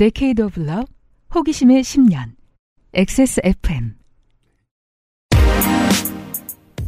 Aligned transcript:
Decade 0.00 0.42
of 0.42 0.58
Love, 0.58 0.86
호기심의 1.34 1.82
10년, 1.82 2.30
XSFM. 2.94 3.96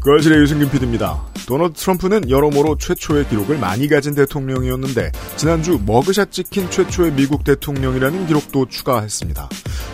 그아실의 0.02 0.38
유승균 0.38 0.70
PD입니다. 0.70 1.22
도널드 1.46 1.78
트럼프는 1.78 2.30
여러모로 2.30 2.78
최초의 2.78 3.28
기록을 3.28 3.58
많이 3.58 3.86
가진 3.86 4.14
대통령이었는데 4.14 5.12
지난주 5.36 5.78
머그샷 5.84 6.32
찍힌 6.32 6.70
최초의 6.70 7.12
미국 7.12 7.44
대통령이라는 7.44 8.28
기록도 8.28 8.68
추가했습니다. 8.68 9.46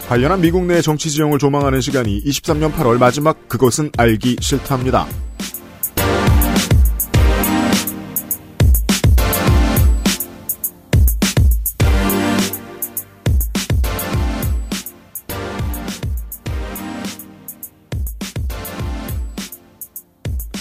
관련한 0.08 0.40
미국 0.40 0.64
내 0.66 0.80
정치 0.80 1.10
지형을 1.10 1.40
조망하는 1.40 1.80
시간이 1.80 2.22
23년 2.22 2.72
8월 2.72 2.98
마지막 2.98 3.48
그것은 3.48 3.90
알기 3.98 4.36
싫답니다. 4.40 5.08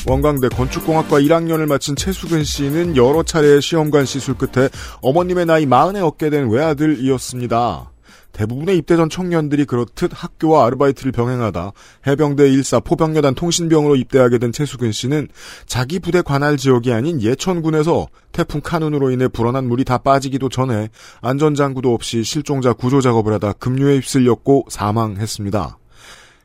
원광대 0.09 0.47
건축공학과 0.47 1.19
1학년을 1.19 1.67
마친 1.67 1.97
최수근 1.97 2.45
씨는 2.45 2.95
여러 2.95 3.23
차례의 3.23 3.61
시험관 3.61 4.05
시술 4.05 4.35
끝에 4.35 4.69
어머님의 5.01 5.45
나이 5.45 5.65
40에 5.65 6.01
얻게 6.01 6.29
된 6.29 6.49
외아들이었습니다. 6.49 7.91
대부분의 8.31 8.77
입대 8.77 8.95
전 8.95 9.09
청년들이 9.09 9.65
그렇듯 9.65 10.11
학교와 10.13 10.65
아르바이트를 10.65 11.11
병행하다 11.11 11.73
해병대 12.07 12.49
1사 12.51 12.85
포병여단 12.85 13.35
통신병으로 13.35 13.97
입대하게 13.97 14.37
된 14.37 14.53
최수근 14.53 14.93
씨는 14.93 15.27
자기 15.65 15.99
부대 15.99 16.21
관할 16.21 16.55
지역이 16.55 16.93
아닌 16.93 17.21
예천군에서 17.21 18.07
태풍 18.31 18.61
카눈으로 18.61 19.11
인해 19.11 19.27
불어난 19.27 19.67
물이 19.67 19.83
다 19.83 19.97
빠지기도 19.97 20.47
전에 20.47 20.87
안전장구도 21.19 21.93
없이 21.93 22.23
실종자 22.23 22.71
구조 22.71 23.01
작업을 23.01 23.33
하다 23.33 23.53
급류에 23.53 23.95
휩쓸렸고 23.95 24.67
사망했습니다. 24.69 25.77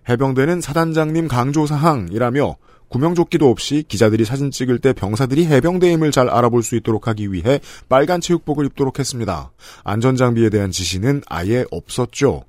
해병대는 0.08 0.60
사단장님 0.60 1.28
강조사항이라며 1.28 2.56
구명조끼도 2.92 3.48
없이 3.48 3.84
기자들이 3.88 4.26
사진 4.26 4.50
찍을 4.50 4.78
때 4.78 4.92
병사들이 4.92 5.46
해병대임을 5.46 6.10
잘 6.10 6.28
알아볼 6.28 6.62
수 6.62 6.76
있도록 6.76 7.08
하기 7.08 7.32
위해 7.32 7.58
빨간 7.88 8.20
체육복을 8.20 8.66
입도록 8.66 8.98
했습니다. 8.98 9.50
안전장비에 9.82 10.50
대한 10.50 10.70
지시는 10.70 11.22
아예 11.26 11.64
없었죠. 11.70 12.44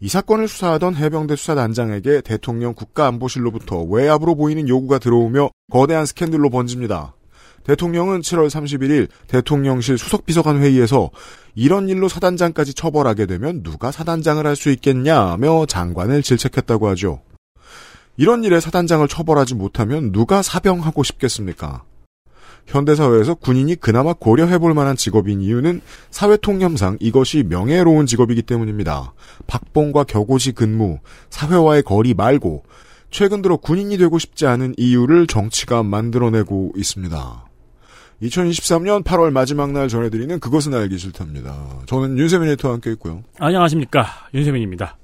이 0.00 0.08
사건을 0.08 0.46
수사하던 0.46 0.94
해병대 0.94 1.34
수사단장에게 1.34 2.20
대통령 2.20 2.74
국가안보실로부터 2.74 3.82
외압으로 3.82 4.36
보이는 4.36 4.68
요구가 4.68 4.98
들어오며 4.98 5.50
거대한 5.72 6.06
스캔들로 6.06 6.48
번집니다. 6.48 7.14
대통령은 7.64 8.20
7월 8.20 8.48
31일 8.48 9.08
대통령실 9.26 9.98
수석비서관 9.98 10.60
회의에서 10.62 11.10
이런 11.56 11.88
일로 11.88 12.08
사단장까지 12.08 12.74
처벌하게 12.74 13.26
되면 13.26 13.64
누가 13.64 13.90
사단장을 13.90 14.46
할 14.46 14.54
수 14.54 14.70
있겠냐며 14.70 15.66
장관을 15.66 16.22
질책했다고 16.22 16.88
하죠. 16.90 17.20
이런 18.16 18.44
일에 18.44 18.60
사단장을 18.60 19.06
처벌하지 19.08 19.54
못하면 19.54 20.12
누가 20.12 20.42
사병하고 20.42 21.02
싶겠습니까? 21.02 21.84
현대사회에서 22.66 23.34
군인이 23.34 23.74
그나마 23.76 24.12
고려해볼 24.12 24.74
만한 24.74 24.96
직업인 24.96 25.40
이유는 25.40 25.80
사회통념상 26.10 26.98
이것이 27.00 27.42
명예로운 27.42 28.06
직업이기 28.06 28.42
때문입니다. 28.42 29.14
박봉과 29.46 30.04
격오시 30.04 30.52
근무, 30.52 30.98
사회와의 31.30 31.82
거리 31.82 32.14
말고 32.14 32.64
최근 33.10 33.42
들어 33.42 33.56
군인이 33.56 33.98
되고 33.98 34.18
싶지 34.18 34.46
않은 34.46 34.74
이유를 34.76 35.26
정치가 35.26 35.82
만들어내고 35.82 36.72
있습니다. 36.76 37.46
2023년 38.22 39.02
8월 39.02 39.30
마지막 39.32 39.72
날 39.72 39.88
전해드리는 39.88 40.38
그것은 40.38 40.72
알기 40.74 40.96
싫답니다. 40.96 41.66
저는 41.86 42.16
윤세민 42.16 42.48
에디터와 42.50 42.74
함께 42.74 42.92
있고요. 42.92 43.22
안녕하십니까. 43.38 44.06
윤세민입니다. 44.32 44.96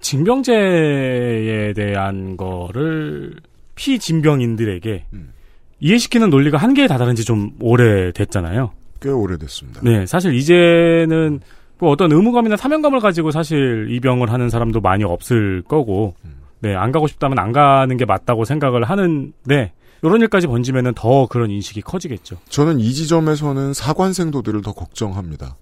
징병제에 0.00 1.72
대한 1.74 2.36
거를 2.36 3.34
피진병인들에게 3.74 5.06
음. 5.12 5.32
이해시키는 5.80 6.30
논리가 6.30 6.56
한계에 6.58 6.86
다다른 6.86 7.14
지 7.14 7.24
좀 7.24 7.52
오래됐잖아요. 7.60 8.70
꽤 9.00 9.10
오래됐습니다. 9.10 9.80
네, 9.82 10.06
사실 10.06 10.34
이제는 10.34 11.40
뭐 11.78 11.90
어떤 11.90 12.10
의무감이나 12.12 12.56
사명감을 12.56 13.00
가지고 13.00 13.30
사실 13.30 13.88
입영을 13.90 14.32
하는 14.32 14.48
사람도 14.48 14.80
많이 14.80 15.04
없을 15.04 15.62
거고, 15.62 16.14
음. 16.24 16.36
네, 16.60 16.74
안 16.74 16.92
가고 16.92 17.06
싶다면 17.06 17.38
안 17.38 17.52
가는 17.52 17.94
게 17.98 18.06
맞다고 18.06 18.44
생각을 18.46 18.84
하는데, 18.84 19.72
이런 20.02 20.20
일까지 20.22 20.46
번지면은 20.46 20.94
더 20.94 21.26
그런 21.26 21.50
인식이 21.50 21.82
커지겠죠. 21.82 22.36
저는 22.48 22.80
이 22.80 22.92
지점에서는 22.94 23.74
사관생도들을 23.74 24.62
더 24.62 24.72
걱정합니다. 24.72 25.56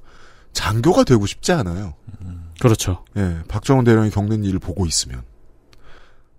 장교가 0.53 1.03
되고 1.03 1.26
싶지 1.26 1.50
않아요. 1.53 1.94
그렇죠. 2.60 3.04
예, 3.16 3.38
박정원 3.48 3.84
대령이 3.84 4.10
겪는 4.10 4.44
일을 4.44 4.59
보고 4.59 4.87
있으면. 4.87 5.22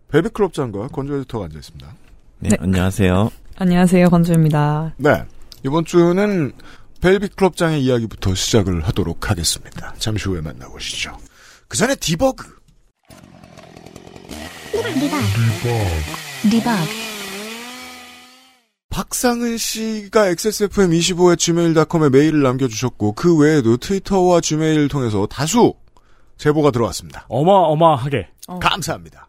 베비클럽 0.10 0.54
장과 0.54 0.88
건조 0.90 1.18
에디터가 1.18 1.46
앉아 1.46 1.58
있습니다. 1.58 1.94
네, 2.40 2.50
네. 2.50 2.58
안녕하세요. 2.60 3.32
안녕하세요, 3.58 4.10
건주입니다. 4.10 4.94
네. 4.98 5.24
이번 5.64 5.86
주는 5.86 6.54
벨비클럽 7.02 7.56
장의 7.56 7.84
이야기부터 7.84 8.36
시작을 8.36 8.82
하도록 8.88 9.30
하겠습니다. 9.30 9.94
잠시 9.98 10.30
후에 10.30 10.42
만나보시죠. 10.42 11.18
그 11.68 11.78
전에 11.78 11.96
디버그. 11.96 12.56
리박 16.52 16.88
박상은 18.90 19.58
씨가 19.58 20.32
XSFM25의 20.34 21.38
gmail.com에 21.38 22.10
메일을 22.10 22.44
남겨주셨고, 22.44 23.14
그 23.14 23.36
외에도 23.38 23.78
트위터와 23.78 24.42
gmail 24.42 24.88
통해서 24.88 25.28
다수 25.28 25.74
제보가 26.38 26.72
들어왔습니다. 26.72 27.26
어마어마하게. 27.30 28.28
어. 28.48 28.60
감사합니다. 28.60 29.28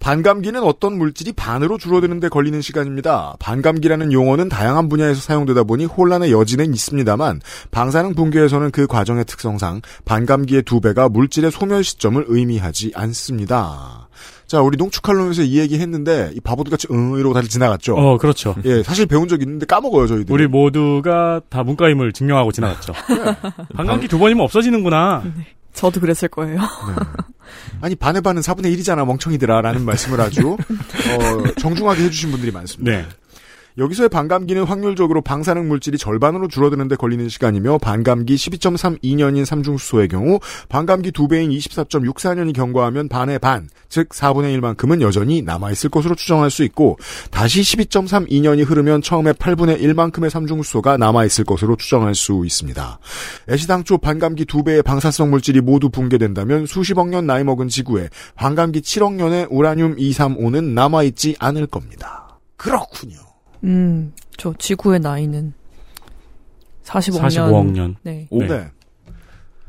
반감기는 0.00 0.62
어떤 0.62 0.96
물질이 0.96 1.32
반으로 1.32 1.76
줄어드는데 1.76 2.30
걸리는 2.30 2.60
시간입니다. 2.62 3.36
반감기라는 3.38 4.12
용어는 4.12 4.48
다양한 4.48 4.88
분야에서 4.88 5.20
사용되다 5.20 5.64
보니 5.64 5.84
혼란의 5.84 6.32
여지는 6.32 6.72
있습니다만 6.72 7.40
방사능 7.70 8.14
붕괴에서는 8.14 8.70
그 8.70 8.86
과정의 8.86 9.26
특성상 9.26 9.82
반감기의 10.06 10.62
두 10.62 10.80
배가 10.80 11.10
물질의 11.10 11.50
소멸 11.50 11.84
시점을 11.84 12.24
의미하지 12.28 12.92
않습니다. 12.94 14.08
자, 14.46 14.62
우리 14.62 14.76
농축칼럼에서 14.78 15.42
이 15.42 15.58
얘기 15.58 15.78
했는데 15.78 16.30
이 16.34 16.40
바보들같이 16.40 16.88
응 16.90 17.16
이러고 17.18 17.34
다들 17.34 17.48
지나갔죠. 17.48 17.94
어, 17.94 18.18
그렇죠. 18.18 18.56
예, 18.64 18.82
사실 18.82 19.06
배운 19.06 19.28
적 19.28 19.42
있는데 19.42 19.66
까먹어요 19.66 20.08
저희들. 20.08 20.34
우리 20.34 20.48
모두가 20.48 21.42
다 21.50 21.62
문과임을 21.62 22.12
증명하고 22.12 22.50
지나갔죠. 22.52 22.94
반감기 23.76 24.08
두 24.08 24.18
번이면 24.18 24.42
없어지는구나. 24.44 25.22
저도 25.74 26.00
그랬을 26.00 26.28
거예요. 26.28 26.60
아니 27.80 27.94
반의 27.94 28.22
반은 28.22 28.42
4분의 28.42 28.76
1이잖아 28.76 29.06
멍청이들아 29.06 29.60
라는 29.60 29.84
말씀을 29.84 30.20
아주 30.20 30.56
어, 30.58 31.54
정중하게 31.58 32.04
해주신 32.04 32.30
분들이 32.30 32.50
많습니다. 32.52 32.90
네. 32.90 33.08
여기서의 33.78 34.08
반감기는 34.08 34.64
확률적으로 34.64 35.22
방사능 35.22 35.68
물질이 35.68 35.98
절반으로 35.98 36.48
줄어드는데 36.48 36.96
걸리는 36.96 37.28
시간이며 37.28 37.78
반감기 37.78 38.34
12.32년인 38.34 39.44
삼중수소의 39.44 40.08
경우 40.08 40.40
반감기 40.68 41.12
2배인 41.12 41.56
24.64년이 41.56 42.54
경과하면 42.54 43.08
반의 43.08 43.38
반, 43.38 43.68
즉 43.88 44.08
4분의 44.10 44.58
1만큼은 44.60 45.00
여전히 45.02 45.42
남아있을 45.42 45.90
것으로 45.90 46.14
추정할 46.14 46.50
수 46.50 46.64
있고 46.64 46.98
다시 47.30 47.60
12.32년이 47.62 48.68
흐르면 48.68 49.02
처음에 49.02 49.32
8분의 49.32 49.80
1만큼의 49.80 50.30
삼중수소가 50.30 50.96
남아있을 50.96 51.44
것으로 51.44 51.76
추정할 51.76 52.14
수 52.14 52.42
있습니다. 52.44 52.98
애시당초 53.48 53.98
반감기 53.98 54.44
2배의 54.44 54.84
방사성 54.84 55.30
물질이 55.30 55.60
모두 55.60 55.90
붕괴된다면 55.90 56.66
수십억 56.66 57.08
년 57.08 57.26
나이 57.26 57.44
먹은 57.44 57.68
지구에 57.68 58.08
반감기 58.34 58.80
7억 58.80 59.14
년의 59.14 59.48
우라늄 59.50 59.96
235는 59.96 60.72
남아있지 60.74 61.36
않을 61.38 61.66
겁니다. 61.66 62.38
그렇군요. 62.56 63.29
음, 63.64 64.12
저 64.36 64.54
지구의 64.58 65.00
나이는 65.00 65.52
45년. 66.84 67.20
45억 67.52 67.70
년. 67.72 67.96
네. 68.02 68.28
네. 68.30 68.46
네. 68.46 68.68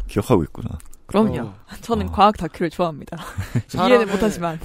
기억하고 0.07 0.43
있구나. 0.43 0.69
그럼요. 1.05 1.39
어. 1.41 1.55
저는 1.81 2.07
어. 2.07 2.11
과학 2.11 2.37
다큐를 2.37 2.69
좋아합니다. 2.69 3.17
사람의- 3.67 3.89
이해는 3.89 4.09
못하지만. 4.09 4.59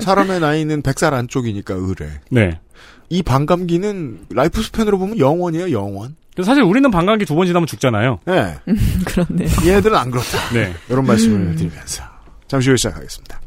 사람의 0.00 0.40
나이는 0.40 0.82
100살 0.82 1.12
안쪽이니까 1.12 1.74
의뢰. 1.74 2.20
네. 2.30 2.60
이 3.08 3.22
반감기는 3.22 4.26
life 4.30 4.62
span으로 4.62 4.98
보면 4.98 5.18
영원이에요, 5.18 5.72
영원. 5.72 6.14
그래서 6.34 6.50
사실 6.52 6.62
우리는 6.62 6.88
반감기 6.90 7.24
두 7.24 7.34
번 7.34 7.46
지나면 7.46 7.66
죽잖아요. 7.66 8.20
네. 8.26 8.54
그렇네요. 9.06 9.48
얘네들은 9.66 9.96
안 9.96 10.10
그렇다. 10.12 10.50
네. 10.54 10.72
이런 10.88 11.04
말씀을 11.04 11.56
드리면서 11.56 12.04
잠시 12.46 12.68
후에 12.68 12.76
시작하겠습니다. 12.76 13.40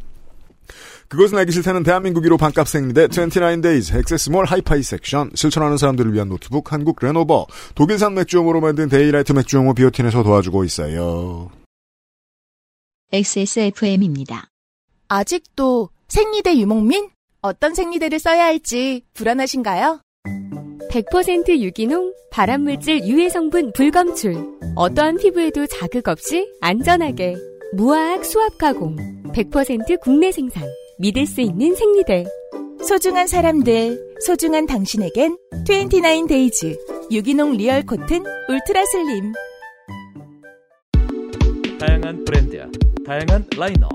그것은 1.12 1.38
알기 1.38 1.52
싫다는 1.52 1.84
대한민국 1.84 2.24
1호 2.24 2.40
반값 2.40 2.70
생리대 2.70 3.08
29days 3.08 3.98
XS몰 4.00 4.46
하이파이 4.46 4.82
섹션 4.82 5.32
실천하는 5.36 5.76
사람들을 5.76 6.14
위한 6.14 6.30
노트북 6.30 6.72
한국 6.72 7.00
레노버 7.02 7.48
독일산 7.76 8.14
맥주 8.14 8.36
효모로 8.36 8.62
만든 8.62 8.88
데일리 8.88 9.11
라이트 9.11 9.34
맥주 9.34 9.56
효모 9.56 9.74
비오틴에서 9.74 10.24
도와주고 10.24 10.64
있어요. 10.64 11.52
XSFM입니다. 13.12 14.48
아직도 15.10 15.90
생리대 16.08 16.58
유목민? 16.58 17.10
어떤 17.42 17.76
생리대를 17.76 18.18
써야 18.18 18.46
할지 18.46 19.04
불안하신가요? 19.14 20.00
100% 20.90 21.60
유기농, 21.60 22.14
발암물질 22.32 23.06
유해 23.06 23.28
성분 23.28 23.74
불검출. 23.74 24.36
어떠한 24.78 25.18
피부에도 25.18 25.68
자극 25.68 26.08
없이 26.08 26.50
안전하게. 26.62 27.36
무화학 27.74 28.24
수압 28.24 28.58
가공. 28.58 28.96
100% 29.34 30.00
국내 30.00 30.32
생산. 30.32 30.64
믿을 31.02 31.26
수 31.26 31.42
있는 31.42 31.74
생리대. 31.74 32.26
소중한 32.88 33.26
사람들, 33.26 34.18
소중한 34.24 34.68
당신에겐 34.68 35.36
29days 35.66 37.12
유기농 37.12 37.54
real 37.54 37.82
cotton 37.84 38.24
ultra 38.48 38.86
slim. 38.86 39.34
다양한 41.80 42.24
브랜드야, 42.24 42.68
다양한 43.04 43.48
라인업. 43.58 43.90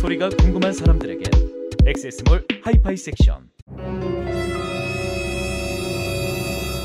소리가 0.00 0.30
궁금한 0.30 0.72
사람들에게 0.72 1.24
액세스몰 1.86 2.46
하이파이 2.62 2.96
섹션. 2.96 3.50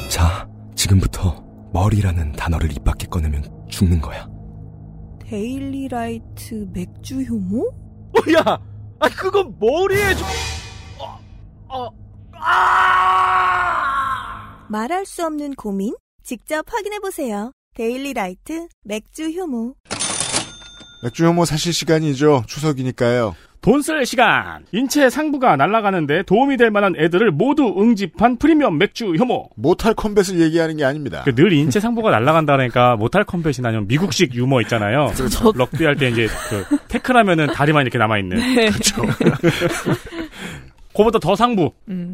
자, 0.09 0.49
지금부터 0.75 1.41
머리라는 1.71 2.33
단어를 2.33 2.73
입 2.73 2.83
밖에 2.83 3.07
꺼내면 3.07 3.43
죽는 3.69 4.01
거야. 4.01 4.29
데일리라이트 5.21 6.67
맥주 6.73 7.21
효모? 7.21 7.71
뭐야? 8.25 8.59
아 8.99 9.07
그건 9.09 9.55
머리에 9.59 10.13
좀... 10.15 10.27
어, 10.99 11.19
어, 11.69 11.89
아! 12.33 13.87
말할 14.69 15.05
수 15.05 15.25
없는 15.25 15.55
고민? 15.55 15.95
직접 16.23 16.65
확인해 16.71 16.99
보세요. 16.99 17.51
데일리 17.75 18.13
라이트 18.13 18.67
맥주 18.83 19.29
효모. 19.29 19.75
맥주 21.01 21.25
효모 21.25 21.45
사실 21.45 21.73
시간이죠. 21.73 22.43
추석이니까요. 22.47 23.35
돈 23.61 23.81
쓸 23.81 24.05
시간. 24.05 24.63
인체 24.71 25.09
상부가 25.09 25.57
날아가는데 25.57 26.23
도움이 26.23 26.55
될 26.55 26.71
만한 26.71 26.95
애들을 26.97 27.31
모두 27.31 27.75
응집한 27.77 28.37
프리미엄 28.37 28.77
맥주 28.77 29.13
효모. 29.13 29.49
모탈 29.57 29.93
컴뱃을 29.95 30.39
얘기하는 30.39 30.77
게 30.77 30.85
아닙니다. 30.85 31.23
그 31.25 31.35
늘 31.35 31.51
인체 31.51 31.79
상부가 31.81 32.09
날아간다니까 32.11 32.95
모탈 32.95 33.25
컴뱃이나 33.25 33.69
아니면 33.69 33.87
미국식 33.87 34.33
유머 34.33 34.61
있잖아요. 34.61 35.11
럭비 35.55 35.83
할 35.83 35.95
때 35.97 36.09
이제 36.09 36.27
그 36.49 36.77
태클하면은 36.87 37.47
다리만 37.53 37.81
이렇게 37.83 37.97
남아 37.97 38.17
있는. 38.19 38.37
그렇죠. 38.55 39.01
그거보다 40.99 41.19
더 41.19 41.35
상부. 41.35 41.71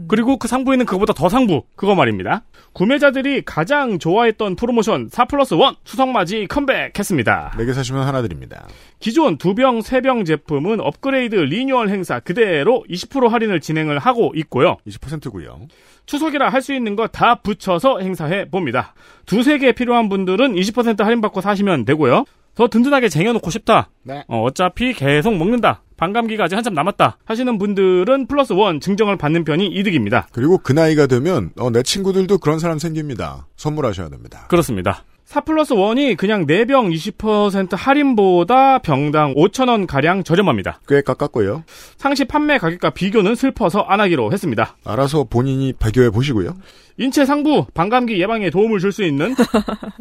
그리고 0.08 0.38
그 0.38 0.48
상부에는 0.48 0.86
그거보다 0.86 1.14
더 1.14 1.28
상부. 1.28 1.64
그거 1.76 1.96
말입니다. 1.96 2.44
구매자들이 2.74 3.44
가장 3.44 3.98
좋아했던 3.98 4.56
프로모션 4.56 5.10
4 5.12 5.26
플러스 5.26 5.56
1 5.56 5.62
추석맞이 5.86 6.46
컴백했습니다. 6.48 7.56
네개 7.58 7.74
사시면 7.74 8.06
하나 8.06 8.22
드립니다. 8.22 8.68
기존 9.00 9.38
두 9.38 9.56
병, 9.56 9.82
세병 9.82 10.26
제품은 10.26 10.82
업그레이드 10.82 11.36
리뉴얼 11.36 11.90
행사 11.90 12.20
그대로 12.20 12.84
20% 12.90 13.30
할인을 13.30 13.60
진행을 13.60 13.98
하고 13.98 14.32
있고요. 14.36 14.78
20%고요. 14.88 15.62
추석이라 16.06 16.50
할 16.50 16.62
수 16.62 16.74
있는 16.74 16.96
거 16.96 17.08
다 17.08 17.36
붙여서 17.36 18.00
행사해 18.00 18.50
봅니다. 18.50 18.94
두세 19.26 19.58
개 19.58 19.72
필요한 19.72 20.10
분들은 20.10 20.54
20% 20.54 21.04
할인받고 21.04 21.42
사시면 21.42 21.86
되고요. 21.86 22.26
더 22.56 22.68
든든하게 22.68 23.10
쟁여놓고 23.10 23.50
싶다. 23.52 23.90
네. 24.04 24.24
어차피 24.28 24.94
계속 24.94 25.36
먹는다. 25.36 25.84
반감기가 25.98 26.46
아직 26.46 26.56
한참 26.56 26.74
남았다. 26.74 27.18
하시는 27.26 27.58
분들은 27.58 28.28
plus 28.28 28.54
one 28.54 28.80
증정을 28.80 29.18
받는 29.18 29.44
편이 29.46 29.68
이득입니다. 29.68 30.28
그리고 30.32 30.58
그 30.58 30.72
나이가 30.74 31.08
되면 31.08 31.52
어, 31.60 31.70
내 31.70 31.84
친구들도 31.84 32.38
그런 32.40 32.60
사람 32.60 32.80
생깁니다. 32.80 33.48
선물하셔야 33.56 34.10
됩니다. 34.10 34.46
그렇습니다. 34.50 35.04
4 35.26 35.42
플러스 35.42 35.74
1이 35.74 36.16
그냥 36.18 36.46
4병 36.46 36.94
20% 37.18 37.76
할인보다 37.76 38.78
병당 38.80 39.34
5천원 39.34 39.88
가량 39.88 40.24
저렴합니다. 40.24 40.80
꽤 40.88 41.02
깎았고요. 41.02 41.64
상시 41.98 42.26
판매 42.26 42.58
가격과 42.60 42.92
비교는 42.92 43.34
슬퍼서 43.36 43.80
안 43.82 44.00
하기로 44.00 44.32
했습니다. 44.32 44.78
알아서 44.86 45.24
본인이 45.26 45.74
비교해 45.74 46.12
보시고요. 46.12 46.56
인체 46.98 47.26
상부 47.26 47.66
반감기 47.74 48.22
예방에 48.22 48.50
도움을 48.52 48.80
줄 48.80 48.92
수 48.94 49.04
있는 49.04 49.36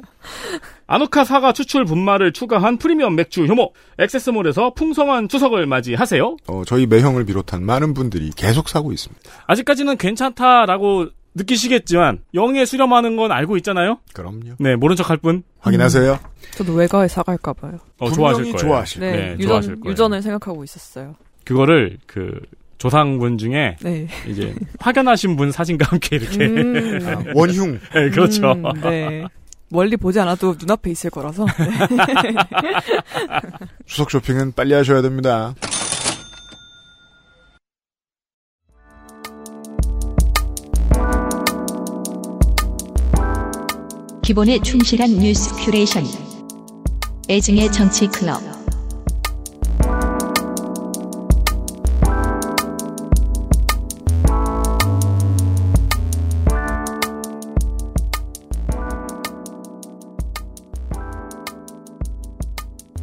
아누카 0.87 1.25
사과 1.25 1.53
추출 1.53 1.85
분말을 1.85 2.33
추가한 2.33 2.77
프리미엄 2.77 3.17
맥주 3.17 3.47
효모 3.47 3.73
액세스몰에서 3.99 4.75
풍성한 4.75 5.29
추석을 5.29 5.67
맞이하세요. 5.67 6.37
어, 6.47 6.63
저희 6.67 6.87
매형을 6.87 7.25
비롯한 7.25 7.65
많은 7.65 7.95
분들이 7.95 8.31
계속 8.37 8.69
사고 8.69 8.93
있습니다. 8.93 9.23
아직까지는 9.47 9.97
괜찮다라고 9.97 11.09
느끼시겠지만 11.35 12.21
영에 12.35 12.65
수렴하는 12.65 13.17
건 13.17 13.33
알고 13.33 13.57
있잖아요. 13.59 13.99
그럼요. 14.13 14.55
네 14.59 14.77
모른 14.77 14.97
척할 14.97 15.17
뿐. 15.17 15.43
확인하세요. 15.61 16.19
저도 16.53 16.75
외가에 16.75 17.09
사갈까 17.09 17.53
봐요. 17.55 17.79
어, 17.99 18.11
좋아하실 18.11 18.45
거예요. 18.45 18.57
좋아하실 18.57 19.01
네, 19.01 19.11
네, 19.13 19.33
유전, 19.35 19.49
좋아하실 19.49 19.81
거예요. 19.81 19.91
유전을 19.93 20.23
생각하고 20.23 20.63
있었어요. 20.65 21.15
그거를 21.45 21.99
그 22.07 22.39
조상분 22.79 23.39
중에 23.39 23.77
네. 23.83 24.07
이제 24.29 24.55
확연하신 24.79 25.37
분 25.37 25.51
사진과 25.51 25.87
함께 25.89 26.17
이렇게 26.17 26.45
음, 26.47 26.99
아, 27.07 27.25
원흉. 27.35 27.81
네, 27.95 28.11
그렇죠. 28.11 28.53
음, 28.53 28.63
네. 28.83 29.25
멀리 29.71 29.97
보지 29.97 30.21
않아도 30.21 30.55
눈앞에 30.59 30.91
있을 30.91 31.11
거라서. 31.11 31.47
네. 31.47 32.35
추석 33.87 34.11
쇼핑은 34.11 34.53
빨리 34.53 34.75
하셔야 34.75 35.03
됩니다. 35.03 35.55
기본에 44.25 44.59
충실한 44.59 45.19
뉴스 45.19 45.55
큐레이션. 45.55 46.03
애증의 47.29 47.71
정치 47.71 48.07
클럽. 48.07 48.41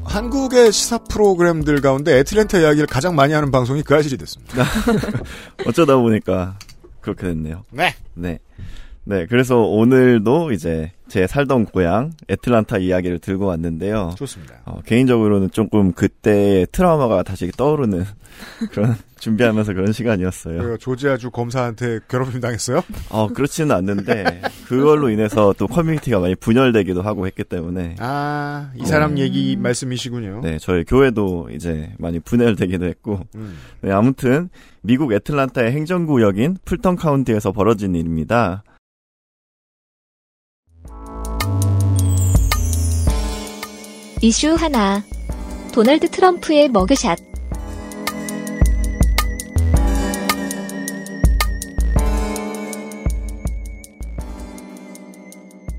한국의 0.04 0.72
시사 0.72 0.98
프로그램들 0.98 1.82
가운데 1.82 2.18
애틀랜타 2.18 2.58
이야기를 2.62 2.88
가장 2.88 3.14
많이 3.14 3.34
하는 3.34 3.52
방송이 3.52 3.84
그 3.84 3.96
아실이 3.96 4.18
됐습니다. 4.18 4.66
어쩌다 5.68 5.98
보니까 5.98 6.58
그렇게 7.00 7.28
됐네요. 7.28 7.64
네. 7.70 7.94
네. 8.16 8.40
네, 9.04 9.26
그래서 9.26 9.58
오늘도 9.62 10.52
이제 10.52 10.92
제 11.08 11.26
살던 11.26 11.66
고향 11.66 12.12
애틀란타 12.30 12.78
이야기를 12.78 13.20
들고 13.20 13.48
왔는데요. 13.48 14.14
좋습니다. 14.18 14.62
어, 14.66 14.80
개인적으로는 14.86 15.52
조금 15.52 15.92
그때의 15.92 16.68
트라우마가 16.72 17.24
다시 17.24 17.52
떠오르는 17.52 18.06
그런 18.72 18.96
준비하면서 19.20 19.74
그런 19.74 19.92
시간이었어요. 19.92 20.62
그 20.62 20.78
조지아주 20.78 21.32
검사한테 21.32 22.00
괴롭힘 22.08 22.40
당했어요? 22.42 22.82
어, 23.10 23.28
그렇지는 23.28 23.76
않는데 23.76 24.42
그걸로 24.68 25.10
인해서 25.10 25.54
또 25.58 25.68
커뮤니티가 25.68 26.20
많이 26.20 26.36
분열되기도 26.36 27.02
하고 27.02 27.28
했기 27.28 27.44
때문에 27.44 27.96
아, 28.00 28.72
이 28.76 28.86
사람 28.86 29.12
음. 29.12 29.18
얘기 29.18 29.58
말씀이시군요. 29.58 30.42
네, 30.44 30.58
저희 30.60 30.84
교회도 30.86 31.50
이제 31.52 31.92
많이 31.98 32.20
분열되기도 32.20 32.86
했고 32.86 33.20
음. 33.36 33.58
네, 33.82 33.92
아무튼 33.92 34.50
미국 34.82 35.12
애틀란타의 35.12 35.72
행정구역인 35.72 36.58
풀턴 36.66 36.96
카운티에서 36.96 37.52
벌어진 37.52 37.96
일입니다. 37.96 38.64
이슈 44.24 44.54
하나. 44.54 45.04
도널드 45.74 46.08
트럼프의 46.12 46.70
머그샷. 46.70 47.18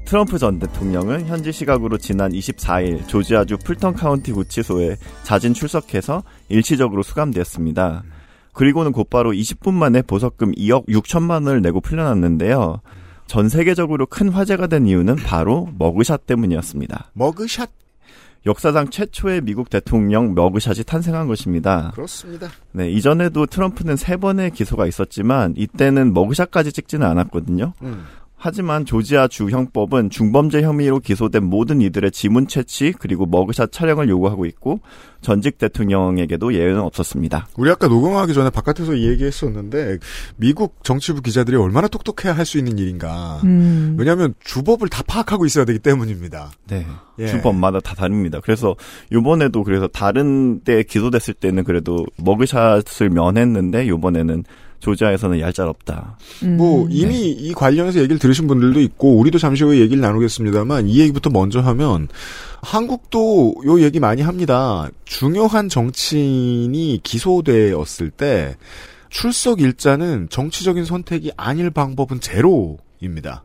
트럼프 0.05 0.39
전 0.39 0.59
대통령은 0.59 1.27
현지 1.27 1.53
시각으로 1.53 1.99
지난 1.99 2.33
24일 2.33 3.07
조지아주 3.07 3.59
풀턴 3.59 3.95
카운티 3.95 4.33
구치소에 4.33 4.97
자진 5.23 5.55
출석해서 5.55 6.25
일시적으로 6.49 7.05
수감되었습니다. 7.05 8.03
그리고는 8.55 8.91
곧바로 8.91 9.31
20분 9.31 9.73
만에 9.73 10.03
보석금 10.03 10.51
2억 10.57 10.89
6천만 10.89 11.47
원을 11.47 11.63
내고 11.63 11.81
풀려났는데요. 11.81 12.81
전 13.29 13.49
세계적으로 13.49 14.07
큰 14.07 14.31
화제가 14.31 14.67
된 14.67 14.89
이유는 14.89 15.15
바로 15.15 15.69
머그샷 15.79 16.27
때문이었습니다. 16.27 17.13
머그샷 17.15 17.82
역사상 18.45 18.89
최초의 18.91 19.43
미국 19.43 19.71
대통령 19.71 20.35
머그샷이 20.35 20.85
탄생한 20.85 21.29
것입니다. 21.29 21.93
그렇습니다. 21.95 22.49
네, 22.73 22.91
이전에도 22.91 23.47
트럼프는 23.47 23.97
세 23.97 24.17
번의 24.17 24.51
기소가 24.51 24.87
있었지만 24.87 25.55
이때는 25.57 26.13
머그샷까지 26.13 26.73
찍지는 26.73 27.07
않았거든요. 27.07 27.73
음. 27.83 28.05
하지만 28.45 28.85
조지아 28.85 29.29
주 29.29 29.49
형법은 29.51 30.11
중범죄 30.11 30.63
혐의로 30.63 30.99
기소된 30.99 31.45
모든 31.45 31.81
이들의 31.81 32.11
지문 32.11 32.49
채취 32.49 32.93
그리고 32.99 33.25
머그샷 33.25 33.71
촬영을 33.71 34.09
요구하고 34.09 34.47
있고 34.47 34.81
전직 35.21 35.59
대통령에게도 35.59 36.53
예외는 36.53 36.81
없었습니다. 36.81 37.47
우리 37.57 37.71
아까 37.71 37.87
녹음하기 37.87 38.35
전에 38.35 38.51
바깥에서 38.51 38.95
이 38.95 39.07
얘기했었는데 39.07 39.99
미국 40.35 40.83
정치부 40.83 41.23
기자들이 41.23 41.57
얼마나 41.57 41.87
똑똑해야 41.87 42.37
할 42.37 42.43
수 42.43 42.59
있는 42.59 42.77
일인가. 42.79 43.41
음. 43.45 43.95
왜냐하면 43.97 44.35
주법을 44.43 44.89
다 44.89 45.05
파악하고 45.07 45.47
있어야 45.47 45.65
되기 45.65 45.79
때문입니다. 45.79 46.51
네. 46.67 46.85
예. 47.21 47.29
주법마다 47.29 47.79
다 47.79 47.95
다릅니다. 47.95 48.41
그래서 48.43 48.75
요번에도 49.13 49.63
그래서 49.63 49.87
다른 49.87 50.59
때 50.65 50.83
기소됐을 50.83 51.35
때는 51.35 51.63
그래도 51.63 52.05
머그샷을 52.17 53.11
면했는데 53.11 53.87
요번에는 53.87 54.43
조지아에서는 54.83 55.41
얄짤없다. 55.41 56.19
음. 56.43 56.57
뭐 56.57 56.89
이미 56.91 57.31
이 57.31 57.53
관련해서 57.55 58.01
얘기를 58.01 58.19
들으신 58.19 58.49
분들도 58.49 58.81
있고 58.81 59.17
우리도 59.17 59.39
잠시 59.39 59.63
후에 59.63 59.79
얘기를 59.79 60.01
나누겠습니다만 60.01 60.89
이 60.89 60.99
얘기부터 60.99 61.31
먼저 61.31 61.61
하면 61.61 62.09
한국도 62.63 63.55
요 63.65 63.81
얘기 63.81 64.01
많이 64.01 64.23
합니다. 64.23 64.89
중요한 65.05 65.69
정치인이 65.69 67.01
기소되었을 67.03 68.11
때 68.11 68.57
출석 69.09 69.61
일자는 69.61 70.29
정치적인 70.31 70.85
선택이 70.85 71.31
아닐 71.37 71.71
방법은 71.71 72.21
제로입니다. 72.21 73.45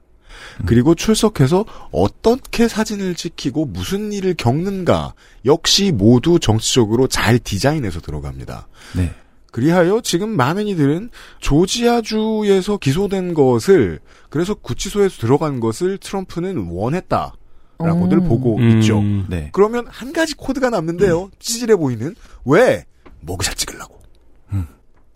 그리고 0.66 0.96
출석해서 0.96 1.66
어떻게 1.92 2.68
사진을 2.68 3.16
찍히고 3.16 3.66
무슨 3.66 4.12
일을 4.12 4.34
겪는가 4.36 5.14
역시 5.46 5.92
모두 5.92 6.40
정치적으로 6.40 7.08
잘 7.08 7.38
디자인해서 7.38 8.02
들어갑니다. 8.02 8.68
네. 8.96 9.12
그리하여 9.52 10.02
지금 10.02 10.30
많은 10.36 10.68
이들은 10.68 11.10
조지아주에서 11.40 12.78
기소된 12.78 13.34
것을 13.34 14.00
그래서 14.30 14.54
구치소에서 14.54 15.22
들어간 15.22 15.60
것을 15.60 15.98
트럼프는 15.98 16.68
원했다 16.70 17.34
라고들 17.80 18.20
오. 18.20 18.24
보고 18.24 18.58
음. 18.58 18.80
있죠. 18.80 19.02
네. 19.30 19.50
그러면 19.54 19.86
한 19.88 20.12
가지 20.14 20.36
코드가 20.36 20.70
남는데요. 20.70 21.30
찌질해 21.40 21.76
보이는 21.76 22.16
왜 22.46 22.86
먹으샷 23.22 23.56
찍으려고. 23.56 23.98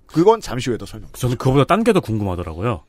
그건 0.08 0.42
잠시 0.42 0.70
후에 0.70 0.78
더 0.78 0.86
설명. 0.86 1.10
저는 1.14 1.38
그거보다 1.38 1.64
딴 1.64 1.84
게 1.86 1.94
더 1.94 2.02
궁금하더라고요. 2.02 2.84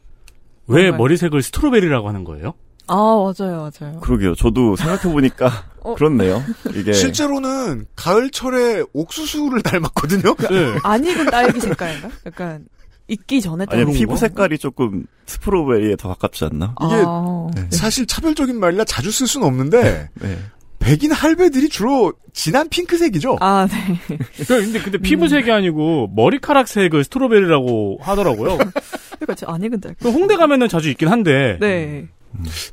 왜 0.66 0.82
뭔가요? 0.82 0.98
머리색을 0.98 1.40
스트로베리라고 1.42 2.08
하는 2.08 2.24
거예요? 2.24 2.54
아 2.88 2.94
맞아요 2.94 3.70
맞아요. 3.80 4.00
그러게요. 4.00 4.34
저도 4.34 4.76
생각해 4.76 5.02
보니까 5.12 5.50
어. 5.82 5.94
그렇네요. 5.96 6.42
이게 6.74 6.92
실제로는 6.92 7.86
가을철에 7.96 8.84
옥수수를 8.92 9.62
닮았거든요. 9.62 10.34
네. 10.50 10.74
안 10.82 11.04
익은 11.04 11.26
딸기 11.26 11.60
색깔인가? 11.60 12.08
약간 12.26 12.66
익기 13.08 13.40
전에 13.40 13.66
아니. 13.68 13.92
피부 13.92 14.16
색깔이 14.16 14.58
조금 14.58 15.06
스프로베리에 15.26 15.96
더 15.96 16.08
가깝지 16.08 16.44
않나? 16.44 16.74
이게 16.80 17.02
아, 17.06 17.46
사실 17.70 18.06
차별적인 18.06 18.58
말이라 18.58 18.84
자주 18.84 19.10
쓸 19.10 19.26
수는 19.26 19.46
없는데 19.46 20.08
네. 20.14 20.38
백인 20.78 21.12
할배들이 21.12 21.68
주로 21.68 22.12
진한 22.32 22.68
핑크색이죠. 22.68 23.36
아 23.40 23.66
네. 23.70 24.18
그, 24.36 24.44
근데, 24.46 24.80
근데 24.80 24.98
피부색이 24.98 25.50
아니고 25.50 26.10
머리카락색을 26.14 27.04
스트로베리라고 27.04 27.98
하더라고요. 28.00 28.56
그러니까 28.56 29.34
저안 29.36 29.62
익은 29.62 29.80
딸기. 29.80 29.98
그 30.02 30.10
홍대 30.10 30.36
가면은 30.36 30.68
자주 30.68 30.88
있긴 30.90 31.08
한데. 31.08 31.56
네. 31.60 32.08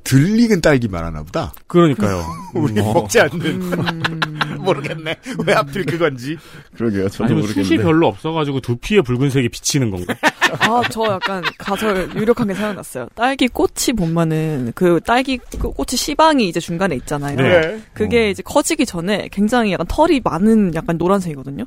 들 0.04 0.40
익은 0.40 0.62
딸기 0.62 0.88
말하나 0.88 1.24
보다. 1.24 1.54
그러니까요. 1.68 2.24
우리 2.56 2.80
어. 2.80 2.94
먹지 2.94 3.20
않는. 3.20 3.42
음, 3.42 4.30
모르겠네. 4.64 5.16
왜 5.46 5.54
하필 5.54 5.86
그건지. 5.86 6.38
그러게요. 6.76 7.10
저도 7.10 7.26
아니면 7.26 7.42
모르겠는데. 7.42 7.68
숱이 7.76 7.84
별로 7.84 8.08
없어가지고 8.08 8.62
두피에 8.62 9.02
붉은색이 9.02 9.50
비치는 9.50 9.92
건가? 9.92 10.16
아, 10.60 10.82
저 10.90 11.04
약간 11.06 11.44
가설 11.58 12.10
유력한 12.16 12.48
게 12.48 12.54
생각났어요. 12.54 13.08
딸기 13.16 13.48
꽃이 13.48 13.96
보면은 13.98 14.72
그 14.76 15.00
딸기 15.06 15.38
그 15.38 15.72
꽃이 15.72 15.96
씨방이 15.96 16.48
이제 16.48 16.60
중간에 16.60 16.96
있잖아요. 16.96 17.36
네. 17.36 17.82
그게 17.94 18.30
이제 18.32 18.42
커지기 18.44 18.86
전에 18.86 19.30
굉장히 19.32 19.72
약간 19.74 19.86
털이 19.88 20.22
많은 20.24 20.74
약간 20.76 20.98
노란색이거든요. 20.98 21.66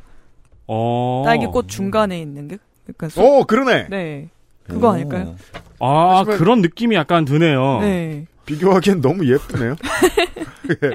어. 0.67 1.23
딸기 1.25 1.47
꽃 1.47 1.69
중간에 1.69 2.21
있는 2.21 2.49
게 2.49 2.59
약간 2.89 3.09
소- 3.11 3.23
오, 3.41 3.45
그러네. 3.45 3.87
네. 3.91 4.29
그거 4.69 4.93
아닐까요? 4.95 5.37
아, 5.81 6.19
하지만- 6.21 6.39
그런 6.39 6.61
느낌이 6.63 6.95
약간 6.97 7.25
드네요. 7.25 7.81
네. 7.81 8.27
비교하기엔 8.47 9.01
너무 9.01 9.27
예쁘네요. 9.31 9.77
예. 10.85 10.91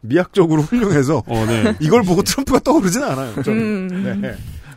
미학적으로 0.00 0.62
훌륭해서 0.62 1.22
어, 1.26 1.46
네. 1.46 1.74
이걸 1.80 2.02
보고 2.02 2.22
트럼프가 2.22 2.60
떠오르진 2.60 3.02
않아요. 3.02 3.42
저는. 3.42 3.60
음. 3.90 4.20
네. 4.22 4.34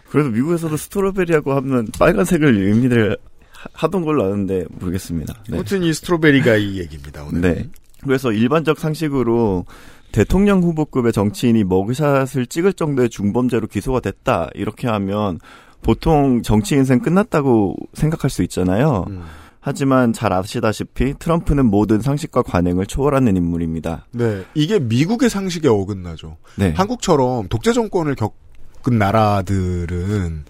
그래도 0.09 0.29
미국에서도 0.29 0.75
스트로베리하고 0.75 1.53
하면 1.53 1.87
빨간색을 1.99 2.57
의미를 2.57 3.17
하- 3.51 3.67
하던 3.73 4.03
걸로 4.03 4.25
아는데 4.25 4.65
모르겠습니다. 4.79 5.33
네. 5.47 5.55
아무튼 5.55 5.83
이 5.83 5.93
스트로베리가 5.93 6.55
이 6.57 6.79
얘기입니다. 6.79 7.23
오늘. 7.23 7.41
네. 7.41 7.69
그래서 8.03 8.31
일반적 8.31 8.79
상식으로 8.79 9.65
대통령 10.11 10.61
후보급의 10.63 11.13
정치인이 11.13 11.63
머그샷을 11.65 12.47
찍을 12.47 12.73
정도의 12.73 13.09
중범죄로 13.09 13.67
기소가 13.67 13.99
됐다 14.01 14.49
이렇게 14.55 14.87
하면 14.89 15.39
보통 15.81 16.41
정치 16.43 16.75
인생 16.75 16.99
끝났다고 16.99 17.75
생각할 17.93 18.29
수 18.29 18.43
있잖아요. 18.43 19.05
음. 19.09 19.23
하지만 19.59 20.11
잘 20.11 20.33
아시다시피 20.33 21.13
트럼프는 21.19 21.65
모든 21.67 22.01
상식과 22.01 22.41
관행을 22.41 22.87
초월하는 22.87 23.37
인물입니다. 23.37 24.07
네. 24.11 24.43
이게 24.55 24.79
미국의 24.79 25.29
상식에 25.29 25.67
어긋나죠. 25.67 26.37
네. 26.55 26.73
한국처럼 26.75 27.47
독재 27.47 27.71
정권을 27.73 28.15
겪은 28.15 28.97
나라들은 28.97 30.45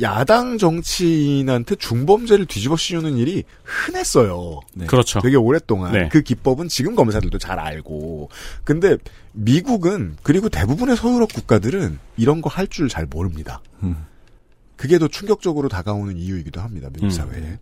야당 0.00 0.56
정치인한테 0.58 1.74
중범죄를 1.76 2.46
뒤집어 2.46 2.76
씌우는 2.76 3.16
일이 3.16 3.42
흔했어요. 3.64 4.60
네. 4.74 4.86
그렇죠. 4.86 5.20
되게 5.20 5.36
오랫동안 5.36 5.92
네. 5.92 6.08
그 6.10 6.20
기법은 6.22 6.68
지금 6.68 6.94
검사들도 6.94 7.38
잘 7.38 7.58
알고 7.58 8.28
근데 8.62 8.96
미국은 9.32 10.16
그리고 10.22 10.48
대부분의 10.48 10.96
서유럽 10.96 11.32
국가들은 11.32 11.98
이런 12.16 12.40
거 12.40 12.48
할 12.50 12.68
줄 12.68 12.88
잘 12.88 13.06
모릅니다. 13.06 13.60
음. 13.82 14.06
그게 14.76 14.98
더 14.98 15.08
충격적으로 15.08 15.68
다가오는 15.68 16.16
이유이기도 16.16 16.60
합니다. 16.60 16.88
미국 16.92 17.06
음. 17.06 17.10
사회에. 17.10 17.58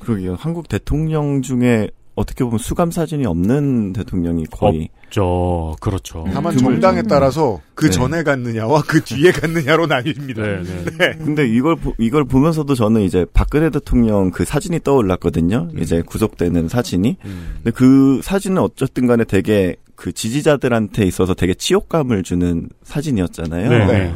그러게요. 0.00 0.36
한국 0.38 0.68
대통령 0.68 1.42
중에 1.42 1.88
어떻게 2.16 2.44
보면 2.44 2.58
수감 2.58 2.90
사진이 2.90 3.26
없는 3.26 3.92
대통령이 3.92 4.46
거의 4.46 4.88
저, 5.10 5.76
그렇죠. 5.80 6.24
다만 6.32 6.56
드물죠. 6.56 6.80
정당에 6.80 7.02
따라서 7.02 7.60
그 7.74 7.86
네. 7.86 7.90
전에 7.92 8.22
갔느냐와 8.22 8.82
그 8.88 9.02
뒤에 9.04 9.32
갔느냐로 9.32 9.86
나뉩니다. 9.86 10.36
네, 10.64 10.84
네. 10.98 11.18
근데 11.18 11.46
이걸 11.46 11.76
보- 11.76 11.94
이걸 11.98 12.24
보면서도 12.24 12.74
저는 12.74 13.02
이제 13.02 13.26
박근혜 13.34 13.68
대통령 13.70 14.30
그 14.30 14.44
사진이 14.46 14.80
떠올랐거든요. 14.82 15.68
이제 15.78 16.00
구속되는 16.02 16.68
사진이. 16.68 17.18
음. 17.24 17.50
근데 17.56 17.70
그 17.72 18.20
사진은 18.22 18.58
어쨌든 18.62 19.06
간에 19.06 19.24
되게 19.24 19.76
그 19.94 20.12
지지자들한테 20.12 21.04
있어서 21.04 21.34
되게 21.34 21.52
치욕감을 21.54 22.22
주는 22.22 22.68
사진이었잖아요. 22.82 23.68
네, 23.70 23.78
네. 23.78 23.86
네. 23.86 24.14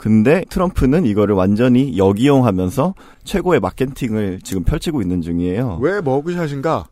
근데 0.00 0.46
트럼프는 0.48 1.04
이거를 1.04 1.34
완전히 1.34 1.98
역이용하면서 1.98 2.94
최고의 3.24 3.60
마케팅을 3.60 4.40
지금 4.42 4.64
펼치고 4.64 5.02
있는 5.02 5.20
중이에요. 5.20 5.78
왜 5.82 6.00
머그샷인가? 6.00 6.86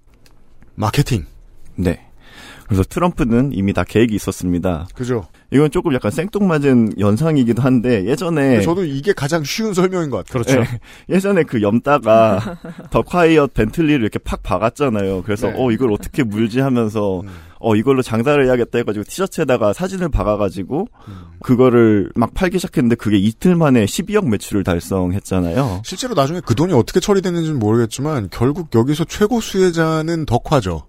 마케팅. 0.75 1.25
네. 1.75 2.07
그래서 2.67 2.83
트럼프는 2.83 3.53
이미 3.55 3.73
다 3.73 3.83
계획이 3.83 4.15
있었습니다. 4.15 4.89
그죠? 4.95 5.27
이건 5.51 5.71
조금 5.71 5.95
약간 5.95 6.11
생뚱맞은 6.11 6.99
연상이기도 6.99 7.63
한데 7.63 8.05
예전에 8.05 8.61
저도 8.61 8.85
이게 8.85 9.15
가장 9.15 9.43
쉬운 9.45 9.73
설명인 9.73 10.11
것 10.11 10.27
같아요. 10.27 10.43
그렇죠. 10.43 10.61
예, 10.61 11.15
예전에 11.15 11.43
그 11.45 11.63
염따가 11.63 12.59
더 12.91 13.01
콰이엇 13.03 13.55
벤틀리를 13.55 14.01
이렇게 14.01 14.19
팍 14.19 14.43
박았잖아요. 14.43 15.23
그래서 15.23 15.49
네. 15.49 15.55
어 15.57 15.71
이걸 15.71 15.93
어떻게 15.93 16.23
물지 16.23 16.61
하면서 16.61 17.21
음. 17.21 17.29
어 17.61 17.75
이걸로 17.77 18.03
장사를 18.03 18.45
해야겠다 18.45 18.79
해가지고 18.79 19.05
티셔츠에다가 19.05 19.73
사진을 19.73 20.11
박아가지고 20.11 20.87
음. 21.09 21.15
그거를 21.41 22.11
막 22.15 22.35
팔기 22.35 22.59
시작했는데 22.59 22.97
그게 22.97 23.17
이틀 23.17 23.57
만에 23.57 23.87
12억 23.87 24.29
매출을 24.29 24.65
달성했잖아요. 24.65 25.81
실제로 25.85 26.13
나중에 26.13 26.43
그 26.45 26.55
돈이 26.55 26.75
어떻게 26.75 27.01
처리됐는지는 27.01 27.59
모르겠지만 27.59 28.29
결국 28.31 28.69
여기서 28.75 29.05
최고 29.05 29.41
수혜자는 29.41 30.27
덕화죠. 30.27 30.85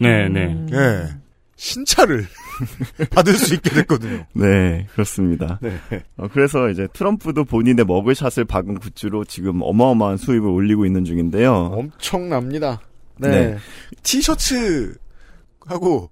네, 0.00 0.28
네. 0.28 0.46
음. 0.46 0.68
예. 0.72 1.22
신차를 1.56 2.26
받을 3.10 3.34
수 3.34 3.54
있게 3.54 3.70
됐거든요. 3.70 4.24
네, 4.34 4.86
그렇습니다. 4.92 5.58
네. 5.62 5.78
어, 6.16 6.28
그래서 6.32 6.68
이제 6.70 6.86
트럼프도 6.92 7.44
본인의 7.44 7.84
먹을샷을 7.84 8.44
박은 8.44 8.78
굿즈로 8.78 9.24
지금 9.24 9.60
어마어마한 9.62 10.16
수입을 10.16 10.48
올리고 10.48 10.86
있는 10.86 11.04
중인데요. 11.04 11.52
엄청납니다. 11.72 12.80
네. 13.18 13.28
네. 13.28 13.56
티셔츠하고 14.02 14.98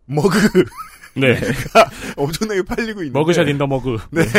머그 0.06 0.64
네. 1.16 1.38
엄청나게 2.16 2.62
팔리고 2.62 3.00
있는데 3.02 3.18
mugshot 3.19 3.49
in 3.49 3.56
the 3.56 3.66
mug. 3.66 3.99
네. 4.11 4.23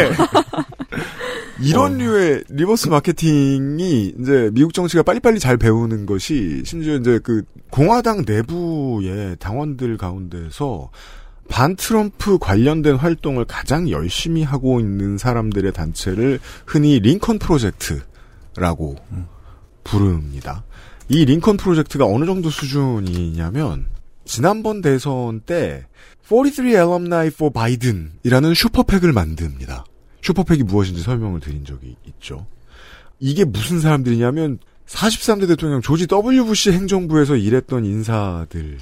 이런 1.62 1.98
류의 1.98 2.43
reverse 2.50 2.89
마케팅이 2.89 4.15
이제 4.20 4.50
미국 4.53 4.74
정치가 4.74 5.03
빨리빨리 5.03 5.39
잘 5.39 5.58
배우는 5.58 6.08
것이 6.08 6.63
심지어 6.65 6.96
이제 6.96 7.20
그 7.22 7.43
공화당 7.70 8.24
내부의 8.25 9.36
당원들 9.39 9.98
가운데서 9.98 10.89
반 11.51 11.75
트럼프 11.75 12.38
관련된 12.39 12.96
활동을 12.96 13.43
가장 13.43 13.89
열심히 13.89 14.41
하고 14.41 14.79
있는 14.79 15.17
사람들의 15.17 15.74
단체를 15.74 16.39
흔히 16.65 17.00
링컨 17.00 17.39
프로젝트라고 17.39 18.96
부릅니다. 19.84 20.63
이 21.10 21.25
링컨 21.25 21.58
프로젝트가 21.58 22.05
어느 22.05 22.25
정도 22.25 22.50
수준이냐면 22.50 23.86
지난번 24.24 24.81
대선 24.81 25.41
때 25.41 25.86
43 26.24 26.67
Alumni 26.67 27.27
for 27.27 27.51
Biden이라는 27.51 28.53
슈퍼팩을 28.53 29.12
만듭니다. 29.12 29.84
슈퍼팩이 30.22 30.63
무엇인지 30.63 31.01
설명을 31.01 31.41
드린 31.41 31.65
적이 31.65 31.98
있죠. 32.08 32.48
이게 33.20 33.43
무슨 33.43 33.81
사람들이냐면 33.81 34.60
43대 34.88 35.50
대통령 35.50 35.81
조지 35.81 36.08
W 36.08 36.46
부시 36.46 36.72
행정부에서 36.72 37.36
일했던 37.36 37.84
인사들이 37.84 38.77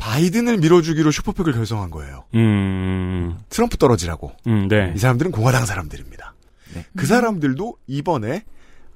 바이든을 0.00 0.56
밀어주기로 0.56 1.10
슈퍼팩을 1.10 1.52
결성한 1.52 1.90
거예요. 1.90 2.24
음, 2.34 3.38
트럼프 3.50 3.76
떨어지라고. 3.76 4.32
음, 4.46 4.66
네. 4.66 4.92
이 4.96 4.98
사람들은 4.98 5.30
공화당 5.30 5.66
사람들입니다. 5.66 6.34
네. 6.74 6.86
그 6.96 7.06
사람들도 7.06 7.76
이번에 7.86 8.44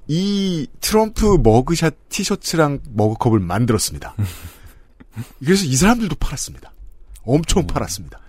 이 0.07 0.67
트럼프 0.81 1.37
머그샷 1.43 2.09
티셔츠랑 2.09 2.79
머그컵을 2.93 3.39
만들었습니다. 3.39 4.15
그래서 5.45 5.65
이 5.65 5.75
사람들도 5.75 6.15
팔았습니다. 6.15 6.73
엄청 7.23 7.67
팔았습니다. 7.67 8.19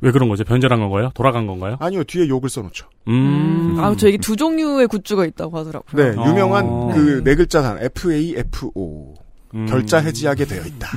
왜 0.00 0.10
그런 0.10 0.28
거죠? 0.28 0.44
변절한 0.44 0.80
건가요? 0.80 1.10
돌아간 1.14 1.46
건가요? 1.46 1.76
아니요, 1.80 2.04
뒤에 2.04 2.28
욕을 2.28 2.48
써놓죠. 2.48 2.88
음. 3.08 3.76
아, 3.78 3.94
저 3.96 4.08
이게 4.08 4.16
두 4.18 4.36
종류의 4.36 4.88
굿즈가 4.88 5.26
있다고 5.26 5.58
하더라고요. 5.58 6.02
네, 6.02 6.10
유명한 6.28 6.64
어. 6.66 6.90
그네 6.94 7.34
글자 7.34 7.62
단 7.62 7.78
FAFO 7.82 9.14
음. 9.56 9.66
결자 9.66 9.98
해지하게 9.98 10.44
되어 10.44 10.64
있다. 10.64 10.88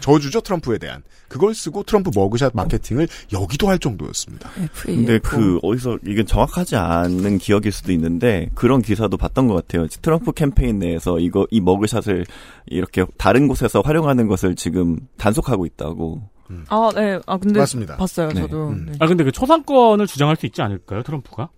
저주죠 0.00 0.40
트럼프에 0.40 0.78
대한 0.78 1.02
그걸 1.28 1.54
쓰고 1.54 1.84
트럼프 1.84 2.10
머그샷 2.14 2.52
마케팅을 2.54 3.08
여기도 3.32 3.68
할 3.68 3.78
정도였습니다. 3.78 4.50
근데 4.82 5.18
그 5.18 5.58
어디서 5.62 5.98
이게 6.06 6.24
정확하지 6.24 6.76
않은 6.76 7.38
기억일 7.38 7.72
수도 7.72 7.92
있는데 7.92 8.50
그런 8.54 8.82
기사도 8.82 9.16
봤던 9.16 9.48
것 9.48 9.54
같아요. 9.54 9.86
트럼프 10.02 10.32
캠페인 10.32 10.78
내에서 10.78 11.18
이거 11.18 11.46
이 11.50 11.60
머그샷을 11.60 12.26
이렇게 12.66 13.04
다른 13.16 13.48
곳에서 13.48 13.80
활용하는 13.80 14.26
것을 14.26 14.56
지금 14.56 14.98
단속하고 15.16 15.66
있다고. 15.66 16.35
아, 16.68 16.90
네. 16.94 17.18
아, 17.26 17.36
근데 17.38 17.60
맞습니다. 17.60 17.96
봤어요, 17.96 18.28
네. 18.28 18.40
저도. 18.42 18.68
음. 18.68 18.86
네. 18.86 18.92
아 19.00 19.06
근데 19.06 19.24
그 19.24 19.32
초상권을 19.32 20.06
주장할 20.06 20.36
수 20.36 20.46
있지 20.46 20.62
않을까요, 20.62 21.02
트럼프가? 21.02 21.48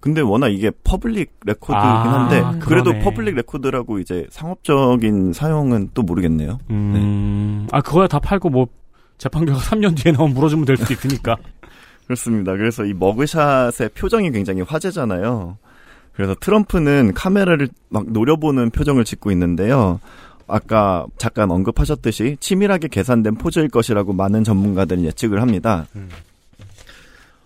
근데 0.00 0.20
워낙 0.20 0.48
이게 0.48 0.70
public 0.84 1.32
record긴 1.44 1.76
아, 1.76 2.20
한데 2.22 2.40
그러네. 2.40 2.58
그래도 2.60 2.92
public 3.04 3.34
record라고 3.36 3.98
이제 3.98 4.26
상업적인 4.30 5.32
사용은 5.32 5.90
또 5.94 6.02
모르겠네요. 6.02 6.58
음. 6.70 7.66
아 7.72 7.80
그거야 7.80 8.06
다 8.06 8.18
팔고 8.18 8.50
뭐 8.50 8.66
재판 9.18 9.44
결과 9.44 9.60
3년 9.60 9.96
뒤에 10.02 10.12
나오면 10.12 10.34
물어주면 10.34 10.64
될 10.66 10.76
수도 10.76 10.92
있으니까. 10.92 11.36
그렇습니다. 12.06 12.52
그래서 12.52 12.84
이 12.84 12.92
머그샷의 12.92 13.90
표정이 13.94 14.30
굉장히 14.30 14.60
화제잖아요. 14.62 15.56
그래서 16.12 16.34
트럼프는 16.38 17.12
카메라를 17.14 17.68
막 17.88 18.04
노려보는 18.10 18.70
표정을 18.70 19.04
짓고 19.04 19.30
있는데요. 19.32 20.00
아까 20.46 21.06
잠깐 21.18 21.50
언급하셨듯이 21.50 22.36
치밀하게 22.40 22.88
계산된 22.88 23.36
포즈일 23.36 23.68
것이라고 23.68 24.12
많은 24.12 24.44
전문가들은 24.44 25.04
예측을 25.04 25.40
합니다. 25.40 25.86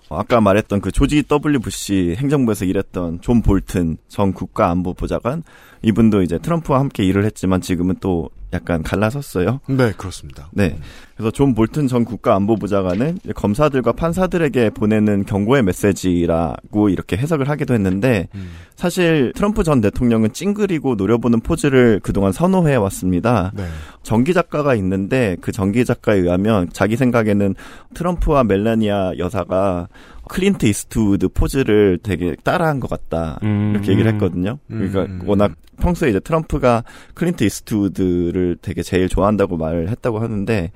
어, 0.08 0.18
아까 0.18 0.40
말했던 0.40 0.80
그 0.80 0.90
조지 0.90 1.22
W 1.22 1.60
부시 1.60 2.14
행정부에서 2.18 2.64
일했던 2.64 3.20
존 3.20 3.42
볼튼 3.42 3.98
전 4.08 4.32
국가안보보좌관 4.32 5.42
이분도 5.82 6.22
이제 6.22 6.38
트럼프와 6.38 6.80
함께 6.80 7.04
일을 7.04 7.24
했지만 7.24 7.60
지금은 7.60 7.96
또 8.00 8.30
약간 8.52 8.82
갈라섰어요. 8.82 9.60
네, 9.68 9.92
그렇습니다. 9.96 10.48
네. 10.52 10.78
그래서 11.16 11.30
존 11.30 11.54
볼튼 11.54 11.88
전 11.88 12.04
국가안보보좌관은 12.04 13.18
검사들과 13.34 13.92
판사들에게 13.92 14.70
보내는 14.70 15.26
경고의 15.26 15.64
메시지라고 15.64 16.88
이렇게 16.88 17.16
해석을 17.16 17.48
하기도 17.48 17.74
했는데 17.74 18.28
사실 18.76 19.32
트럼프 19.34 19.64
전 19.64 19.80
대통령은 19.80 20.32
찡그리고 20.32 20.94
노려보는 20.94 21.40
포즈를 21.40 21.98
그동안 22.02 22.30
선호해 22.32 22.76
왔습니다. 22.76 23.52
네. 23.56 23.64
전기 24.02 24.32
작가가 24.32 24.74
있는데 24.76 25.36
그 25.40 25.50
전기 25.50 25.84
작가에 25.84 26.18
의하면 26.18 26.68
자기 26.72 26.96
생각에는 26.96 27.54
트럼프와 27.94 28.44
멜라니아 28.44 29.18
여사가 29.18 29.88
클린트 30.28 30.66
이스트우드 30.66 31.28
포즈를 31.28 31.98
되게 32.02 32.36
따라한 32.44 32.80
것 32.80 32.88
같다 32.88 33.40
음. 33.42 33.72
이렇게 33.74 33.92
얘기를 33.92 34.12
했거든요. 34.14 34.58
음, 34.70 34.78
그러니까 34.78 35.02
음. 35.02 35.20
워낙 35.26 35.52
평소에 35.80 36.10
이제 36.10 36.20
트럼프가 36.20 36.84
클린트 37.14 37.44
이스트우드를 37.44 38.58
되게 38.62 38.82
제일 38.82 39.08
좋아한다고 39.08 39.56
말을 39.56 39.88
했다고 39.88 40.20
하는데 40.20 40.72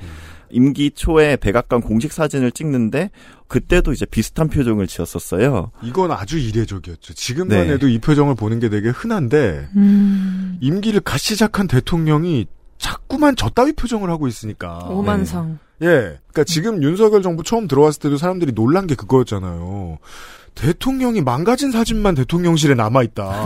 임기 0.51 0.93
초에 0.93 1.37
백악관 1.37 1.81
공식 1.81 2.13
사진을 2.13 2.53
찍는데 2.53 3.11
그때도 3.49 3.93
이제 3.93 4.05
비슷한 4.07 4.49
표정을 4.49 4.87
지었었어요. 4.87 5.73
이건 5.83 6.13
아주 6.13 6.39
이례적이었죠. 6.39 7.15
지금만 7.15 7.67
네. 7.67 7.73
해도 7.73 7.89
이 7.89 7.99
표정을 7.99 8.35
보는 8.35 8.61
게 8.61 8.69
되게 8.69 8.91
흔한데 8.91 9.69
음. 9.77 10.59
임기를 10.61 11.01
갓 11.01 11.19
시작한 11.19 11.67
대통령이 11.67 12.47
자꾸만 12.83 13.37
저따위 13.37 13.73
표정을 13.73 14.11
하고 14.11 14.27
있으니까. 14.27 14.81
오만상. 14.89 15.61
예. 15.83 15.87
그러니까 15.87 16.45
지금 16.45 16.83
윤석열 16.83 17.23
정부 17.23 17.45
처음 17.45 17.69
들어왔을 17.69 18.01
때도 18.01 18.17
사람들이 18.17 18.53
놀란 18.53 18.89
게 18.89 18.97
그거였잖아요. 18.97 19.99
대통령이 20.57 21.23
망가진 21.23 21.71
사진만 21.71 22.17
대통령실에 22.17 22.75
남아있다. 22.75 23.45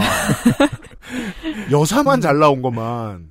여사만 1.71 2.23
잘 2.23 2.39
나온 2.39 2.63
것만. 2.63 3.31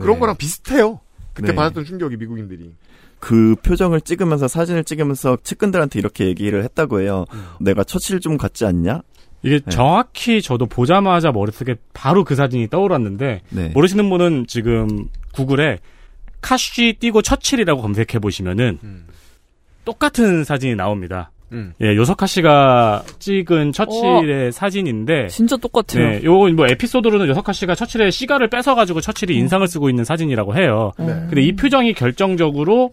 그런 0.00 0.14
네. 0.14 0.18
거랑 0.18 0.36
비슷해요. 0.36 1.00
그때 1.34 1.48
네. 1.48 1.54
받았던 1.54 1.84
충격이 1.84 2.16
미국인들이. 2.16 2.74
그 3.20 3.54
표정을 3.62 4.00
찍으면서 4.00 4.48
사진을 4.48 4.84
찍으면서 4.84 5.36
측근들한테 5.42 5.98
이렇게 5.98 6.26
얘기를 6.26 6.64
했다고 6.64 7.00
해요. 7.00 7.26
내가 7.60 7.84
처칠 7.84 8.20
좀 8.20 8.38
같지 8.38 8.64
않냐? 8.64 9.02
이게 9.42 9.60
네. 9.60 9.70
정확히 9.70 10.42
저도 10.42 10.66
보자마자 10.66 11.30
머릿속에 11.30 11.76
바로 11.92 12.24
그 12.24 12.34
사진이 12.34 12.68
떠올랐는데 12.68 13.42
네. 13.50 13.68
모르시는 13.68 14.08
분은 14.10 14.46
지금 14.48 15.06
구글에 15.32 15.78
카쉬 16.40 16.96
띄고 16.98 17.22
처칠이라고 17.22 17.82
검색해 17.82 18.18
보시면은 18.20 18.78
똑같은 19.84 20.44
사진이 20.44 20.74
나옵니다. 20.74 21.30
음. 21.52 21.72
예, 21.80 21.96
요석하 21.96 22.26
씨가 22.26 23.04
찍은 23.18 23.72
처칠의 23.72 24.52
사진인데 24.52 25.28
진짜 25.28 25.56
똑같아요. 25.56 26.08
네, 26.08 26.20
요거 26.22 26.50
뭐 26.50 26.66
에피소드로는 26.66 27.26
요석하 27.28 27.52
씨가 27.52 27.74
처칠의 27.74 28.12
시가를 28.12 28.48
뺏어 28.48 28.74
가지고 28.74 29.00
처칠이 29.00 29.34
인상을 29.34 29.66
쓰고 29.66 29.88
있는 29.88 30.04
사진이라고 30.04 30.54
해요. 30.56 30.92
네. 30.98 31.06
근데 31.06 31.40
이 31.42 31.52
표정이 31.52 31.94
결정적으로 31.94 32.92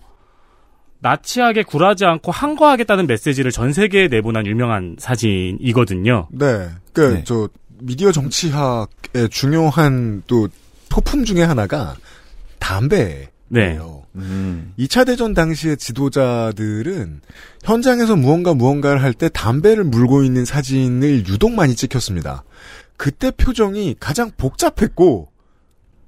나치하게 0.99 1.63
굴하지 1.63 2.05
않고 2.05 2.31
항거하겠다는 2.31 3.07
메시지를 3.07 3.51
전 3.51 3.73
세계에 3.73 4.07
내보낸 4.07 4.45
유명한 4.47 4.95
사진이거든요. 4.97 6.27
네. 6.31 6.69
그, 6.93 7.01
네. 7.15 7.23
저, 7.25 7.47
미디어 7.79 8.11
정치학의 8.11 9.29
중요한 9.29 10.23
또 10.27 10.47
토품 10.89 11.25
중에 11.25 11.43
하나가 11.43 11.95
담배예요. 12.59 13.27
네. 13.49 13.77
음. 14.15 14.73
2차 14.79 15.05
대전 15.05 15.33
당시의 15.33 15.77
지도자들은 15.77 17.21
현장에서 17.63 18.15
무언가 18.15 18.53
무언가를 18.53 19.03
할 19.03 19.13
때 19.13 19.29
담배를 19.29 19.83
물고 19.83 20.23
있는 20.23 20.45
사진을 20.45 21.27
유독 21.27 21.51
많이 21.51 21.75
찍혔습니다. 21.75 22.43
그때 22.97 23.29
표정이 23.31 23.95
가장 23.99 24.31
복잡했고 24.37 25.29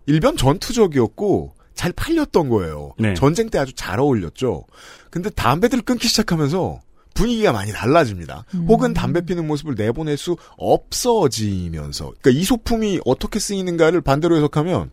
일변 0.06 0.38
전투적이었고 0.38 1.54
잘 1.78 1.94
팔렸던 1.94 2.50
거예요. 2.50 2.94
네. 3.00 3.14
전쟁 3.14 3.50
때 3.50 3.60
아주 3.60 3.72
잘 3.74 4.00
어울렸죠. 4.00 4.66
근데 5.10 5.30
담배들을 5.30 5.84
끊기 5.84 6.08
시작하면서 6.08 6.82
분위기가 7.14 7.52
많이 7.52 7.72
달라집니다. 7.72 8.46
혹은 8.68 8.94
담배 8.94 9.22
피는 9.22 9.48
모습을 9.48 9.76
내보낼 9.76 10.18
수 10.18 10.36
없어지면서 10.58 12.14
그러니까 12.20 12.30
이 12.32 12.44
소품이 12.44 13.00
어떻게 13.06 13.40
쓰이는가를 13.40 14.02
반대로 14.02 14.36
해석하면 14.36 14.92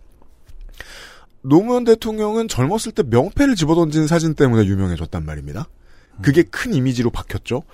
노무현 1.42 1.84
대통령은 1.84 2.48
젊었을 2.48 2.92
때 2.92 3.02
명패를 3.02 3.56
집어던지는 3.56 4.06
사진 4.06 4.34
때문에 4.34 4.64
유명해졌단 4.64 5.24
말입니다. 5.24 5.68
그게 6.22 6.42
큰 6.44 6.72
이미지로 6.72 7.10
박혔죠. 7.10 7.64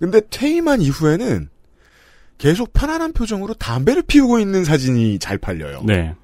근데 0.00 0.20
퇴임한 0.30 0.80
이후에는 0.80 1.48
계속 2.38 2.72
편안한 2.72 3.12
표정으로 3.12 3.54
담배를 3.54 4.02
피우고 4.02 4.40
있는 4.40 4.64
사진이 4.64 5.18
잘 5.18 5.38
팔려요. 5.38 5.82
네. 5.84 6.14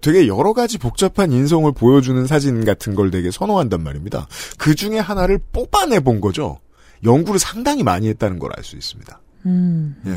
되게 0.00 0.26
여러 0.28 0.52
가지 0.52 0.78
복잡한 0.78 1.32
인성을 1.32 1.70
보여주는 1.72 2.26
사진 2.26 2.64
같은 2.64 2.94
걸 2.94 3.10
되게 3.10 3.30
선호한단 3.30 3.82
말입니다. 3.82 4.28
그 4.58 4.74
중에 4.74 4.98
하나를 4.98 5.38
뽑아내 5.52 6.00
본 6.00 6.20
거죠. 6.20 6.58
연구를 7.04 7.38
상당히 7.38 7.82
많이 7.82 8.08
했다는 8.08 8.38
걸 8.38 8.50
알 8.56 8.62
수 8.64 8.76
있습니다. 8.76 9.20
음. 9.46 9.96
예. 10.06 10.12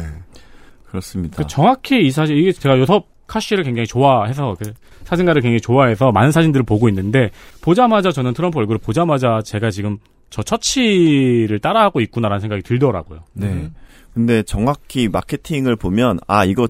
그렇습니다. 0.87 1.37
그 1.37 1.47
정확히 1.47 2.05
이 2.05 2.11
사진 2.11 2.37
이게 2.37 2.51
제가 2.51 2.77
요섭 2.79 3.07
카씨를 3.27 3.63
굉장히 3.63 3.85
좋아해서 3.85 4.55
그 4.59 4.73
사진가를 5.05 5.41
굉장히 5.41 5.61
좋아해서 5.61 6.11
많은 6.11 6.31
사진들을 6.31 6.65
보고 6.65 6.89
있는데 6.89 7.29
보자마자 7.61 8.11
저는 8.11 8.33
트럼프 8.33 8.57
얼굴을 8.59 8.79
보자마자 8.79 9.41
제가 9.43 9.69
지금 9.71 9.97
저 10.31 10.41
처치를 10.41 11.59
따라하고 11.59 12.01
있구나라는 12.01 12.39
생각이 12.41 12.63
들더라고요. 12.63 13.19
네. 13.33 13.69
근데 14.13 14.41
정확히 14.43 15.07
마케팅을 15.09 15.75
보면 15.75 16.19
아 16.27 16.43
이거 16.45 16.67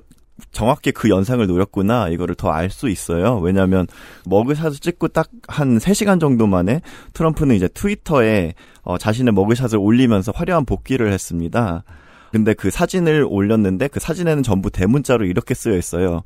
정확히 0.52 0.91
그 0.91 1.10
연상을 1.10 1.45
노렸구나 1.45 2.10
이거를 2.10 2.36
더 2.36 2.49
알 2.52 2.69
수 2.69 2.89
있어요. 2.89 3.38
왜냐하면 3.39 3.88
머그샷을 4.25 4.80
찍고 4.80 5.10
딱 5.10 5.30
한 5.47 5.78
3시간 5.80 6.19
정도 6.19 6.47
만에 6.47 6.82
트럼프는 7.13 7.56
이제 7.56 7.67
트위터에 7.67 8.54
어, 8.84 8.97
자신의 8.97 9.34
머그샷을 9.34 9.78
올리면서 9.80 10.32
화려한 10.36 10.65
복귀를 10.65 11.12
했습니다. 11.12 11.84
근데 12.32 12.54
그 12.54 12.69
사진을 12.69 13.25
올렸는데 13.28 13.88
그 13.88 13.99
사진에는 13.99 14.43
전부 14.43 14.69
대문자로 14.69 15.25
이렇게 15.25 15.54
쓰여 15.56 15.75
있어요. 15.75 16.21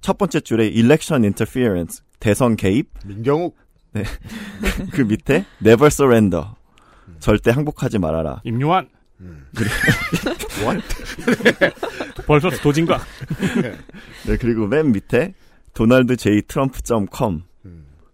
첫 0.00 0.18
번째 0.18 0.40
줄에 0.40 0.66
election 0.66 1.22
interference 1.22 2.02
대선 2.20 2.56
개입 2.56 2.88
민경욱 3.04 3.56
네. 3.92 4.02
그 4.92 5.02
밑에 5.02 5.44
never 5.64 5.86
surrender 5.86 6.44
절대 7.20 7.50
항복하지 7.52 7.98
말아라. 7.98 8.40
임요한 8.44 8.88
그리고 9.54 9.72
벌써 12.26 12.50
도진과 12.50 13.00
네, 14.26 14.36
그리고 14.38 14.66
맨 14.66 14.92
밑에 14.92 15.34
도널드 15.74 16.16
제이 16.16 16.42
트럼프.com. 16.42 17.42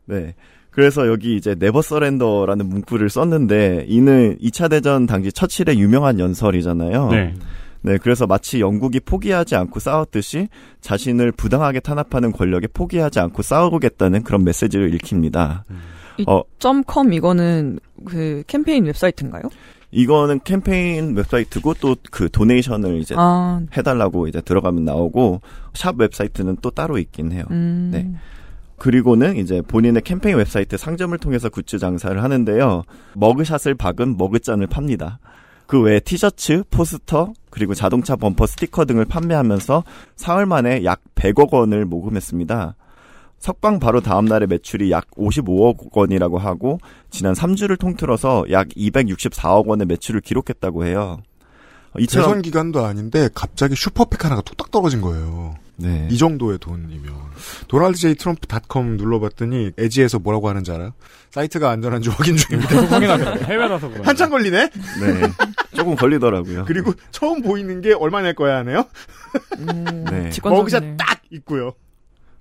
네. 0.07 0.35
그래서 0.70 1.07
여기 1.07 1.37
이제 1.37 1.55
네버 1.55 1.83
서렌더라는 1.83 2.66
문구를 2.66 3.11
썼는데 3.11 3.85
이는 3.88 4.38
2차 4.38 4.70
대전 4.70 5.07
당시 5.07 5.31
처칠의 5.31 5.78
유명한 5.78 6.18
연설이잖아요. 6.18 7.09
네. 7.11 7.35
네, 7.83 7.98
그래서 7.98 8.26
마치 8.26 8.61
영국이 8.61 9.00
포기하지 9.00 9.57
않고 9.57 9.81
싸웠듯이 9.81 10.48
자신을 10.81 11.33
부당하게 11.33 11.81
탄압하는 11.81 12.33
권력에 12.33 12.68
포기하지 12.68 13.20
않고 13.20 13.42
싸우겠다는 13.42 14.22
그런 14.22 14.44
메시지를 14.44 14.94
읽힙니다. 14.94 15.64
이 16.18 16.24
어, 16.26 16.42
.com 16.87 17.12
이거는 17.12 17.81
그 18.07 18.44
캠페인 18.46 18.85
웹사이트인가요? 18.87 19.42
이거는 19.92 20.40
캠페인 20.44 21.14
웹사이트고 21.14 21.74
또 21.74 21.92
그 22.11 22.28
donation을 22.31 22.98
이제 23.00 23.14
아, 23.16 23.61
해달라고 23.76 24.28
이제 24.28 24.40
들어가면 24.40 24.85
나오고 24.85 25.40
샵 25.74 25.98
웹사이트는 25.98 26.59
또 26.61 26.70
따로 26.70 26.98
있긴 26.98 27.33
해요. 27.33 27.44
음. 27.50 27.90
네. 27.92 28.11
그리고는 28.76 29.37
이제 29.37 29.62
본인의 29.62 30.02
캠페인 30.02 30.37
웹사이트 30.37 30.76
상점을 30.76 31.16
통해서 31.18 31.48
굿즈 31.48 31.78
장사를 31.78 32.22
하는데요. 32.22 32.83
머그샷을 33.14 33.76
박은 33.76 34.16
머그잔을 34.16 34.66
팝니다. 34.66 35.20
그 35.66 35.81
외에 35.81 36.00
티셔츠, 36.00 36.64
포스터, 36.70 37.33
그리고 37.48 37.74
자동차 37.74 38.16
범퍼 38.16 38.46
스티커 38.46 38.85
등을 38.85 39.05
판매하면서 39.05 39.85
사흘 40.16 40.46
만에 40.46 40.85
약 40.85 41.00
100억 41.14 41.52
원을 41.52 41.87
모금했습니다. 41.87 42.74
석방 43.42 43.81
바로 43.81 44.00
다음 44.00 44.26
날의 44.26 44.46
매출이 44.46 44.92
약 44.92 45.11
55억 45.16 45.96
원이라고 45.96 46.38
하고 46.38 46.78
지난 47.11 47.35
3주를 47.35 47.76
통틀어서 47.76 48.44
약 48.52 48.68
264억 48.68 49.66
원의 49.66 49.88
매출을 49.88 50.20
기록했다고 50.20 50.87
해요. 50.87 51.20
이처럼 51.98 52.28
재선 52.28 52.42
기간도 52.42 52.87
아닌데 52.87 53.28
갑자기 53.35 53.74
슈퍼팩 53.74 54.24
하나가 54.24 54.42
뚝딱 54.42 54.70
떨어진 54.70 55.00
거예요. 55.00 55.57
네. 55.74 56.07
이 56.09 56.16
정도의 56.16 56.59
돈이면 56.59 57.12
도널드 57.66 57.98
제이 57.98 58.14
트럼프 58.14 58.46
닷컴 58.46 58.96
눌러봤더니 58.96 59.72
에지에서 59.76 60.20
뭐라고 60.20 60.48
하는지 60.48 60.70
알아요? 60.70 60.92
사이트가 61.31 61.68
안전한지 61.68 62.11
확인 62.11 62.37
중입니다. 62.37 62.87
확인하세요. 62.87 63.44
해외라서 63.46 63.88
그런. 63.88 64.07
한참 64.07 64.31
걸리네. 64.31 64.68
네. 64.68 65.33
조금 65.74 65.96
걸리더라고요. 65.96 66.64
그리고 66.66 66.92
처음 67.11 67.42
보이는 67.42 67.81
게 67.81 67.92
얼마 67.92 68.22
낼 68.22 68.37
거야 68.37 68.59
하네요. 68.59 68.85
음, 69.59 70.05
네. 70.09 70.31
직관적이네. 70.31 70.96
딱 70.96 71.20
있고요. 71.31 71.72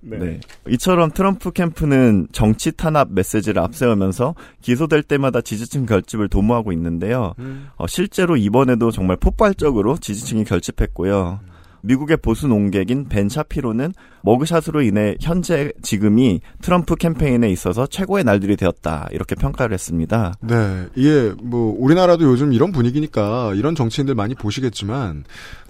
네. 0.02 0.18
네. 0.18 0.40
이처럼 0.68 1.12
트럼프 1.12 1.52
캠프는 1.52 2.28
정치 2.32 2.72
탄압 2.72 3.12
메시지를 3.12 3.62
앞세우면서 3.62 4.34
기소될 4.60 5.02
때마다 5.04 5.40
지지층 5.40 5.86
결집을 5.86 6.28
도모하고 6.28 6.72
있는데요. 6.72 7.34
음. 7.38 7.68
어, 7.76 7.86
실제로 7.86 8.36
이번에도 8.36 8.90
정말 8.90 9.16
폭발적으로 9.16 9.96
지지층이 9.96 10.44
결집했고요. 10.44 11.40
미국의 11.82 12.18
보수 12.18 12.46
농객인 12.46 13.08
벤 13.08 13.28
샤피로는 13.28 13.92
머그샷으로 14.22 14.82
인해 14.82 15.16
현재 15.20 15.72
지금이 15.82 16.40
트럼프 16.60 16.94
캠페인에 16.94 17.50
있어서 17.50 17.86
최고의 17.86 18.24
날들이 18.24 18.56
되었다 18.56 19.08
이렇게 19.10 19.34
평가를 19.34 19.74
했습니다. 19.74 20.34
네, 20.40 20.86
이게 20.94 21.32
뭐 21.42 21.74
우리나라도 21.76 22.24
요즘 22.24 22.52
이런 22.52 22.70
분위기니까 22.70 23.54
이런 23.54 23.74
정치인들 23.74 24.14
많이 24.14 24.34
보시겠지만 24.34 25.24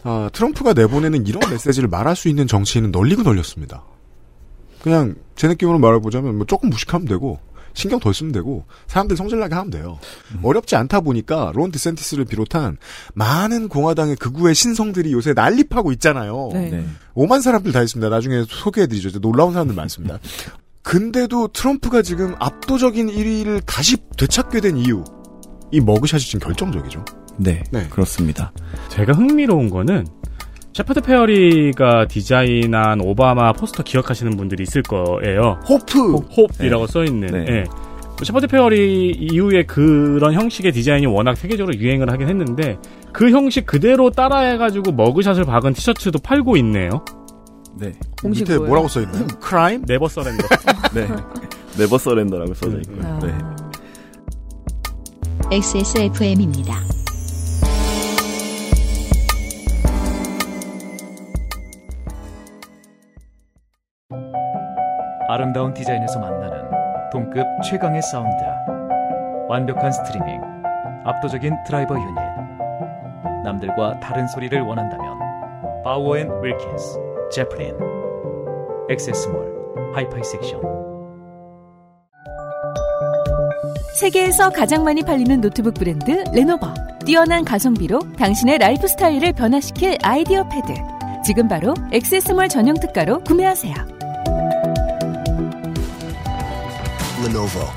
아, 0.04 0.28
트럼프가 0.32 0.74
내보내는 0.74 1.26
이런 1.26 1.40
메시지를 1.50 1.88
말할 1.88 2.14
수 2.14 2.28
있는 2.28 2.46
정치인은 2.46 2.90
널리고 2.92 3.22
널렸습니다. 3.22 3.82
그냥 4.82 5.14
제 5.36 5.48
느낌으로 5.48 5.78
말해보자면 5.78 6.36
뭐 6.36 6.46
조금 6.46 6.70
무식하면 6.70 7.06
되고 7.06 7.38
신경 7.74 8.00
덜 8.00 8.12
쓰면 8.12 8.32
되고 8.32 8.64
사람들 8.86 9.16
성질나게 9.16 9.54
하면 9.54 9.70
돼요. 9.70 9.98
어렵지 10.42 10.76
않다 10.76 11.00
보니까 11.00 11.52
론 11.54 11.70
디센티스를 11.70 12.24
비롯한 12.24 12.76
많은 13.14 13.68
공화당의 13.68 14.16
극우의 14.16 14.54
신성들이 14.54 15.12
요새 15.12 15.32
난립하고 15.32 15.92
있잖아요. 15.92 16.50
네. 16.52 16.70
네. 16.70 16.86
오만 17.14 17.40
사람들 17.40 17.72
다 17.72 17.82
있습니다. 17.82 18.08
나중에 18.10 18.44
소개해드리죠. 18.46 19.20
놀라운 19.20 19.52
사람들 19.52 19.74
많습니다. 19.74 20.18
근데도 20.82 21.48
트럼프가 21.48 22.02
지금 22.02 22.34
압도적인 22.38 23.08
1위를 23.08 23.62
다시 23.64 23.96
되찾게 24.18 24.60
된 24.60 24.76
이유. 24.76 25.04
이 25.70 25.80
머그샷이 25.80 26.22
지금 26.22 26.40
결정적이죠. 26.40 27.04
네, 27.38 27.64
네. 27.70 27.88
그렇습니다. 27.88 28.52
제가 28.90 29.12
흥미로운 29.12 29.70
거는 29.70 30.06
셰퍼드 30.74 31.02
페어리가 31.02 32.06
디자인한 32.08 33.00
오바마 33.02 33.52
포스터 33.52 33.82
기억하시는 33.82 34.36
분들이 34.36 34.62
있을 34.62 34.82
거예요. 34.82 35.60
Hope! 35.68 36.16
Hope이라고 36.36 36.86
써있는. 36.86 37.28
네. 37.28 37.46
예. 37.48 37.64
뭐 37.64 38.16
셰퍼드 38.24 38.46
페어리 38.46 39.10
이후에 39.10 39.64
그런 39.64 40.32
형식의 40.32 40.72
디자인이 40.72 41.06
워낙 41.06 41.36
세계적으로 41.36 41.76
유행을 41.76 42.10
하긴 42.10 42.28
했는데 42.28 42.78
그 43.12 43.30
형식 43.30 43.66
그대로 43.66 44.10
따라해가지고 44.10 44.92
머그샷을 44.92 45.44
박은 45.44 45.74
티셔츠도 45.74 46.20
팔고 46.20 46.56
있네요. 46.58 47.04
네, 47.78 47.92
밑에 48.24 48.54
뭐예요? 48.54 48.66
뭐라고 48.66 48.88
써있나요? 48.88 49.26
Crime? 49.40 49.84
Never 49.84 50.08
surrender. 50.08 50.46
네, 50.94 51.08
Never 51.78 51.98
surrender라고 51.98 52.54
써져 52.54 52.78
있고요. 52.78 53.02
아. 53.02 53.18
네. 53.18 53.34
XSFM입니다. 55.50 57.01
아름다운 65.32 65.72
디자인에서 65.72 66.20
만나는 66.20 66.70
동급 67.10 67.46
최강의 67.64 68.02
사운드 68.02 68.36
완벽한 69.48 69.90
스트리밍 69.90 70.42
압도적인 71.06 71.56
드라이버 71.64 71.94
유닛 71.94 72.14
남들과 73.42 73.98
다른 73.98 74.28
소리를 74.28 74.60
원한다면 74.60 75.18
바워스 75.84 76.16
앤 76.16 76.28
윌킨스 76.42 76.98
제플린 77.32 77.74
액세스몰 78.90 79.94
하이파이 79.94 80.22
섹션 80.22 80.60
세계에서 83.98 84.50
가장 84.50 84.84
많이 84.84 85.02
팔리는 85.02 85.40
노트북 85.40 85.74
브랜드 85.74 86.24
레노버. 86.34 86.74
뛰어난 87.06 87.44
가성비로 87.44 88.00
당신의 88.18 88.58
라이프 88.58 88.86
스타일을 88.86 89.32
변화시킬 89.32 89.96
아이디어패드. 90.02 90.74
지금 91.24 91.46
바로 91.46 91.74
액세스몰 91.92 92.48
전용 92.48 92.74
특가로 92.80 93.20
구매하세요. 93.20 93.91
Lenovo 97.22 97.70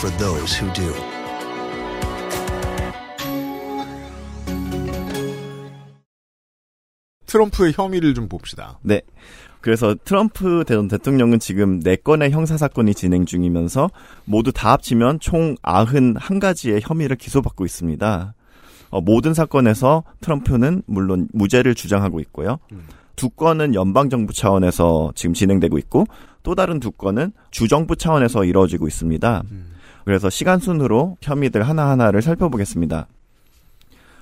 for 0.00 0.10
those 0.18 0.52
who 0.58 0.72
do. 0.72 0.92
트럼프의 7.26 7.72
혐의를 7.76 8.14
좀 8.14 8.28
봅시다. 8.28 8.80
네. 8.82 9.02
그래서 9.60 9.94
트럼프 10.04 10.64
전 10.66 10.88
대통령은 10.88 11.38
지금 11.38 11.78
4건의 11.80 12.30
형사사건이 12.30 12.94
진행 12.94 13.26
중이면서 13.26 13.90
모두 14.24 14.50
다 14.50 14.72
합치면 14.72 15.20
총 15.20 15.54
91가지의 15.62 16.80
혐의를 16.82 17.14
기소받고 17.14 17.64
있습니다. 17.64 18.34
어, 18.90 19.00
모든 19.00 19.34
사건에서 19.34 20.02
트럼프는 20.20 20.82
물론 20.86 21.28
무죄를 21.32 21.76
주장하고 21.76 22.18
있고요. 22.20 22.58
두 23.14 23.28
건은 23.28 23.74
연방정부 23.74 24.32
차원에서 24.32 25.12
지금 25.14 25.34
진행되고 25.34 25.78
있고 25.78 26.06
또 26.42 26.54
다른 26.54 26.80
두 26.80 26.90
건은 26.90 27.32
주정부 27.50 27.96
차원에서 27.96 28.44
이루어지고 28.44 28.88
있습니다. 28.88 29.42
그래서 30.04 30.30
시간 30.30 30.58
순으로 30.58 31.16
혐의들 31.20 31.62
하나하나를 31.62 32.22
살펴보겠습니다. 32.22 33.06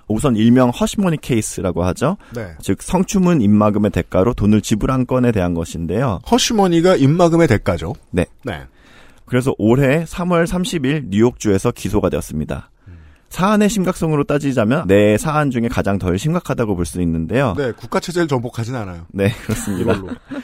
우선 0.08 0.36
일명 0.36 0.70
hush 0.70 0.92
money 0.92 1.18
case라고 1.18 1.84
하죠. 1.84 2.16
네. 2.34 2.54
즉 2.60 2.82
성추문 2.82 3.42
입막음의 3.42 3.90
대가로 3.90 4.34
돈을 4.34 4.62
지불한 4.62 5.06
건에 5.06 5.32
대한 5.32 5.54
것인데요. 5.54 6.20
hush 6.30 6.54
money가 6.54 6.96
입막음의 6.96 7.46
대가죠. 7.46 7.94
네. 8.10 8.24
네. 8.42 8.62
그래서 9.26 9.54
올해 9.58 10.04
3월 10.04 10.46
30일 10.46 11.08
뉴욕주에서 11.10 11.72
기소가 11.72 12.08
되었습니다. 12.08 12.70
사안의 13.30 13.68
심각성으로 13.68 14.24
따지자면 14.24 14.86
네 14.86 15.18
사안 15.18 15.50
중에 15.50 15.68
가장 15.68 15.98
덜 15.98 16.18
심각하다고 16.18 16.74
볼 16.76 16.84
수 16.86 17.00
있는데요. 17.02 17.54
네, 17.58 17.72
국가 17.72 18.00
체제를 18.00 18.26
전복하진 18.28 18.74
않아요. 18.74 19.02
네, 19.12 19.30
그렇습니다. 19.44 19.92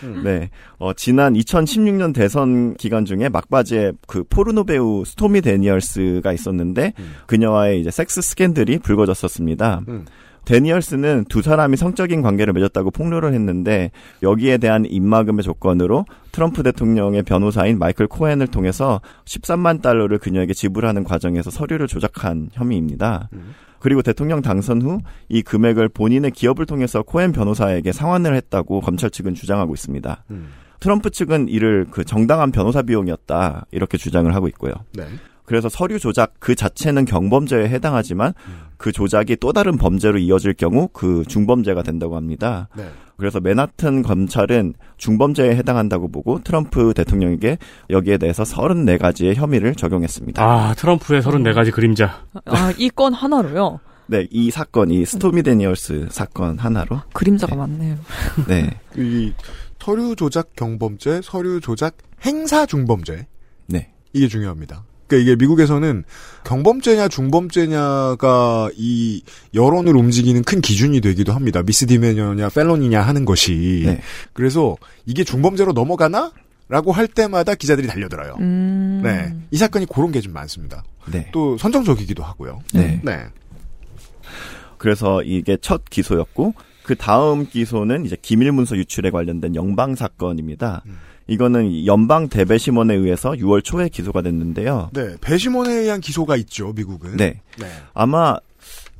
음. 0.03 0.23
네, 0.23 0.51
어, 0.79 0.92
지난 0.92 1.33
2016년 1.35 2.12
대선 2.14 2.75
기간 2.75 3.05
중에 3.07 3.29
막바지에 3.31 3.92
그 4.07 4.25
포르노 4.25 4.64
배우 4.64 5.05
스토미 5.07 5.40
대니얼스가 5.40 6.33
있었는데 6.33 6.92
그녀와의 7.27 7.81
이제 7.81 7.90
섹스 7.90 8.20
스캔들이 8.20 8.79
불거졌었습니다. 8.81 9.81
음. 9.88 10.05
데니얼스는 10.45 11.27
두 11.29 11.43
사람이 11.43 11.77
성적인 11.77 12.23
관계를 12.23 12.53
맺었다고 12.53 12.91
폭로를 12.91 13.33
했는데 13.35 13.91
여기에 14.23 14.59
대한 14.59 14.85
입마금의 14.85 15.43
조건으로 15.43 16.05
트럼프 16.33 16.63
대통령의 16.63 17.23
변호사인 17.23 17.79
마이클 17.79 18.07
코헨을 18.07 18.49
통해서 18.49 19.01
13만 19.25 19.83
달러를 19.83 20.19
그녀에게 20.19 20.53
지불하는 20.55 21.05
과정에서 21.05 21.51
서류를 21.51 21.87
조작한 21.87 22.51
혐의입니다. 22.53 23.29
그리고 23.79 24.03
대통령 24.03 24.41
당선 24.43 24.81
후 24.83 25.01
이 25.29 25.43
금액을 25.43 25.89
본인의 25.89 26.31
기업을 26.33 26.67
통해서 26.67 27.03
코헨 27.03 27.33
변호사에게 27.33 27.93
상환을 27.93 28.35
했다고 28.37 28.81
검찰 28.81 29.11
측은 29.11 29.35
주장하고 29.35 29.75
있습니다. 29.75 30.25
음. 30.31 30.49
트럼프 30.81 31.11
측은 31.11 31.49
이를 31.49 31.87
그 31.91 32.05
정당한 32.05 32.53
변호사 32.53 32.83
비용이었다 32.83 33.67
이렇게 33.71 33.97
주장을 33.97 34.33
하고 34.35 34.49
있고요. 34.49 34.73
네. 34.93 35.05
그래서 35.45 35.69
서류 35.69 35.99
조작 35.99 36.35
그 36.39 36.55
자체는 36.55 37.05
경범죄에 37.05 37.69
해당하지만 37.69 38.33
그 38.77 38.93
조작이 38.93 39.37
또 39.37 39.53
다른 39.53 39.77
범죄로 39.77 40.19
이어질 40.19 40.55
경우 40.55 40.89
그 40.93 41.23
중범죄가 41.29 41.83
된다고 41.83 42.17
합니다. 42.17 42.69
네. 42.77 42.89
그래서 43.17 43.41
맨하튼 43.41 44.03
검찰은 44.03 44.75
중범죄에 44.97 45.55
해당한다고 45.57 46.09
보고 46.11 46.43
트럼프 46.43 46.95
대통령에게 46.95 47.59
여기에 47.91 48.19
대해서 48.19 48.43
34가지의 48.43 49.35
혐의를 49.35 49.75
적용했습니다. 49.75 50.43
아, 50.43 50.75
트럼프의 50.75 51.23
34가지 51.23 51.71
그림자. 51.73 52.25
아, 52.47 52.73
이 52.79 52.89
건 52.89 53.13
하나로요? 53.15 53.81
네, 54.07 54.27
이 54.31 54.51
사건, 54.51 54.91
이 54.91 55.05
스토미 55.05 55.43
데니얼스 55.43 56.09
사건 56.11 56.59
하나로. 56.59 57.01
그림자가 57.13 57.55
많네요. 57.55 57.97
네. 58.49 58.79
이 58.97 59.33
서류 59.79 60.17
조작 60.17 60.57
경범죄, 60.57 61.21
서류 61.23 61.61
조작 61.61 61.97
행사 62.25 62.65
중범죄. 62.67 63.27
네. 63.67 63.93
이게 64.15 64.29
중요합니다. 64.29 64.83
그러니까 65.14 65.18
이게 65.18 65.37
미국에서는 65.37 66.05
경범죄냐 66.44 67.09
중범죄냐가 67.09 68.70
이 68.77 69.22
여론을 69.55 69.96
움직이는 69.96 70.42
큰 70.42 70.61
기준이 70.61 71.00
되기도 71.00 71.33
합니다. 71.33 71.62
미스디메녀냐 71.62 72.48
펠론이냐 72.50 73.00
하는 73.00 73.24
것이. 73.24 73.83
네. 73.87 74.00
그래서 74.33 74.77
이게 75.07 75.24
중범죄로 75.24 75.72
넘어가나? 75.72 76.33
라고 76.68 76.92
할 76.92 77.07
때마다 77.07 77.55
기자들이 77.55 77.87
달려들어요. 77.87 78.37
음. 78.40 79.00
네. 79.05 79.35
이 79.50 79.57
사건이 79.59 79.87
그런 79.87 80.11
게 80.12 80.20
좀 80.20 80.33
많습니다. 80.33 80.83
네. 81.12 81.29
또 81.31 81.59
선정적이기도 81.59 82.22
하고요. 82.22 82.62
네. 82.72 83.00
네. 83.05 83.27
그래서 84.79 85.22
이게 85.22 85.59
첫 85.61 85.85
기소였고 85.90 86.55
그 86.83 86.94
다음 86.94 87.46
기소는 87.46 88.07
이제 88.07 88.16
기밀문서 88.20 88.77
유출에 88.77 89.11
관련된 89.11 89.55
영방 89.55 89.94
사건입니다. 89.94 90.83
이거는 91.27 91.87
연방 91.87 92.29
대배심원에 92.29 92.95
의해서 92.95 93.33
6월 93.33 93.65
초에 93.65 93.89
기소가 93.89 94.23
됐는데요. 94.23 94.91
네. 94.93 95.17
배심원에 95.21 95.73
의한 95.73 96.01
기소가 96.01 96.37
있죠, 96.37 96.73
미국은. 96.75 97.17
네. 97.17 97.41
네. 97.59 97.67
아마 97.95 98.37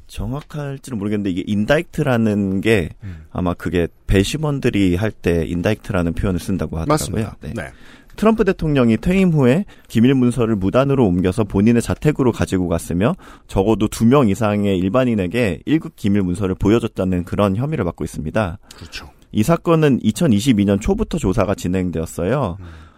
정확할지는 0.07 0.99
모르겠는데 0.99 1.31
이게 1.31 1.43
인다이크라는 1.47 2.61
게 2.61 2.91
아마 3.33 3.53
그게 3.55 3.89
배심원들이 4.07 4.95
할 4.97 5.11
때 5.11 5.45
인다이크라는 5.47 6.13
표현을 6.15 6.39
쓴다고 6.41 6.79
하더라고요. 6.79 6.93
맞습니다. 6.93 7.37
네. 7.41 7.53
네. 7.55 7.71
트럼프 8.17 8.45
대통령이 8.45 8.99
퇴임 8.99 9.31
후에 9.31 9.65
기밀 9.89 10.15
문서를 10.15 10.55
무단으로 10.55 11.05
옮겨서 11.05 11.43
본인의 11.43 11.83
자택으로 11.83 12.31
가지고 12.31 12.69
갔으며 12.69 13.17
적어도 13.49 13.89
두 13.89 14.05
명 14.05 14.29
이상의 14.29 14.79
일반인에게 14.79 15.63
1급 15.67 15.93
기밀 15.97 16.23
문서를 16.23 16.55
보여줬다는 16.55 17.25
그런 17.25 17.57
혐의를 17.57 17.85
받고 17.85 18.05
있습니다. 18.05 18.59
그렇죠. 18.77 19.11
이 19.35 19.43
사건은 19.43 19.99
2022년 20.01 20.81
초부터 20.81 21.19
조사가 21.19 21.55
진행되었어요. 21.57 22.57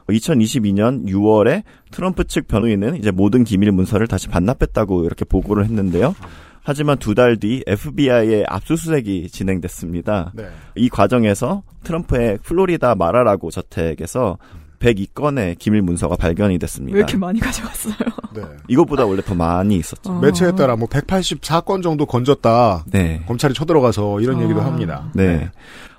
2022년 0.09 1.07
6월에 1.07 1.63
트럼프 1.91 2.25
측 2.25 2.47
변호인은 2.47 2.97
이제 2.97 3.11
모든 3.11 3.43
기밀 3.43 3.73
문서를 3.73 4.07
다시 4.07 4.29
반납했다고 4.29 5.05
이렇게 5.05 5.25
보고를 5.25 5.65
했는데요. 5.65 6.15
하지만 6.63 6.99
두 6.99 7.15
달 7.15 7.37
뒤 7.39 7.63
FBI의 7.67 8.45
압수수색이 8.49 9.31
진행됐습니다. 9.31 10.33
네. 10.35 10.49
이 10.75 10.89
과정에서 10.89 11.63
트럼프의 11.85 12.39
플로리다 12.43 12.97
마라라고 12.97 13.51
저택에서 13.51 14.37
102건의 14.81 15.59
기밀 15.59 15.81
문서가 15.83 16.17
발견이 16.17 16.59
됐습니다. 16.59 16.95
왜 16.95 16.99
이렇게 17.01 17.17
많이 17.17 17.41
가져갔어요? 17.41 17.95
네. 18.35 18.43
이것보다 18.69 19.07
원래 19.07 19.23
더 19.23 19.35
많이 19.35 19.77
있었죠. 19.77 20.13
어. 20.13 20.21
매체에 20.21 20.53
따라 20.53 20.77
뭐 20.77 20.87
184건 20.89 21.83
정도 21.83 22.05
건졌다. 22.05 22.85
네. 22.91 23.23
검찰이 23.27 23.55
쳐들어가서 23.55 24.21
이런 24.21 24.43
얘기도 24.43 24.61
합니다. 24.61 25.09
네. 25.15 25.51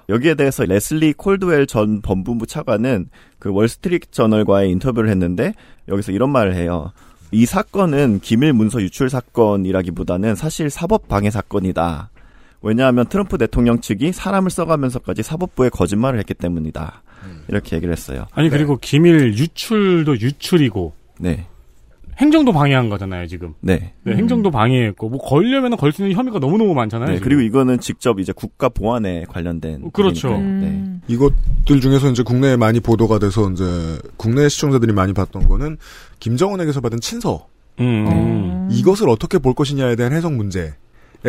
여기에 0.10 0.36
대해서 0.36 0.64
레슬리 0.64 1.14
콜드웰 1.14 1.68
전 1.68 2.02
법무부 2.02 2.48
차관은 2.48 3.10
그 3.40 3.52
월스트리트 3.52 4.12
저널과의 4.12 4.72
인터뷰를 4.72 5.10
했는데 5.10 5.54
여기서 5.88 6.12
이런 6.12 6.30
말을 6.32 6.56
해요. 6.56 6.92
이 7.32 7.46
사건은 7.46 8.20
기밀 8.22 8.54
문서 8.54 8.82
유출 8.82 9.10
사건이라기보다는 9.10 10.36
사실 10.36 10.70
사법 10.70 11.08
방해 11.10 11.30
사건이다. 11.30 12.10
왜냐하면 12.62 13.06
트럼프 13.08 13.38
대통령 13.38 13.82
측이 13.82 14.14
사람을 14.14 14.50
써가면서까지 14.50 15.24
사법부에 15.24 15.70
거짓말을 15.70 16.20
했기 16.20 16.34
때문이다. 16.34 17.04
이렇게 17.50 17.76
얘기를 17.76 17.92
했어요. 17.92 18.28
아니 18.32 18.50
그리고 18.50 18.78
기밀 18.78 19.34
유출도 19.34 20.20
유출이고 20.20 20.94
네. 21.20 21.48
행정도 22.18 22.52
방해한 22.52 22.90
거잖아요 22.90 23.28
지금. 23.28 23.54
네. 23.62 23.94
네, 24.04 24.16
행정도 24.16 24.50
방해했고 24.50 25.10
뭐 25.10 25.20
걸려면 25.20 25.78
걸수 25.78 26.02
있는 26.02 26.16
혐의가 26.16 26.40
너무 26.40 26.58
너무 26.58 26.74
많잖아요. 26.74 27.10
네, 27.10 27.16
지금. 27.18 27.26
그리고 27.26 27.42
이거는 27.42 27.80
직접 27.80 28.20
이제 28.20 28.32
국가 28.32 28.70
보안에 28.70 29.26
관련된 29.30 29.92
그렇죠. 29.92 30.30
부분이고요. 30.30 30.60
네. 30.60 30.68
음. 30.68 31.02
이것들 31.08 31.80
중에서 31.80 32.10
이제 32.10 32.24
국내에 32.24 32.56
많이 32.56 32.80
보도가 32.80 33.20
돼서 33.20 33.50
이제 33.52 34.00
국내 34.18 34.50
시청자들이 34.50 34.94
많이 34.94 35.14
봤던 35.14 35.48
거는 35.48 35.78
김정은에게서 36.20 36.82
받은 36.82 37.02
친서. 37.02 37.48
음. 37.80 38.68
이것을 38.72 39.08
어떻게 39.08 39.38
볼 39.38 39.54
것이냐에 39.54 39.96
대한 39.96 40.12
해석 40.14 40.34
문제에 40.34 40.72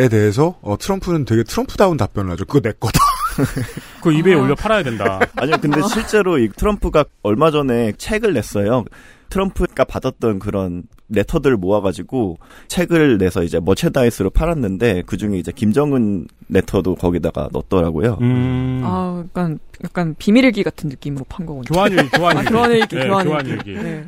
대해서 0.09 0.57
어, 0.61 0.75
트럼프는 0.79 1.25
되게 1.25 1.43
트럼프다운 1.43 1.97
답변을 1.97 2.31
하죠. 2.31 2.45
그거 2.45 2.61
내 2.61 2.71
거다. 2.79 2.99
그 4.01 4.11
이베이에 4.11 4.35
올려 4.35 4.55
팔아야 4.55 4.81
된다. 4.81 5.19
아니요, 5.35 5.57
근데 5.61 5.81
실제로 5.93 6.39
이 6.39 6.49
트럼프가 6.49 7.05
얼마 7.21 7.51
전에 7.51 7.93
책을 7.93 8.33
냈어요. 8.33 8.85
트럼프가 9.29 9.85
받았던 9.85 10.39
그런 10.39 10.83
레터들을 11.09 11.57
모아가지고 11.57 12.37
책을 12.67 13.17
내서 13.17 13.43
이제 13.43 13.59
머체다이스로 13.59 14.29
팔았는데 14.29 15.03
그 15.05 15.17
중에 15.17 15.37
이제 15.37 15.51
김정은 15.51 16.27
레터도 16.49 16.95
거기다가 16.95 17.49
넣었더라고요. 17.51 18.17
음. 18.21 18.81
아, 18.83 19.23
약간 19.25 19.59
약간 19.83 20.15
비밀일기 20.17 20.63
같은 20.63 20.89
느낌으로 20.89 21.25
판 21.29 21.45
거군요. 21.45 21.63
교환일기, 21.63 22.09
교환일기. 22.09 22.47
아, 22.47 22.51
교환일기, 22.51 22.95
네, 22.95 23.07
교환일기. 23.07 23.43
교환일기. 23.43 23.73
네. 23.73 24.05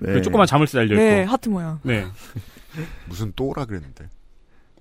그 0.00 0.22
조그만 0.22 0.46
자물쇠 0.46 0.78
달려 0.78 0.94
있고. 0.94 0.96
네, 0.96 1.22
하트 1.24 1.48
모양. 1.48 1.78
네. 1.82 2.06
무슨 3.06 3.32
또라 3.36 3.64
그랬는데. 3.64 4.08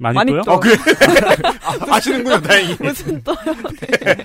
많이, 0.03 0.15
많이 0.15 0.31
또요? 0.31 0.41
또. 0.45 0.51
어, 0.51 0.59
그래. 0.59 0.75
아, 1.63 1.95
아시는군요, 1.95 2.41
다행히. 2.41 2.75
무슨 2.79 3.21
또 3.23 3.33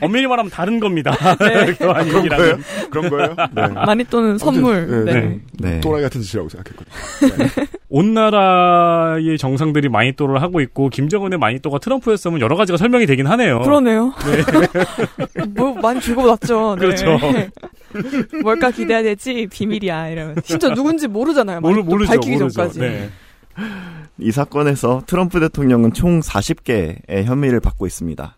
엄밀히 0.01 0.27
말하면 0.27 0.51
다른 0.51 0.81
겁니다. 0.81 1.17
네. 1.39 1.73
그런 1.79 2.29
거예요? 2.29 2.59
그런 2.91 3.09
거예요? 3.09 3.37
네. 3.53 3.69
많이 3.87 4.05
또는 4.05 4.37
선물. 4.37 5.05
네, 5.05 5.13
네. 5.13 5.21
네. 5.21 5.41
네. 5.53 5.81
또라이 5.81 6.03
같은 6.03 6.21
짓이라고 6.21 6.49
생각했거든요. 6.49 7.49
온 7.89 8.13
나라의 8.13 9.39
정상들이 9.39 9.89
마니또를 9.89 10.43
하고 10.43 10.61
있고 10.61 10.89
김정은의 10.91 11.39
마니또가 11.39 11.79
트럼프였으면 11.79 12.41
여러 12.41 12.57
가지가 12.57 12.77
설명이 12.77 13.07
되긴 13.07 13.27
하네요. 13.29 13.61
그러네요. 13.61 14.13
뭐 15.55 15.75
많이. 15.75 16.01
네. 16.01 16.15
그렇죠. 16.77 17.19
뭘까 18.43 18.71
기대해야 18.71 19.03
될지 19.03 19.47
비밀이야 19.51 20.09
이러면 20.09 20.37
진짜 20.43 20.73
누군지 20.75 21.07
모르잖아요. 21.09 21.61
모르, 21.61 21.75
많이 21.77 21.85
또 21.85 21.91
모르죠. 21.91 22.11
밝히기 22.13 22.37
모르죠. 22.37 22.55
전까지. 22.55 23.11
네. 23.59 24.27
이 24.27 24.33
사건에서 24.33 25.03
트럼프 25.07 25.41
대통령은 25.41 25.93
총 25.93 26.21
40개의 26.21 27.25
혐의를 27.25 27.61
받고 27.61 27.87
있습니다. 27.87 28.37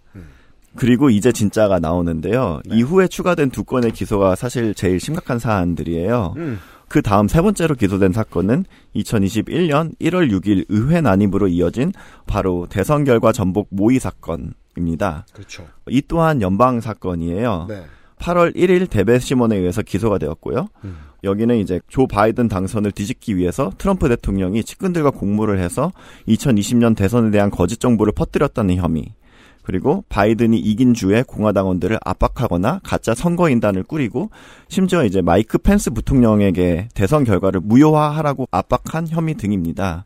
그리고 0.77 1.11
이제 1.11 1.33
진짜가 1.33 1.79
나오는데요. 1.79 2.61
이후에 2.67 3.09
추가된 3.09 3.51
두 3.51 3.65
건의 3.65 3.91
기소가 3.91 4.37
사실 4.37 4.75
제일 4.75 5.01
심각한 5.01 5.39
사안들이에요. 5.39 6.35
음. 6.37 6.59
그 6.89 7.03
다음 7.03 7.29
세 7.29 7.41
번째로 7.41 7.77
기소된 7.77 8.13
사건은 8.13 8.65
2021년 8.97 9.97
1월 10.01 10.31
6일 10.31 10.67
의회 10.69 11.01
난입으로 11.01 11.49
이어진 11.49 11.93
바로 12.27 12.67
대선 12.69 13.05
결과 13.05 13.33
전복 13.33 13.69
모의 13.71 14.01
사건입니다. 14.01 15.27
그렇죠. 15.33 15.67
이 15.89 16.03
또한 16.07 16.43
연방 16.43 16.81
사건이에요. 16.81 17.67
네. 17.69 17.85
8월 18.19 18.55
1일 18.57 18.91
대배 18.91 19.19
심원에 19.19 19.57
의해서 19.57 19.83
기소가 19.83 20.19
되었고요. 20.19 20.69
음. 20.85 20.97
여기는 21.25 21.57
이제 21.59 21.81
조 21.89 22.07
바이든 22.07 22.49
당선을 22.49 22.93
뒤집기 22.93 23.37
위해서 23.37 23.71
트럼프 23.79 24.09
대통령이 24.09 24.65
측근들과 24.65 25.11
공모를 25.11 25.59
해서 25.59 25.93
2020년 26.29 26.97
대선에 26.97 27.31
대한 27.31 27.51
거짓 27.51 27.81
정보를 27.81 28.13
퍼뜨렸다는 28.15 28.77
혐의. 28.77 29.15
그리고 29.63 30.05
바이든이 30.09 30.59
이긴 30.59 30.95
주에 30.95 31.23
공화당원들을 31.23 31.99
압박하거나 32.03 32.81
가짜 32.83 33.15
선거인단을 33.15 33.85
꾸리고 33.85 34.31
심지어 34.69 35.05
이제 35.05 35.21
마이크 35.21 35.59
펜스 35.59 35.91
부통령에게 35.91 36.89
대선 36.95 37.25
결과를 37.25 37.61
무효화하라고 37.63 38.49
압박한 38.51 39.09
혐의 39.09 39.35
등입니다. 39.35 40.05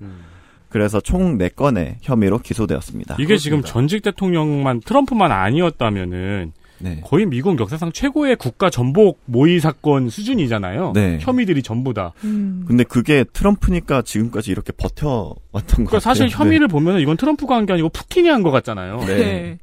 그래서 0.68 1.00
총 1.00 1.38
4건의 1.38 1.96
혐의로 2.02 2.38
기소되었습니다. 2.38 3.16
이게 3.20 3.36
지금 3.36 3.62
전직 3.62 4.02
대통령만 4.02 4.80
트럼프만 4.80 5.30
아니었다면은 5.30 6.52
네. 6.78 7.00
거의 7.04 7.24
미국 7.26 7.58
역사상 7.58 7.92
최고의 7.92 8.36
국가 8.36 8.68
전복 8.68 9.20
모의 9.26 9.60
사건 9.60 10.10
수준이잖아요. 10.10 10.92
네. 10.94 11.18
혐의들이 11.20 11.62
전부 11.62 11.94
다. 11.94 12.12
음. 12.24 12.64
근데 12.66 12.84
그게 12.84 13.24
트럼프니까 13.32 14.02
지금까지 14.02 14.50
이렇게 14.50 14.72
버텨왔던 14.72 15.38
것 15.52 15.62
그러니까 15.62 15.84
같아요. 15.92 16.00
사실 16.00 16.26
네. 16.28 16.34
혐의를 16.34 16.68
보면은 16.68 17.00
이건 17.00 17.16
트럼프가 17.16 17.56
한 17.56 17.66
게 17.66 17.72
아니고 17.72 17.88
푸틴이 17.90 18.28
한 18.28 18.42
것 18.42 18.50
같잖아요. 18.50 18.98
네. 19.06 19.58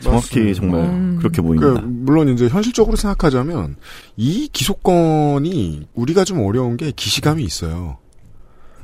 정확히 0.00 0.54
정말 0.54 0.80
음. 0.80 1.16
그렇게 1.18 1.42
그, 1.42 1.48
보입니다. 1.48 1.82
물론 1.84 2.28
이제 2.28 2.48
현실적으로 2.48 2.96
생각하자면 2.96 3.76
이 4.16 4.48
기소권이 4.52 5.88
우리가 5.94 6.24
좀 6.24 6.40
어려운 6.40 6.76
게 6.76 6.90
기시감이 6.90 7.42
있어요. 7.42 7.98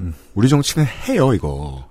음. 0.01 0.12
우리 0.35 0.49
정치는 0.49 0.87
해요 1.09 1.33
이거. 1.33 1.89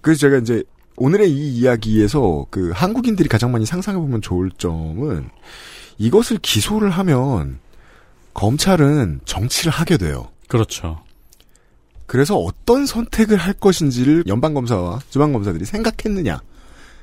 그래서 0.00 0.20
제가 0.20 0.38
이제 0.38 0.62
오늘의 0.98 1.30
이 1.30 1.58
이야기에서 1.58 2.46
그 2.50 2.70
한국인들이 2.74 3.28
가장 3.28 3.52
많이 3.52 3.64
상상해 3.64 3.98
보면 3.98 4.20
좋을 4.20 4.50
점은 4.58 5.30
이것을 5.96 6.38
기소를 6.38 6.90
하면 6.90 7.58
검찰은 8.34 9.20
정치를 9.24 9.72
하게 9.72 9.96
돼요. 9.96 10.28
그렇죠. 10.48 11.02
그래서 12.06 12.36
어떤 12.36 12.86
선택을 12.86 13.36
할 13.36 13.52
것인지를 13.52 14.24
연방검사와 14.26 15.00
지방검사들이 15.10 15.64
생각했느냐. 15.64 16.40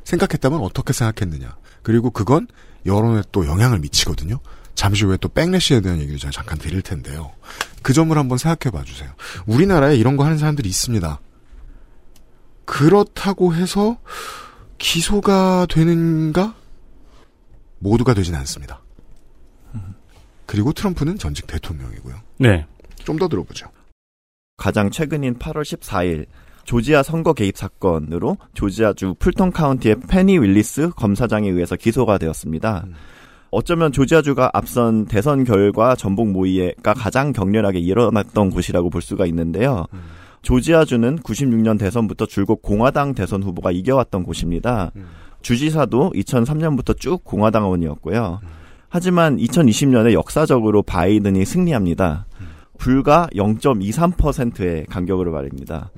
생각했다면 0.03 0.59
어떻게 0.61 0.93
생각했느냐. 0.93 1.55
그리고 1.83 2.09
그건 2.09 2.47
여론에 2.85 3.21
또 3.31 3.45
영향을 3.45 3.79
미치거든요. 3.79 4.39
잠시 4.73 5.05
후에 5.05 5.17
또 5.17 5.29
백래시에 5.29 5.81
대한 5.81 5.99
얘기를 5.99 6.19
제가 6.19 6.31
잠깐 6.31 6.57
드릴 6.57 6.81
텐데요. 6.81 7.31
그 7.81 7.93
점을 7.93 8.15
한번 8.17 8.37
생각해 8.37 8.71
봐 8.71 8.83
주세요. 8.83 9.09
우리나라에 9.45 9.95
이런 9.95 10.17
거 10.17 10.25
하는 10.25 10.37
사람들이 10.37 10.67
있습니다. 10.67 11.19
그렇다고 12.65 13.53
해서 13.53 13.97
기소가 14.77 15.67
되는가? 15.69 16.55
모두가 17.79 18.13
되진 18.13 18.35
않습니다. 18.35 18.81
그리고 20.45 20.73
트럼프는 20.73 21.17
전직 21.17 21.47
대통령이고요. 21.47 22.15
네. 22.37 22.65
좀 23.03 23.17
더 23.17 23.27
들어보죠. 23.27 23.67
가장 24.57 24.89
최근인 24.89 25.37
8월 25.37 25.61
14일 25.61 26.25
조지아 26.63 27.03
선거 27.03 27.33
개입 27.33 27.57
사건으로 27.57 28.37
조지아주 28.53 29.15
풀턴 29.19 29.51
카운티의 29.51 29.97
페니 30.09 30.39
윌리스 30.39 30.89
검사장에 30.95 31.49
의해서 31.49 31.75
기소가 31.75 32.17
되었습니다. 32.17 32.85
어쩌면 33.51 33.91
조지아주가 33.91 34.49
앞선 34.53 35.05
대선 35.05 35.43
결과 35.43 35.95
전복 35.95 36.29
모의가 36.31 36.93
가장 36.93 37.31
격렬하게 37.31 37.79
일어났던 37.79 38.49
곳이라고 38.49 38.89
볼 38.89 39.01
수가 39.01 39.25
있는데요. 39.27 39.85
조지아주는 40.45 41.17
96년 41.17 41.79
대선부터 41.79 42.27
줄곧 42.27 42.61
공화당 42.61 43.15
대선 43.15 43.41
후보가 43.41 43.71
이겨왔던 43.71 44.23
곳입니다. 44.23 44.91
주지사도 45.41 46.11
2003년부터 46.15 46.97
쭉 46.97 47.23
공화당원이었고요. 47.23 48.39
하지만 48.87 49.37
2020년에 49.37 50.13
역사적으로 50.13 50.83
바이든이 50.83 51.43
승리합니다. 51.45 52.27
불과 52.77 53.27
0.23%의 53.33 54.85
간격으로 54.85 55.31
말입니다. 55.31 55.89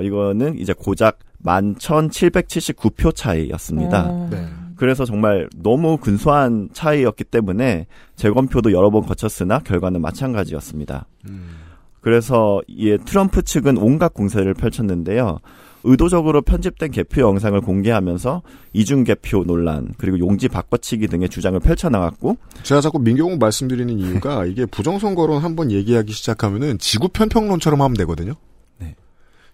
이거는 0.00 0.58
이제 0.58 0.74
고작 0.76 1.20
11,779표 1.44 3.14
차이였습니다. 3.14 4.06
어. 4.10 4.28
네. 4.28 4.48
그래서 4.74 5.04
정말 5.04 5.48
너무 5.56 5.96
근소한 5.96 6.70
차이였기 6.72 7.22
때문에 7.22 7.86
재검표도 8.16 8.72
여러 8.72 8.90
번 8.90 9.06
거쳤으나 9.06 9.60
결과는 9.60 10.00
마찬가지였습니다. 10.00 11.06
그래서 12.06 12.62
이 12.68 12.96
트럼프 13.04 13.42
측은 13.42 13.78
온갖 13.78 14.14
공세를 14.14 14.54
펼쳤는데요. 14.54 15.40
의도적으로 15.82 16.40
편집된 16.40 16.92
개표 16.92 17.22
영상을 17.22 17.60
공개하면서 17.60 18.42
이중 18.74 19.02
개표 19.02 19.42
논란 19.42 19.92
그리고 19.98 20.20
용지 20.20 20.46
바꿔치기 20.46 21.08
등의 21.08 21.28
주장을 21.28 21.58
펼쳐나갔고 21.58 22.36
제가 22.62 22.80
자꾸 22.80 23.00
민경욱 23.00 23.40
말씀드리는 23.40 23.98
이유가 23.98 24.44
이게 24.44 24.66
부정선거론 24.66 25.42
한번 25.42 25.72
얘기하기 25.72 26.12
시작하면은 26.12 26.78
지구 26.78 27.08
편평론처럼 27.08 27.82
하면 27.82 27.96
되거든요. 27.96 28.34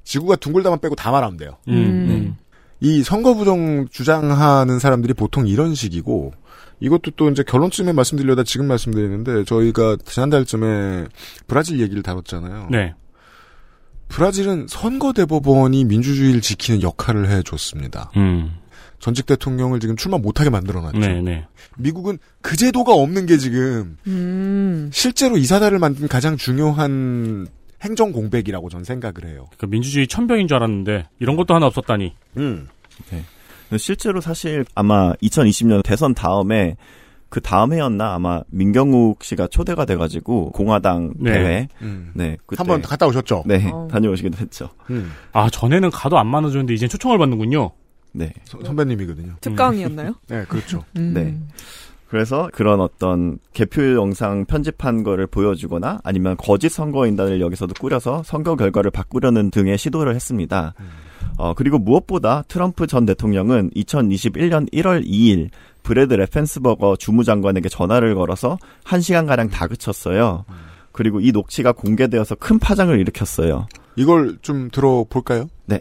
지구가 0.04 0.36
둥글다만 0.36 0.80
빼고 0.80 0.94
다 0.94 1.10
말하면 1.10 1.38
돼요. 1.38 1.56
음. 1.68 2.06
네. 2.06 2.34
이 2.80 3.02
선거 3.02 3.32
부정 3.32 3.88
주장하는 3.88 4.78
사람들이 4.78 5.14
보통 5.14 5.46
이런 5.46 5.74
식이고 5.74 6.34
이것도 6.82 7.12
또 7.12 7.30
이제 7.30 7.44
결론쯤에 7.44 7.92
말씀드리려다 7.92 8.42
지금 8.42 8.66
말씀드리는데 8.66 9.44
저희가 9.44 9.96
지난달쯤에 10.04 11.06
브라질 11.46 11.80
얘기를 11.80 12.02
다뤘잖아요. 12.02 12.68
네. 12.72 12.94
브라질은 14.08 14.66
선거 14.68 15.12
대법원이 15.12 15.84
민주주의를 15.84 16.40
지키는 16.40 16.82
역할을 16.82 17.30
해줬습니다. 17.30 18.10
음. 18.16 18.56
전직 18.98 19.26
대통령을 19.26 19.78
지금 19.78 19.96
출마 19.96 20.18
못하게 20.18 20.50
만들어놨죠. 20.50 20.98
네, 20.98 21.20
네. 21.22 21.46
미국은 21.78 22.18
그 22.40 22.56
제도가 22.56 22.92
없는 22.92 23.26
게 23.26 23.38
지금 23.38 23.96
음. 24.08 24.90
실제로 24.92 25.36
이 25.36 25.44
사다를 25.44 25.78
만든 25.78 26.08
가장 26.08 26.36
중요한 26.36 27.46
행정 27.80 28.12
공백이라고 28.12 28.68
전 28.70 28.82
생각을 28.82 29.24
해요. 29.26 29.48
그 29.56 29.66
민주주의 29.66 30.06
천병인 30.06 30.48
줄 30.48 30.56
알았는데 30.56 31.08
이런 31.20 31.36
것도 31.36 31.54
하나 31.54 31.66
없었다니. 31.66 32.14
음. 32.38 32.68
네. 33.10 33.24
실제로 33.78 34.20
사실 34.20 34.64
아마 34.74 35.12
2020년 35.22 35.82
대선 35.84 36.14
다음에 36.14 36.76
그 37.28 37.40
다음 37.40 37.72
해였나 37.72 38.14
아마 38.14 38.42
민경욱 38.50 39.24
씨가 39.24 39.46
초대가 39.46 39.84
돼가지고 39.86 40.52
공화당 40.52 41.14
네. 41.18 41.32
대회 41.32 41.68
음. 41.80 42.10
네 42.14 42.36
한번 42.56 42.82
갔다 42.82 43.06
오셨죠? 43.06 43.44
네 43.46 43.70
어. 43.72 43.88
다녀오시기도 43.90 44.36
했죠. 44.38 44.68
아 45.32 45.48
전에는 45.48 45.90
가도 45.90 46.18
안 46.18 46.26
많아졌는데 46.26 46.74
이제 46.74 46.86
초청을 46.88 47.16
받는군요. 47.18 47.70
네. 48.12 48.30
선- 48.44 48.62
선배님이거든요. 48.62 49.36
특강이었나요? 49.40 50.14
네, 50.28 50.44
그렇죠. 50.46 50.84
음. 50.98 51.12
네. 51.14 51.34
그래서 52.12 52.50
그런 52.52 52.82
어떤 52.82 53.38
개표 53.54 53.94
영상 53.94 54.44
편집한 54.44 55.02
거를 55.02 55.26
보여주거나 55.26 56.00
아니면 56.04 56.36
거짓 56.36 56.68
선거인단을 56.68 57.40
여기서도 57.40 57.72
꾸려서 57.80 58.22
선거 58.22 58.54
결과를 58.54 58.90
바꾸려는 58.90 59.50
등의 59.50 59.78
시도를 59.78 60.14
했습니다. 60.14 60.74
어, 61.38 61.54
그리고 61.54 61.78
무엇보다 61.78 62.42
트럼프 62.48 62.86
전 62.86 63.06
대통령은 63.06 63.70
2021년 63.70 64.70
1월 64.74 65.06
2일 65.06 65.48
브래드 65.82 66.12
레펜스버거 66.12 66.96
주무장관에게 66.96 67.70
전화를 67.70 68.14
걸어서 68.14 68.58
1시간가량 68.84 69.50
다그쳤어요. 69.50 70.44
그리고 70.92 71.18
이 71.18 71.32
녹취가 71.32 71.72
공개되어서 71.72 72.34
큰 72.34 72.58
파장을 72.58 72.94
일으켰어요. 73.00 73.68
이걸 73.96 74.36
좀 74.42 74.68
들어볼까요? 74.70 75.48
네. 75.64 75.80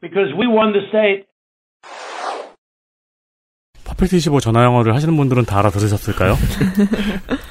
because 0.00 0.32
we 0.38 0.46
won 0.46 0.72
the 0.72 0.86
state. 0.88 1.26
퍼펙트 3.84 4.16
25 4.16 4.40
전화 4.40 4.64
영어를 4.64 4.94
하시는 4.94 5.14
분들은 5.16 5.44
다 5.44 5.58
알아들으셨을까요? 5.58 6.34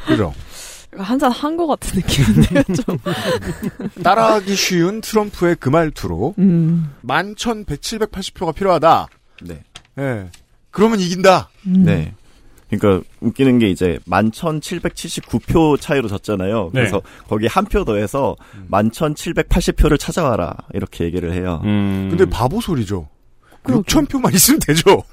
그죠. 0.08 0.34
한잔 0.98 1.32
한 1.32 1.56
것 1.56 1.68
같은 1.68 2.02
느낌인데요, 2.02 2.64
좀. 2.84 2.98
따라하기 4.04 4.56
쉬운 4.56 5.00
트럼프의 5.02 5.56
그 5.60 5.70
말투로 5.70 6.34
음. 6.40 6.94
11,780표가 7.06 8.56
필요하다. 8.56 9.06
네. 9.42 9.64
예. 10.00 10.30
그러면 10.72 11.00
이긴다. 11.00 11.50
네. 11.66 12.14
그러니까 12.70 13.06
웃기는 13.20 13.60
게 13.60 13.70
이제 13.70 14.00
11,779표 14.08 15.80
차이로 15.82 16.08
졌잖아요. 16.08 16.66
네. 16.74 16.82
그래서 16.82 17.02
거기 17.28 17.46
한 17.48 17.66
표 17.66 17.84
더해서 17.84 18.36
11,780표를 18.72 20.00
찾아와라 20.00 20.56
이렇게 20.74 21.04
얘기를 21.04 21.34
해요. 21.34 21.60
음. 21.66 22.08
근데 22.10 22.24
바보 22.26 22.62
소리죠. 22.62 23.10
6,000표만 23.66 24.34
있으면 24.34 24.60
되죠. 24.62 25.04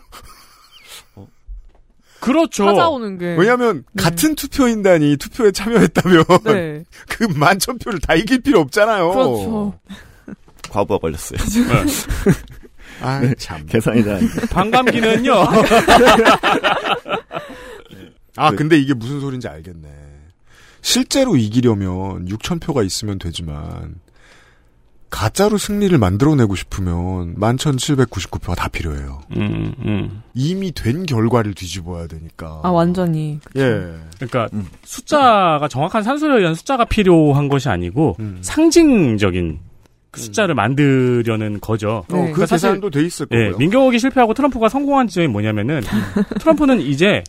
그렇죠. 2.21 2.65
찾아오는 2.67 3.17
게. 3.19 3.37
왜냐하면 3.39 3.85
같은 3.97 4.35
투표인단이 4.35 5.17
투표에 5.19 5.53
참여했다면 5.53 6.25
네. 6.45 6.85
그 7.09 7.25
만천 7.25 7.79
표를 7.79 8.01
다 8.01 8.15
이길 8.15 8.41
필요 8.41 8.61
없잖아요. 8.61 9.11
그렇죠. 9.11 9.79
과부하 10.71 10.99
걸렸어요. 10.99 11.39
아, 13.01 13.21
네, 13.21 13.35
참. 13.35 13.65
계산이 13.67 14.05
잘. 14.05 14.21
반감기는요. 14.51 15.33
아, 18.37 18.51
근데 18.53 18.79
이게 18.79 18.95
무슨 18.95 19.21
소린지 19.21 19.49
알겠네. 19.49 19.89
실제로 20.81 21.37
이기려면 21.37 22.27
6,000표가 22.27 22.85
있으면 22.87 23.19
되지만, 23.19 23.97
가짜로 25.11 25.57
승리를 25.57 25.97
만들어내고 25.97 26.55
싶으면 26.55 27.35
11,799표가 27.37 28.55
다 28.55 28.69
필요해요. 28.69 29.23
음, 29.37 29.75
음. 29.85 30.23
이미 30.35 30.71
된 30.73 31.07
결과를 31.07 31.55
뒤집어야 31.55 32.07
되니까. 32.07 32.61
아, 32.63 32.69
완전히. 32.69 33.41
예. 33.57 33.95
그러니까 34.17 34.49
숫자가 34.85 35.67
정확한 35.69 36.03
산술에 36.03 36.39
의한 36.39 36.55
숫자가 36.55 36.85
필요한 36.85 37.49
것이 37.49 37.71
아니고 37.71 38.17
음. 38.21 38.39
상징적인 38.43 39.61
그 40.11 40.21
숫자를 40.21 40.55
만들려는 40.55 41.61
거죠. 41.61 42.05
어, 42.11 42.31
그 42.35 42.47
계산도 42.47 42.91
돼 42.91 43.03
있을 43.05 43.27
예, 43.33 43.45
거고요. 43.45 43.59
민경욱이 43.59 43.99
실패하고 43.99 44.35
트럼프가 44.35 44.69
성공한 44.69 45.07
지점이 45.09 45.29
뭐냐면은 45.29 45.81
트럼프는 46.41 46.81
이제 46.81 47.23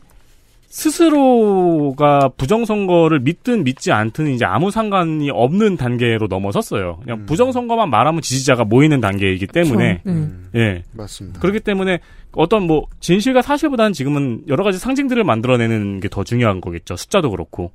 스스로가 0.71 2.29
부정선거를 2.37 3.21
믿든 3.21 3.63
믿지 3.63 3.91
않든 3.91 4.27
이제 4.27 4.45
아무 4.45 4.69
상관이 4.69 5.29
없는 5.31 5.77
단계로 5.77 6.27
넘어섰어요. 6.27 6.97
음. 6.99 7.03
그냥 7.03 7.25
부정선거만 7.25 7.89
말하면 7.89 8.21
지지자가 8.21 8.65
모이는 8.65 9.01
단계이기 9.01 9.47
때문에 9.47 10.01
그렇죠. 10.03 10.19
음. 10.19 10.49
예. 10.55 10.83
맞습니다. 10.93 11.39
그렇기 11.39 11.61
때문에 11.61 11.99
어떤 12.33 12.63
뭐 12.67 12.85
진실과 12.99 13.41
사실보다는 13.41 13.93
지금은 13.93 14.43
여러 14.47 14.63
가지 14.63 14.77
상징들을 14.77 15.23
만들어내는 15.23 15.99
게 16.01 16.09
더 16.09 16.23
중요한 16.23 16.59
거겠죠. 16.61 16.95
숫자도 16.95 17.31
그렇고. 17.31 17.71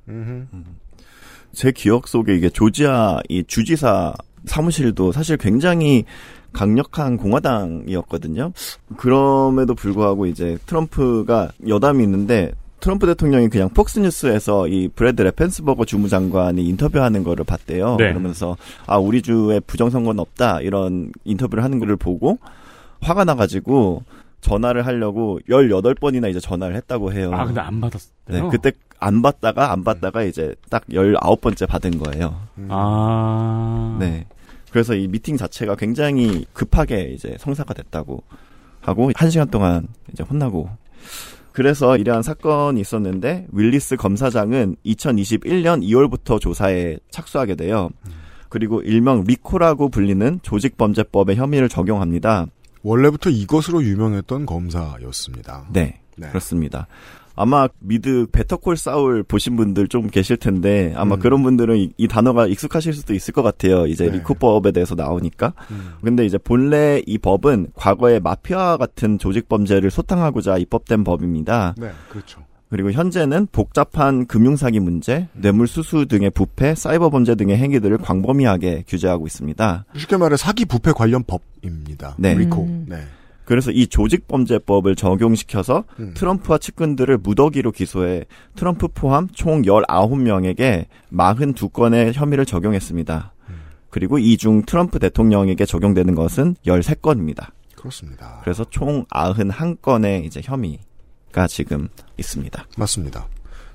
제 1.53 1.71
기억 1.71 2.07
속에 2.07 2.35
이게 2.35 2.49
조지아 2.49 3.19
이 3.29 3.43
주지사 3.45 4.13
사무실도 4.45 5.11
사실 5.11 5.37
굉장히 5.37 6.05
강력한 6.53 7.17
공화당이었거든요. 7.17 8.51
그럼에도 8.97 9.75
불구하고 9.75 10.25
이제 10.25 10.57
트럼프가 10.65 11.49
여담이 11.67 12.03
있는데 12.03 12.53
트럼프 12.79 13.07
대통령이 13.07 13.49
그냥 13.49 13.69
폭스뉴스에서 13.69 14.67
이 14.67 14.87
브래드 14.87 15.21
레펜스버거 15.21 15.85
주무장관이 15.85 16.63
인터뷰하는 16.63 17.23
거를 17.23 17.43
봤대요. 17.43 17.97
네. 17.97 18.09
그러면서 18.09 18.57
아 18.85 18.97
우리 18.97 19.21
주에 19.21 19.59
부정선거는 19.59 20.19
없다 20.19 20.61
이런 20.61 21.11
인터뷰를 21.23 21.63
하는 21.63 21.79
거를 21.79 21.95
보고 21.95 22.37
화가 23.01 23.25
나가지고 23.25 24.03
전화를 24.41 24.85
하려고 24.85 25.39
18번이나 25.49 26.29
이제 26.29 26.39
전화를 26.39 26.75
했다고 26.75 27.11
해요. 27.11 27.31
아 27.33 27.45
근데 27.45 27.59
안 27.59 27.81
받았어요. 27.81 28.13
네, 28.27 28.41
그때 28.51 28.71
안 28.99 29.21
받다가 29.21 29.71
안 29.71 29.83
받다가 29.83 30.23
이제 30.23 30.55
딱 30.69 30.85
19번째 30.87 31.67
받은 31.67 31.97
거예요. 31.99 32.35
아. 32.69 33.97
네. 33.99 34.25
그래서 34.75 34.93
이 34.93 35.07
미팅 35.07 35.37
자체가 35.37 35.75
굉장히 35.77 36.45
급하게 36.51 37.13
이제 37.13 37.37
성사가 37.39 37.73
됐다고 37.73 38.21
하고 38.81 39.09
한 39.15 39.29
시간 39.29 39.49
동안 39.49 39.87
이제 40.11 40.21
혼나고 40.21 40.69
그래서 41.53 41.95
이러한 41.95 42.23
사건이 42.23 42.81
있었는데 42.81 43.47
윌리스 43.53 43.95
검사장은 43.95 44.75
2021년 44.85 45.81
2월부터 45.81 46.41
조사에 46.41 46.97
착수하게 47.09 47.55
돼요. 47.55 47.89
그리고 48.49 48.81
일명 48.81 49.23
RICO라고 49.23 49.87
불리는 49.87 50.41
조직범죄법의 50.43 51.37
혐의를 51.37 51.69
적용합니다. 51.69 52.47
원래부터 52.83 53.29
이것으로 53.29 53.81
유명했던 53.81 54.45
검사였습니다. 54.45 55.67
네, 55.71 56.01
네. 56.17 56.27
그렇습니다. 56.27 56.87
아마 57.35 57.67
미드 57.79 58.27
Better 58.31 58.59
Call 58.59 58.77
Saul 58.77 59.23
보신 59.23 59.55
분들 59.55 59.87
좀 59.87 60.07
계실 60.07 60.37
텐데 60.37 60.93
아마 60.95 61.15
음. 61.15 61.19
그런 61.19 61.43
분들은 61.43 61.77
이, 61.77 61.91
이 61.97 62.07
단어가 62.07 62.47
익숙하실 62.47 62.93
수도 62.93 63.13
있을 63.13 63.33
것 63.33 63.43
같아요. 63.43 63.87
이제 63.87 64.05
네. 64.05 64.17
RICO법에 64.17 64.71
대해서 64.71 64.95
나오니까. 64.95 65.53
음. 65.71 65.93
근데 66.01 66.25
이제 66.25 66.37
본래 66.37 67.01
이 67.05 67.17
법은 67.17 67.67
과거의 67.75 68.19
마피아 68.19 68.77
같은 68.77 69.17
조직 69.19 69.49
범죄를 69.49 69.91
소탕하고자 69.91 70.57
입법된 70.57 71.03
법입니다. 71.03 71.75
네, 71.77 71.91
그렇죠. 72.09 72.41
그리고 72.69 72.91
현재는 72.91 73.47
복잡한 73.51 74.25
금융사기 74.25 74.79
문제, 74.79 75.27
뇌물수수 75.33 76.07
등의 76.07 76.31
부패, 76.31 76.73
사이버 76.73 77.09
범죄 77.09 77.35
등의 77.35 77.57
행위들을 77.57 77.97
광범위하게 77.99 78.85
규제하고 78.87 79.27
있습니다. 79.27 79.85
쉽게 79.95 80.17
말해 80.17 80.35
사기 80.35 80.65
부패 80.65 80.91
관련 80.91 81.23
법입니다. 81.23 82.15
네. 82.17 82.33
리코. 82.33 82.63
음. 82.63 82.85
네. 82.89 82.97
그래서 83.45 83.71
이 83.71 83.87
조직범죄법을 83.87 84.95
적용시켜서 84.95 85.83
음. 85.99 86.13
트럼프와 86.15 86.57
측근들을 86.57 87.17
무더기로 87.19 87.71
기소해 87.71 88.25
트럼프 88.55 88.87
포함 88.87 89.27
총 89.33 89.61
19명에게 89.61 90.85
42건의 91.13 92.13
혐의를 92.13 92.45
적용했습니다. 92.45 93.33
그리고 93.89 94.17
이 94.19 94.35
중 94.35 94.63
트럼프 94.65 94.99
대통령에게 94.99 95.65
적용되는 95.65 96.15
것은 96.15 96.55
13건입니다. 96.65 97.47
그렇습니다. 97.77 98.41
그래서 98.43 98.65
총 98.69 99.05
91건의 99.05 100.25
이제 100.25 100.41
혐의가 100.43 101.47
지금 101.47 101.87
있습니다. 102.17 102.65
맞습니다. 102.77 103.27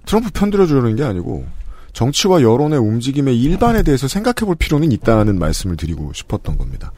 트럼프 0.05 0.31
편들어 0.33 0.67
주려는 0.67 0.97
게 0.97 1.05
아니고 1.05 1.47
정치와 1.93 2.43
여론의 2.43 2.79
움직임의 2.79 3.41
일반에 3.41 3.83
대해서 3.83 4.09
생각해 4.09 4.45
볼 4.47 4.57
필요는 4.57 4.93
있다는 4.93 5.39
말씀을 5.39 5.77
드리고 5.77 6.13
싶었던 6.13 6.59
겁니다. 6.59 6.93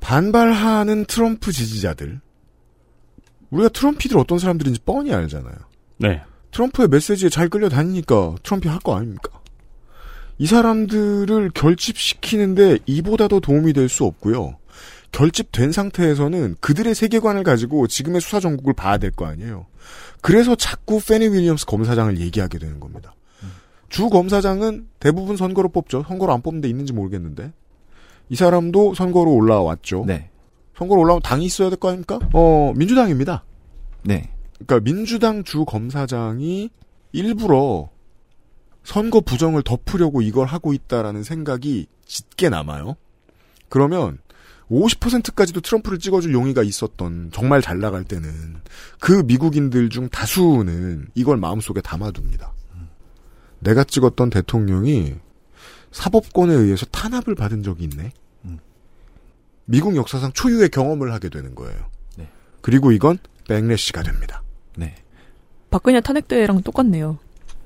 반발하는 0.00 1.04
트럼프 1.06 1.52
지지자들. 1.52 2.20
우리가 3.50 3.68
트럼피들 3.70 4.16
어떤 4.18 4.38
사람들인지 4.38 4.80
뻔히 4.84 5.12
알잖아요. 5.12 5.54
네. 5.98 6.22
트럼프의 6.52 6.88
메시지에 6.88 7.28
잘 7.28 7.48
끌려다니니까 7.48 8.36
트럼피 8.42 8.68
할 8.68 8.78
거 8.80 8.96
아닙니까? 8.96 9.30
이 10.38 10.46
사람들을 10.46 11.50
결집시키는데 11.52 12.78
이보다 12.86 13.28
더 13.28 13.40
도움이 13.40 13.72
될 13.72 13.88
수 13.88 14.04
없고요. 14.04 14.56
결집된 15.10 15.72
상태에서는 15.72 16.56
그들의 16.60 16.94
세계관을 16.94 17.42
가지고 17.42 17.86
지금의 17.86 18.20
수사 18.20 18.40
전국을 18.40 18.74
봐야 18.74 18.98
될 18.98 19.10
거 19.10 19.26
아니에요. 19.26 19.66
그래서 20.20 20.54
자꾸 20.54 21.00
페니 21.00 21.28
윌리엄스 21.28 21.64
검사장을 21.66 22.18
얘기하게 22.20 22.58
되는 22.58 22.78
겁니다. 22.78 23.14
주 23.88 24.10
검사장은 24.10 24.86
대부분 25.00 25.36
선거로 25.38 25.70
뽑죠. 25.70 26.04
선거로 26.06 26.34
안 26.34 26.42
뽑는 26.42 26.60
데 26.60 26.68
있는지 26.68 26.92
모르겠는데. 26.92 27.52
이 28.28 28.36
사람도 28.36 28.94
선거로 28.94 29.32
올라왔죠. 29.32 30.04
네. 30.06 30.30
선거로 30.76 31.00
올라오면 31.02 31.22
당이 31.22 31.44
있어야 31.44 31.70
될 31.70 31.78
거 31.78 31.88
아닙니까? 31.88 32.18
어, 32.32 32.72
민주당입니다. 32.76 33.44
네. 34.04 34.30
그러니까 34.58 34.80
민주당 34.80 35.44
주 35.44 35.64
검사장이 35.64 36.70
일부러 37.12 37.88
선거 38.84 39.20
부정을 39.20 39.62
덮으려고 39.62 40.22
이걸 40.22 40.46
하고 40.46 40.72
있다라는 40.72 41.22
생각이 41.22 41.86
짙게 42.06 42.48
남아요. 42.48 42.96
그러면 43.68 44.18
50%까지도 44.70 45.60
트럼프를 45.60 45.98
찍어줄 45.98 46.32
용의가 46.32 46.62
있었던 46.62 47.30
정말 47.32 47.62
잘 47.62 47.80
나갈 47.80 48.04
때는 48.04 48.56
그 49.00 49.22
미국인들 49.26 49.88
중 49.88 50.08
다수는 50.08 51.08
이걸 51.14 51.38
마음속에 51.38 51.80
담아둡니다. 51.80 52.52
내가 53.60 53.84
찍었던 53.84 54.30
대통령이 54.30 55.14
사법권에 55.92 56.52
의해서 56.54 56.86
탄압을 56.86 57.34
받은 57.34 57.62
적이 57.62 57.84
있네. 57.84 58.12
미국 59.70 59.96
역사상 59.96 60.32
초유의 60.32 60.70
경험을 60.70 61.12
하게 61.12 61.28
되는 61.28 61.54
거예요. 61.54 61.76
네. 62.16 62.26
그리고 62.62 62.90
이건 62.90 63.18
backlash가 63.48 64.02
됩니다. 64.02 64.42
네. 64.76 64.94
박근혜 65.70 66.00
탄핵 66.00 66.29
때랑 66.29 66.62
똑같네요. 66.62 67.18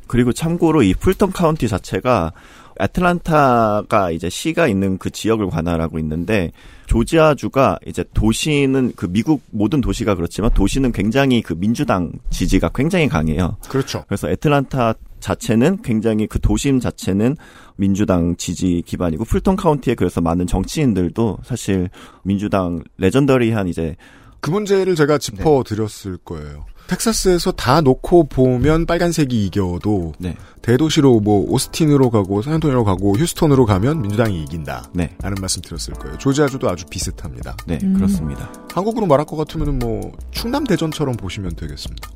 그리고 0.08 0.32
참고로 0.32 0.82
이 0.82 0.94
풀턴 0.94 1.30
카운티 1.30 1.68
자체가 1.68 2.32
애틀란타가 2.80 4.10
이제 4.10 4.28
시가 4.28 4.66
있는 4.66 4.98
그 4.98 5.10
지역을 5.10 5.48
관할하고 5.48 5.98
있는데 6.00 6.50
조지아주가 6.86 7.78
이제 7.86 8.04
도시는 8.12 8.94
그 8.96 9.06
미국 9.08 9.42
모든 9.50 9.80
도시가 9.80 10.16
그렇지만 10.16 10.50
도시는 10.52 10.90
굉장히 10.92 11.40
그 11.40 11.54
민주당 11.54 12.12
지지가 12.30 12.70
굉장히 12.74 13.08
강해요. 13.08 13.56
그렇죠. 13.68 14.04
그래서 14.08 14.28
애틀란타 14.28 14.94
자체는 15.20 15.82
굉장히 15.82 16.26
그 16.26 16.40
도심 16.40 16.80
자체는 16.80 17.36
민주당 17.76 18.36
지지 18.36 18.82
기반이고 18.86 19.24
풀턴 19.24 19.56
카운티에 19.56 19.94
그래서 19.94 20.20
많은 20.20 20.46
정치인들도 20.46 21.38
사실 21.44 21.88
민주당 22.22 22.82
레전더리한 22.98 23.68
이제 23.68 23.96
그 24.40 24.50
문제를 24.50 24.94
제가 24.96 25.18
짚어 25.18 25.62
드렸을 25.64 26.16
거예요. 26.18 26.66
텍사스에서 26.88 27.52
다 27.52 27.80
놓고 27.80 28.24
보면 28.24 28.86
빨간색이 28.86 29.46
이겨도 29.46 30.14
네. 30.18 30.36
대도시로 30.62 31.20
뭐 31.20 31.44
오스틴으로 31.48 32.10
가고 32.10 32.42
샌안토니로 32.42 32.82
가고 32.84 33.16
휴스턴으로 33.16 33.66
가면 33.66 34.02
민주당이 34.02 34.42
이긴다. 34.42 34.90
네. 34.92 35.16
라는 35.22 35.36
말씀 35.40 35.62
드렸을 35.62 35.94
거예요. 35.94 36.18
조지아주도 36.18 36.68
아주 36.68 36.84
비슷합니다. 36.90 37.56
네, 37.66 37.78
그렇습니다. 37.78 38.52
한국으로 38.72 39.06
말할 39.06 39.26
것 39.26 39.36
같으면 39.36 39.78
뭐 39.78 40.12
충남 40.32 40.64
대전처럼 40.64 41.16
보시면 41.16 41.54
되겠습니다. 41.54 42.10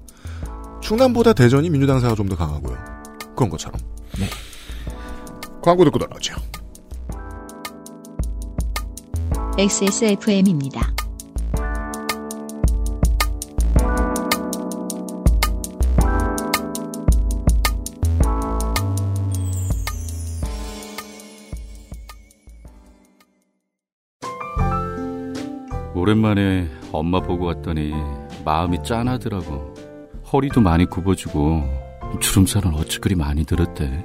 충남보다 0.81 1.33
대전이 1.33 1.71
민주당 1.71 2.01
사가 2.01 2.15
좀 2.17 2.29
더 2.29 2.37
강하고요. 2.37 2.77
그런 3.37 3.51
것처럼. 3.51 3.81
네. 4.19 4.27
광고 5.67 5.85
듣고 5.85 5.99
돌아오죠. 5.99 6.37
XSFM입니다. 9.59 10.95
오랜만에 25.97 26.71
엄마 26.93 27.19
보고 27.19 27.47
왔더니 27.47 27.93
마음이 28.45 28.85
짠하더라고. 28.85 29.75
허리도 30.33 30.61
많이 30.61 30.87
굽어지고 30.87 31.65
주름살은 32.21 32.73
어찌 32.75 33.01
그리 33.01 33.17
많이 33.17 33.45
들었대. 33.45 34.05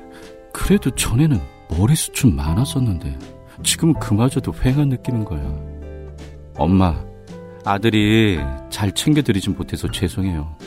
그래도 0.53 0.89
전에는 0.91 1.39
머리숱은 1.69 2.35
많았었는데 2.35 3.17
지금은 3.63 3.93
그마저도 3.99 4.51
휑한 4.51 4.87
느끼는 4.89 5.25
거야. 5.25 5.41
엄마, 6.57 7.03
아들이 7.65 8.39
잘 8.69 8.91
챙겨드리진 8.93 9.55
못해서 9.55 9.89
죄송해요. 9.89 10.57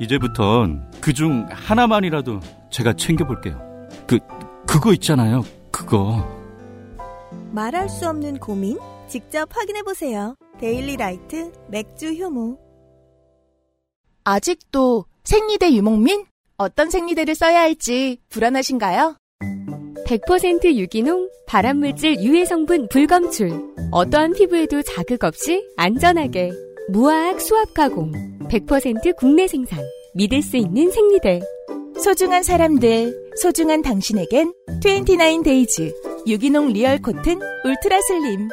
이제부턴 0.00 0.90
그중 1.00 1.46
하나만이라도 1.50 2.40
제가 2.70 2.94
챙겨볼게요. 2.94 3.60
그, 4.06 4.18
그거 4.66 4.92
있잖아요. 4.94 5.42
그거. 5.70 6.28
말할 7.52 7.88
수 7.88 8.08
없는 8.08 8.38
고민? 8.38 8.78
직접 9.08 9.48
확인해보세요. 9.54 10.34
데일리 10.58 10.96
라이트 10.96 11.52
맥주 11.68 12.12
효모. 12.14 12.58
아직도 14.24 15.04
생리대 15.24 15.72
유목민? 15.72 16.24
어떤 16.56 16.90
생리대를 16.90 17.34
써야 17.34 17.60
할지 17.60 18.18
불안하신가요? 18.28 19.16
100% 20.06 20.74
유기농, 20.76 21.30
발암물질 21.46 22.22
유해 22.22 22.44
성분 22.44 22.88
불검출. 22.88 23.50
어떠한 23.90 24.34
피부에도 24.34 24.82
자극 24.82 25.24
없이 25.24 25.66
안전하게. 25.76 26.52
무화학 26.90 27.40
수압 27.40 27.72
가공. 27.72 28.12
100% 28.48 29.16
국내 29.16 29.46
생산. 29.46 29.80
믿을 30.14 30.42
수 30.42 30.56
있는 30.56 30.90
생리대. 30.90 31.40
소중한 31.98 32.42
사람들, 32.42 33.32
소중한 33.36 33.82
당신에겐 33.82 34.52
29데이즈 34.82 36.26
유기농 36.26 36.72
real 36.72 37.00
cotton 37.00 37.40
ultra 37.64 38.00
slim. 38.02 38.48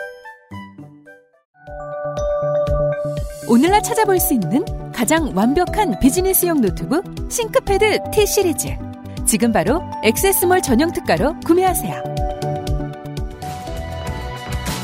오늘날 3.49 3.83
찾아볼 3.83 4.19
수 4.19 4.33
있는 4.33 4.63
가장 4.93 5.31
완벽한 5.35 5.99
비즈니스용 5.99 6.61
노트북 6.61 7.03
ThinkPad 7.29 7.97
T 8.13 8.25
시리즈. 8.25 8.90
지금 9.31 9.53
바로 9.53 9.81
액세스몰 10.03 10.61
전용 10.61 10.91
특가로 10.91 11.39
구매하세요. 11.45 12.03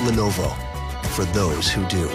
Lenovo 0.08 0.50
for 1.08 1.30
those 1.34 1.76
who 1.76 1.86
do. 1.90 2.08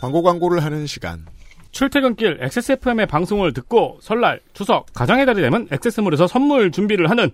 광고 0.00 0.24
광고를 0.24 0.64
하는 0.64 0.88
시간. 0.88 1.24
출퇴근길 1.70 2.38
XSFM의 2.40 3.06
방송을 3.06 3.52
듣고 3.52 4.00
설날, 4.02 4.40
추석, 4.54 4.86
가정의 4.92 5.24
달이 5.24 5.40
되면 5.40 5.68
XS몰에서 5.70 6.26
선물 6.26 6.72
준비를 6.72 7.10
하는 7.10 7.30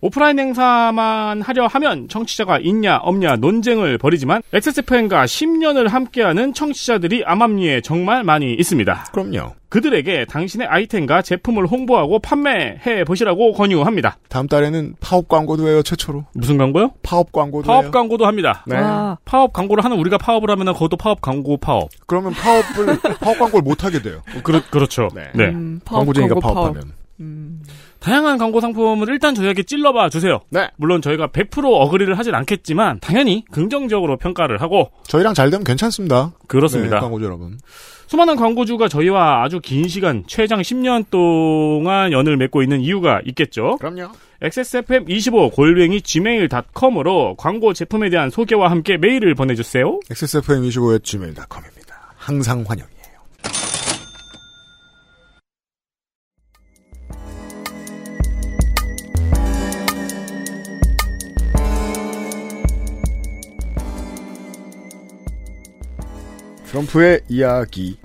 오프라인 0.00 0.38
행사만 0.38 1.42
하려 1.42 1.66
하면 1.66 2.08
청취자가 2.08 2.58
있냐 2.58 2.96
없냐 2.98 3.36
논쟁을 3.36 3.98
벌이지만 3.98 4.42
XSFM과 4.52 5.24
10년을 5.24 5.88
함께하는 5.88 6.52
청취자들이 6.54 7.24
암암리에 7.24 7.80
정말 7.80 8.24
많이 8.24 8.54
있습니다. 8.54 9.06
그럼요. 9.12 9.54
그들에게 9.68 10.26
당신의 10.26 10.68
아이템과 10.68 11.22
제품을 11.22 11.66
홍보하고 11.66 12.20
판매해 12.20 13.04
보시라고 13.04 13.52
권유합니다. 13.52 14.16
다음 14.28 14.46
달에는 14.46 14.94
파업 15.00 15.28
광고도 15.28 15.68
해요, 15.68 15.82
최초로. 15.82 16.24
무슨 16.34 16.56
광고요? 16.56 16.92
파업 17.02 17.32
광고도 17.32 17.66
파업 17.66 17.84
해요. 17.84 17.90
광고도 17.90 18.26
합니다. 18.26 18.62
네. 18.66 18.76
와. 18.76 19.18
파업 19.24 19.52
광고를 19.52 19.84
하는 19.84 19.98
우리가 19.98 20.18
파업을 20.18 20.50
하면 20.50 20.72
그것도 20.72 20.96
파업 20.96 21.20
광고 21.20 21.56
파업. 21.56 21.90
그러면 22.06 22.32
파업을, 22.32 22.98
파업 23.20 23.38
광고를 23.38 23.62
못 23.64 23.84
하게 23.84 24.00
돼요. 24.02 24.22
그렇, 24.44 24.62
그렇죠. 24.70 25.08
네. 25.14 25.46
음, 25.48 25.80
파업, 25.84 25.98
광고쟁이가 26.00 26.34
광고, 26.34 26.40
파업. 26.40 26.54
파업하면. 26.54 26.92
음. 27.20 27.62
다양한 28.00 28.38
광고 28.38 28.60
상품을 28.60 29.08
일단 29.08 29.34
저희에게 29.34 29.62
찔러봐 29.62 30.08
주세요. 30.10 30.40
네. 30.50 30.68
물론 30.76 31.02
저희가 31.02 31.28
100% 31.28 31.64
agree를 31.64 32.16
하진 32.18 32.34
않겠지만 32.34 33.00
당연히 33.00 33.44
긍정적으로 33.50 34.16
평가를 34.16 34.60
하고 34.60 34.90
저희랑 35.04 35.34
잘 35.34 35.50
되면 35.50 35.64
괜찮습니다. 35.64 36.32
그렇습니다. 36.46 36.96
네, 36.96 37.00
광고주 37.00 37.24
여러분. 37.24 37.58
수많은 38.06 38.36
광고주가 38.36 38.88
저희와 38.88 39.42
아주 39.42 39.60
긴 39.60 39.88
시간, 39.88 40.22
최장 40.26 40.60
10년 40.60 41.06
동안 41.10 42.12
연을 42.12 42.36
맺고 42.36 42.62
있는 42.62 42.80
이유가 42.80 43.20
있겠죠. 43.24 43.76
그럼요. 43.78 44.12
XSFM25 44.42 45.52
골뱅이 45.52 46.00
gmail.com으로 46.02 47.34
광고 47.36 47.72
제품에 47.72 48.10
대한 48.10 48.30
소개와 48.30 48.70
함께 48.70 48.96
메일을 48.96 49.34
보내주세요. 49.34 49.98
XSFM25의 50.10 51.02
gmail.com입니다. 51.02 52.14
항상 52.16 52.64
환영 52.66 52.86
트럼프의 66.76 67.22
이야기. 67.30 67.96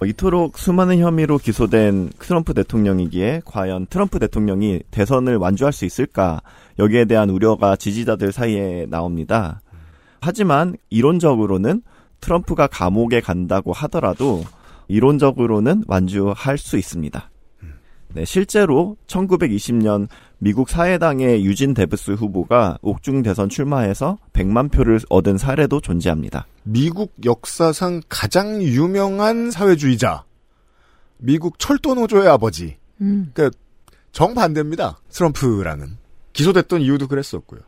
어, 0.00 0.06
이토록 0.06 0.56
수많은 0.56 1.00
혐의로 1.00 1.38
기소된 1.38 2.10
트럼프 2.20 2.54
대통령이기에 2.54 3.42
과연 3.44 3.86
트럼프 3.86 4.20
대통령이 4.20 4.82
대선을 4.92 5.36
완주할 5.38 5.72
수 5.72 5.84
있을까 5.84 6.42
여기에 6.78 7.06
대한 7.06 7.30
우려가 7.30 7.74
지지자들 7.74 8.30
사이에 8.30 8.86
나옵니다. 8.88 9.62
하지만 10.20 10.76
이론적으로는 10.90 11.82
트럼프가 12.20 12.68
감옥에 12.68 13.20
간다고 13.20 13.72
하더라도 13.72 14.44
이론적으로는 14.86 15.84
완주할 15.88 16.56
수 16.56 16.78
있습니다. 16.78 17.30
네, 18.14 18.24
실제로 18.24 18.96
1920년 19.08 20.06
미국 20.38 20.68
사회당의 20.68 21.44
유진 21.44 21.74
데브스 21.74 22.12
후보가 22.12 22.78
옥중 22.80 23.22
대선 23.24 23.48
출마해서 23.48 24.18
100만 24.32 24.70
표를 24.70 25.00
얻은 25.08 25.36
사례도 25.36 25.80
존재합니다. 25.80 26.46
미국 26.62 27.12
역사상 27.24 28.02
가장 28.08 28.62
유명한 28.62 29.50
사회주의자. 29.50 30.24
미국 31.18 31.58
철도 31.58 31.94
노조의 31.94 32.28
아버지. 32.28 32.76
음. 33.00 33.30
그러니까 33.34 33.58
정반대입니다. 34.12 34.98
트럼프라는. 35.10 35.96
기소됐던 36.32 36.82
이유도 36.82 37.08
그랬었고요. 37.08 37.60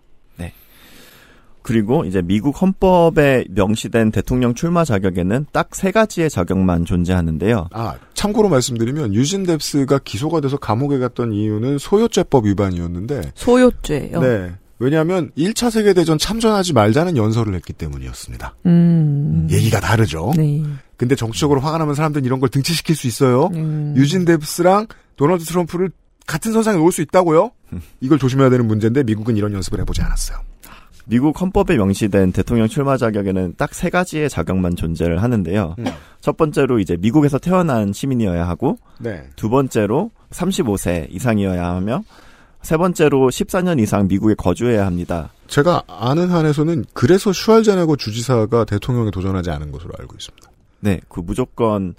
네. 1.67 1.73
그리고 1.73 2.05
이제 2.05 2.23
미국 2.23 2.61
헌법에 2.63 3.45
명시된 3.51 4.13
대통령 4.13 4.55
출마 4.55 4.85
자격에는 4.85 5.47
딱 5.53 5.71
세 5.77 5.91
가지의 5.91 6.31
자격만 6.31 6.85
존재하는데요. 6.85 7.69
아, 7.73 7.95
참고로 8.15 8.49
말씀드리면 8.49 9.13
유진 9.15 9.43
뎁스가 9.45 9.99
기소가 10.05 10.41
돼서 10.41 10.57
감옥에 10.57 10.99
갔던 10.99 11.33
이유는 11.33 11.79
소요죄법 11.79 12.47
위반이었는데 12.47 13.33
소요죄요. 13.35 14.21
네. 14.21 14.53
왜냐하면 14.79 15.31
1차 15.37 15.71
세계대전 15.71 16.19
참전하지 16.19 16.73
말자는 16.73 17.17
연설을 17.17 17.55
했기 17.55 17.73
때문이었습니다. 17.73 18.55
음. 18.67 19.49
얘기가 19.51 19.81
다르죠. 19.81 20.33
네. 20.37 20.63
근데 20.97 21.15
정치적으로 21.15 21.61
화가 21.61 21.79
나면 21.79 21.95
사람들은 21.95 22.25
이런 22.25 22.41
걸 22.41 22.49
등치시킬 22.49 22.95
수 22.97 23.07
있어요. 23.07 23.51
음. 23.55 23.95
유진 23.97 24.25
뎁스랑 24.25 24.87
도널드 25.17 25.45
트럼프를 25.45 25.91
같은 26.27 26.53
선상에 26.53 26.79
놓을 26.79 26.93
수 26.93 27.03
있다고요? 27.03 27.51
이걸 28.01 28.19
조심해야 28.19 28.51
되는 28.51 28.67
문제인데 28.67 29.03
미국은 29.03 29.37
이런 29.37 29.53
연습을 29.53 29.81
해보지 29.81 30.03
않았어요. 30.03 30.39
미국 31.09 31.41
헌법에 31.41 31.77
명시된 31.77 32.33
대통령 32.33 32.67
출마 32.69 32.97
자격에는 32.97 33.55
딱 33.57 33.73
세 33.73 33.91
가지의 33.91 34.29
자격만 34.29 34.75
존재를 34.75 35.23
하는데요. 35.23 35.77
음. 35.79 35.85
첫 36.21 36.37
번째로 36.37 36.79
이제 36.79 36.97
미국에서 36.97 37.39
태어난 37.39 37.93
시민이어야 37.93 38.49
하고, 38.49 38.79
네. 38.99 39.29
두 39.37 39.49
번째로 39.49 40.11
35세 40.31 41.07
이상이어야 41.11 41.75
하며, 41.75 42.03
세 42.63 42.77
번째로 42.77 43.29
14년 43.29 43.79
이상 43.81 44.09
미국에 44.09 44.35
거주해야 44.35 44.87
합니다. 44.87 45.31
제가 45.47 45.83
아는 45.87 46.31
한에서는 46.31 46.87
그래서 46.95 47.33
슈왈제네거 47.33 47.97
주지사가 47.97 48.65
대통령에 48.65 49.11
도전하지 49.11 49.51
않은 49.51 49.71
것으로 49.71 49.93
알고 49.99 50.17
있습니다. 50.19 50.51
네, 50.81 51.01
그 51.09 51.21
무조건 51.21 51.95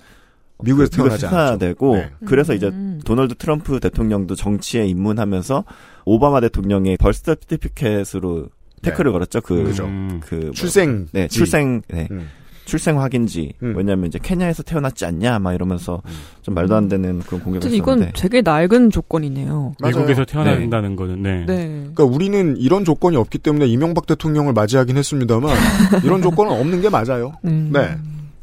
미국에서 0.64 0.90
그 0.90 0.98
태어나지 0.98 1.26
않죠. 1.28 1.58
되고 1.60 1.96
네. 1.96 2.12
그래서 2.26 2.54
이제 2.54 2.68
음. 2.68 3.00
도널드 3.06 3.36
트럼프 3.36 3.80
대통령도 3.80 4.36
정치에 4.36 4.86
입문하면서 4.88 5.64
오바마 6.06 6.42
대통령의 6.42 6.98
벌 6.98 7.14
서티피켓으로 7.14 8.48
태클을 8.82 9.12
걸었죠. 9.12 9.42
그, 9.42 9.64
그죠. 9.64 9.88
그 10.22 10.36
뭐- 10.36 10.52
출생 10.52 11.08
네, 11.12 11.28
지. 11.28 11.38
출생, 11.38 11.82
네. 11.88 12.08
음. 12.12 12.28
출생 12.66 13.00
확인지. 13.02 13.54
음. 13.64 13.74
왜냐면 13.78 14.08
이제 14.08 14.20
케냐에서 14.22 14.62
태어났지 14.62 15.06
않냐, 15.06 15.40
막 15.40 15.54
이러면서 15.54 16.02
좀 16.42 16.54
말도 16.54 16.76
안 16.76 16.90
되는 16.90 17.20
그런 17.20 17.40
공격을 17.42 17.64
하여튼 17.64 17.72
이건 17.78 18.00
했었는데. 18.00 18.22
되게 18.22 18.42
낡은 18.42 18.90
조건이네요. 18.92 19.74
미국에서. 19.82 20.26
태어난다는 20.26 20.96
거는 20.98 21.22
네. 21.24 21.46
네. 21.46 21.68
그러니까 21.94 22.04
우리는 22.04 22.58
이런 22.58 22.84
조건이 22.84 23.16
없기 23.16 23.38
때문에 23.38 23.68
이명박 23.68 24.06
대통령을 24.06 24.52
맞이하긴 24.52 24.98
했습니다만 24.98 25.50
이런 26.04 26.22
조건은 26.22 26.52
없는 26.60 26.82
게 26.82 26.90
맞아요. 26.90 27.34
음. 27.46 27.70
네. 27.72 27.96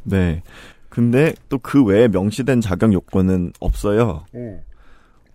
네. 0.04 0.42
근데 0.88 1.34
또 1.50 1.58
그 1.58 1.82
외에 1.84 2.08
명시된 2.08 2.60
자격 2.62 2.92
요건은 2.94 3.52
없어요. 3.60 4.24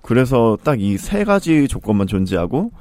그래서 0.01 0.57
딱 0.63 0.79
이 0.79 0.97
세 0.97 1.23
가지 1.23 1.67
조건만 1.67 2.07
존재하고 2.07 2.71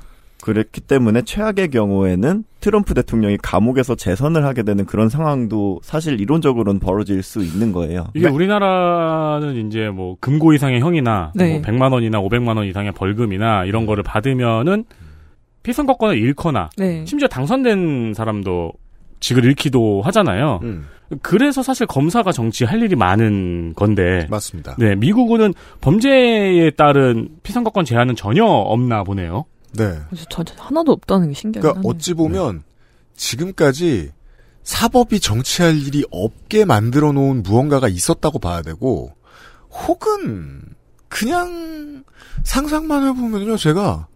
그랬기 0.43 0.83
때문에 0.83 1.23
최악의 1.23 1.69
경우에는 1.71 2.45
트럼프 2.61 2.95
대통령이 2.95 3.39
감옥에서 3.39 3.95
재선을 3.95 4.45
하게 4.45 4.63
되는 4.63 4.85
그런 4.87 5.09
상황도 5.09 5.81
사실 5.83 6.21
이론적으로는 6.21 6.81
벌어질 6.81 7.23
수 7.23 7.43
있는 7.43 7.73
거예요. 7.73 8.07
이게 8.15 8.29
우리나라는 8.29 9.67
이제 9.67 9.89
뭐 9.89 10.17
금고 10.21 10.53
이상의 10.53 10.81
형이나 10.81 11.33
네. 11.35 11.59
뭐 11.59 11.63
100만 11.63 11.93
원이나 11.93 12.21
500만 12.21 12.57
원 12.57 12.67
이상의 12.67 12.93
벌금이나 12.93 13.65
이런 13.65 13.87
거를 13.87 14.03
받으면은 14.03 14.85
피선거권을 15.63 16.17
잃거나 16.17 16.71
네. 16.77 17.05
심지어 17.07 17.29
당선된 17.29 18.15
사람도 18.15 18.73
직을 19.21 19.45
잃기도 19.45 20.03
하잖아요. 20.03 20.61
음, 20.63 20.87
그래서 21.23 21.63
사실 21.63 21.87
검사가 21.87 22.33
정치할 22.33 22.83
일이 22.83 22.95
많은 22.95 23.75
건데 23.75 24.27
맞습니다. 24.31 24.77
네, 24.79 24.95
미국은 24.95 25.55
범죄에 25.81 26.71
따른 26.71 27.29
피선거권 27.43 27.85
제한은 27.85 28.15
전혀 28.15 28.45
없나 28.45 29.03
보네요. 29.03 29.45
네. 29.79 29.99
그래서 30.11 30.25
저 30.29 30.45
하나도 30.57 30.93
없다는 30.93 31.29
게 31.29 31.35
신기하긴 31.35 31.61
그러니까 31.63 31.79
하네요. 31.79 31.91
어찌 31.91 32.15
보면 32.15 32.63
지금까지 33.17 34.11
사법이 34.63 35.21
정치할 35.21 35.77
일이 35.79 36.05
없게 36.11 36.65
만들어 36.65 37.13
놓은 37.13 37.43
무언가가 37.43 37.89
있었다고 37.89 38.39
봐야 38.39 38.61
되고 38.63 39.13
혹은 39.71 40.61
그냥 41.09 42.05
상상만 42.45 43.07
해보면요 43.07 43.57
제가 43.57 44.07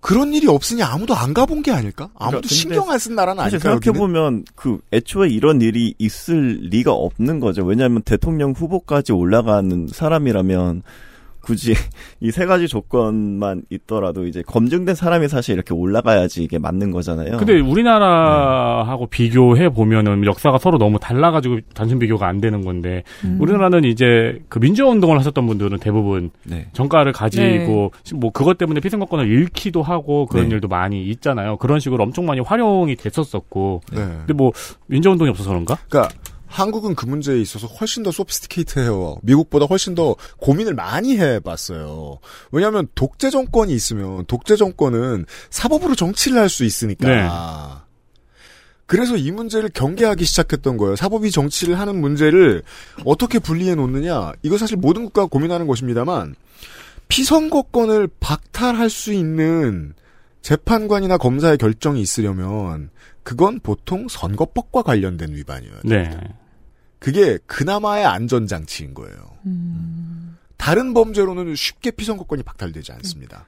그런 0.00 0.32
일이 0.34 0.46
없으니 0.46 0.84
아무도 0.84 1.14
안 1.16 1.34
가본 1.34 1.62
게 1.64 1.72
아닐까? 1.72 2.04
아무도 2.14 2.14
그러니까 2.14 2.40
근데 2.42 2.54
신경 2.54 2.90
안 2.90 2.98
쓴 3.00 3.16
나라는 3.16 3.42
아닐까 3.42 3.70
여기는? 3.72 3.82
생각해 3.82 3.98
보면 3.98 4.44
그 4.54 4.78
애초에 4.92 5.28
이런 5.30 5.60
일이 5.60 5.94
있을 5.98 6.60
리가 6.70 6.92
없는 6.92 7.40
거죠. 7.40 7.64
왜냐하면 7.64 8.02
대통령 8.02 8.52
후보까지 8.52 9.12
올라가는 9.12 9.88
사람이라면 9.90 10.82
굳이 11.46 11.74
이 12.20 12.30
세 12.30 12.44
가지 12.44 12.68
조건만 12.68 13.62
있더라도 13.70 14.26
이제 14.26 14.42
검증된 14.42 14.94
사람이 14.94 15.28
사실 15.28 15.54
이렇게 15.54 15.72
올라가야지 15.72 16.42
이게 16.42 16.58
맞는 16.58 16.90
거잖아요. 16.90 17.38
근데 17.38 17.60
우리나라하고 17.60 19.06
비교해 19.06 19.68
보면은 19.68 20.24
역사가 20.26 20.58
서로 20.58 20.76
너무 20.78 20.98
달라가지고 20.98 21.60
단순 21.74 21.98
비교가 21.98 22.26
안 22.28 22.40
되는 22.40 22.62
건데 22.62 23.04
음. 23.24 23.38
우리나라는 23.40 23.84
이제 23.84 24.42
그 24.48 24.58
민주화 24.58 24.90
운동을 24.90 25.18
하셨던 25.18 25.46
분들은 25.46 25.78
대부분 25.78 26.30
네. 26.44 26.66
정가를 26.72 27.12
가지고 27.12 27.92
뭐 28.14 28.30
그것 28.32 28.58
때문에 28.58 28.80
피선거권을 28.80 29.26
잃기도 29.28 29.82
하고 29.82 30.26
그런 30.26 30.48
네. 30.48 30.54
일도 30.56 30.68
많이 30.68 31.04
있잖아요. 31.06 31.56
그런 31.56 31.80
식으로 31.80 32.02
엄청 32.04 32.26
많이 32.26 32.40
활용이 32.40 32.96
됐었었고. 32.96 33.80
네. 33.92 33.98
근데 33.98 34.32
뭐 34.34 34.52
민주화 34.86 35.12
운동이 35.12 35.30
없어서 35.30 35.50
그런가? 35.50 35.78
그러니까 35.88 36.14
한국은 36.56 36.94
그 36.94 37.04
문제에 37.04 37.38
있어서 37.40 37.66
훨씬 37.66 38.02
더 38.02 38.10
소피스티케이트해요. 38.10 39.18
미국보다 39.22 39.66
훨씬 39.66 39.94
더 39.94 40.16
고민을 40.38 40.74
많이 40.74 41.18
해봤어요. 41.18 42.18
왜냐하면 42.50 42.88
독재 42.94 43.30
정권이 43.30 43.74
있으면 43.74 44.24
독재 44.26 44.56
정권은 44.56 45.26
사법으로 45.50 45.94
정치를 45.94 46.38
할 46.38 46.48
수 46.48 46.64
있으니까. 46.64 47.08
네. 47.08 47.28
그래서 48.86 49.16
이 49.16 49.32
문제를 49.32 49.68
경계하기 49.68 50.24
시작했던 50.24 50.76
거예요. 50.76 50.96
사법이 50.96 51.30
정치를 51.30 51.78
하는 51.78 52.00
문제를 52.00 52.62
어떻게 53.04 53.38
분리해 53.38 53.74
놓느냐. 53.74 54.32
이거 54.42 54.56
사실 54.56 54.76
모든 54.76 55.04
국가가 55.04 55.26
고민하는 55.26 55.66
것입니다만 55.66 56.36
피선거권을 57.08 58.08
박탈할 58.20 58.88
수 58.88 59.12
있는 59.12 59.94
재판관이나 60.40 61.18
검사의 61.18 61.58
결정이 61.58 62.00
있으려면 62.00 62.90
그건 63.24 63.58
보통 63.58 64.06
선거법과 64.08 64.82
관련된 64.82 65.34
위반이어야 65.34 65.80
돼요. 65.80 65.82
네. 65.84 66.10
그게 67.06 67.38
그나마의 67.46 68.04
안전장치인 68.04 68.92
거예요. 68.92 69.14
다른 70.56 70.92
범죄로는 70.92 71.54
쉽게 71.54 71.92
피선거권이 71.92 72.42
박탈되지 72.42 72.90
않습니다. 72.94 73.46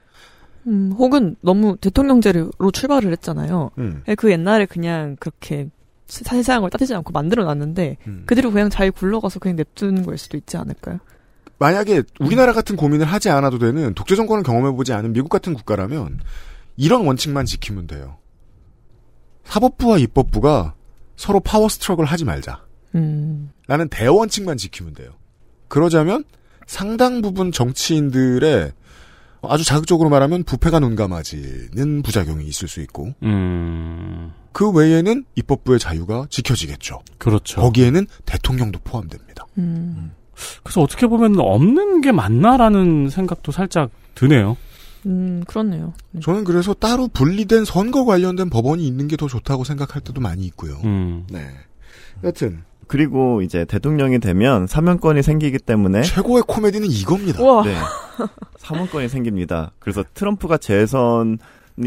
음, 0.67 0.93
혹은 0.97 1.35
너무 1.41 1.75
대통령제로 1.75 2.51
출발을 2.71 3.11
했잖아요. 3.11 3.71
음. 3.77 4.01
그 4.17 4.31
옛날에 4.31 4.65
그냥 4.65 5.17
그렇게 5.19 5.67
세상을 6.07 6.69
따지지 6.69 6.95
않고 6.95 7.11
만들어 7.11 7.43
놨는데 7.43 7.97
음. 8.07 8.23
그대로 8.25 8.49
그냥 8.49 8.69
잘 8.69 8.91
굴러가서 8.91 9.39
그냥 9.39 9.57
냅두는 9.57 10.05
걸 10.05 10.17
수도 10.17 10.37
있지 10.37 10.55
않을까요? 10.55 10.99
만약에 11.57 12.03
우리나라 12.21 12.53
같은 12.53 12.77
고민을 12.77 13.07
하지 13.07 13.29
않아도 13.29 13.59
되는 13.59 13.93
독재 13.93 14.15
정권을 14.15 14.43
경험해 14.43 14.71
보지 14.77 14.93
않은 14.93 15.11
미국 15.11 15.27
같은 15.27 15.53
국가라면 15.53 16.21
이런 16.77 17.05
원칙만 17.05 17.45
지키면 17.45 17.87
돼요. 17.87 18.19
사법부와 19.43 19.97
입법부가 19.97 20.75
서로 21.17 21.41
파워 21.41 21.67
스트럭을 21.67 22.05
하지 22.05 22.23
말자. 22.23 22.68
음. 22.95 23.51
라는 23.67 23.87
대원칙만 23.89 24.57
지키면 24.57 24.93
돼요. 24.93 25.11
그러자면 25.67 26.23
상당 26.65 27.21
부분 27.21 27.51
정치인들의 27.51 28.71
아주 29.41 29.63
자극적으로 29.63 30.09
말하면 30.09 30.43
부패가 30.43 30.79
눈감아지는 30.79 32.01
부작용이 32.01 32.45
있을 32.45 32.67
수 32.67 32.81
있고 32.81 33.13
음. 33.23 34.33
그 34.51 34.69
외에는 34.69 35.25
입법부의 35.35 35.79
자유가 35.79 36.25
지켜지겠죠. 36.29 36.99
그렇죠. 37.17 37.61
거기에는 37.61 38.05
대통령도 38.25 38.79
포함됩니다. 38.83 39.45
음. 39.57 40.11
그래서 40.63 40.81
어떻게 40.81 41.07
보면 41.07 41.39
없는 41.39 42.01
게 42.01 42.11
맞나라는 42.11 43.09
생각도 43.09 43.51
살짝 43.51 43.91
드네요. 44.15 44.57
음, 45.05 45.43
그렇네요. 45.47 45.93
저는 46.21 46.43
그래서 46.43 46.73
따로 46.73 47.07
분리된 47.07 47.63
선거 47.63 48.03
관련된 48.03 48.49
법원이 48.49 48.85
있는 48.85 49.07
게 49.07 49.15
더 49.15 49.27
좋다고 49.27 49.63
생각할 49.63 50.01
때도 50.01 50.19
많이 50.21 50.45
있고요. 50.45 50.79
음. 50.83 51.25
네. 51.29 51.47
여튼 52.23 52.63
그리고 52.89 53.43
이제 53.43 53.65
대통령이 53.65 54.19
되면 54.19 54.65
사면권이 54.65 55.21
생기기 55.21 55.59
때문에 55.59 56.01
최고의 56.01 56.43
코미디는 56.47 56.89
이겁니다. 56.89 57.41
우와. 57.41 57.63
네. 57.63 57.75
사면권이 58.57 59.07
생깁니다. 59.07 59.71
그래서 59.77 60.03
트럼프가 60.15 60.57
재선이 60.57 61.37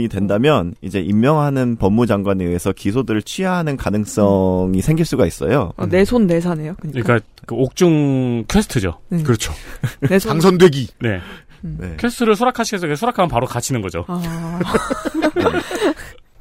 된다면 0.09 0.75
이제 0.81 1.01
임명하는 1.01 1.75
법무장관에 1.75 2.45
의해서 2.45 2.71
기소들을 2.73 3.21
취하하는 3.23 3.77
가능성이 3.77 4.81
생길 4.81 5.05
수가 5.05 5.27
있어요. 5.27 5.73
어, 5.77 5.87
내손 5.87 6.29
내사네요. 6.29 6.77
그러니까. 6.79 7.03
그러니까 7.03 7.27
그 7.47 7.57
옥중 7.57 8.45
퀘스트죠. 8.47 9.01
네. 9.09 9.25
그렇죠. 9.25 9.53
당선되기. 10.25 10.87
네. 11.01 11.21
네. 11.63 11.97
퀘스트를 11.99 12.37
수락하시겠어요? 12.37 12.95
수락하면 12.95 13.29
바로 13.29 13.47
갇히는 13.47 13.83
거죠. 13.83 14.05
아. 14.07 14.61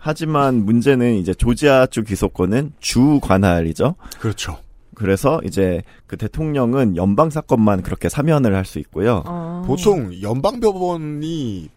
하지만 0.04 0.66
문제는 0.66 1.16
이제 1.18 1.32
조지아주 1.34 2.04
기소권은 2.04 2.74
주 2.80 3.20
관할이죠. 3.22 3.96
그렇죠. 4.20 4.58
그래서 4.96 5.40
이제 5.46 5.82
그 6.08 6.18
대통령은 6.18 6.98
연방 6.98 7.30
사건만 7.30 7.82
그렇게 7.84 8.10
사면을 8.10 8.56
할 8.56 8.66
수 8.66 8.80
있고요. 8.80 9.24
어. 9.26 9.64
보통 9.66 10.12
연방 10.22 10.60
법원이 10.60 11.70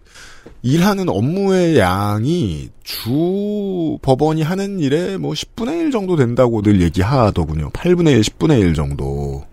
일하는 0.62 1.08
업무의 1.08 1.78
양이 1.78 2.70
주 2.82 3.98
법원이 4.02 4.42
하는 4.42 4.78
일에 4.80 5.16
뭐 5.18 5.32
10분의 5.32 5.80
1 5.80 5.90
정도 5.90 6.16
된다고 6.16 6.62
늘 6.62 6.80
얘기하더군요. 6.80 7.70
8분의 7.70 8.12
1, 8.12 8.20
10분의 8.22 8.60
1 8.60 8.74
정도. 8.74 9.44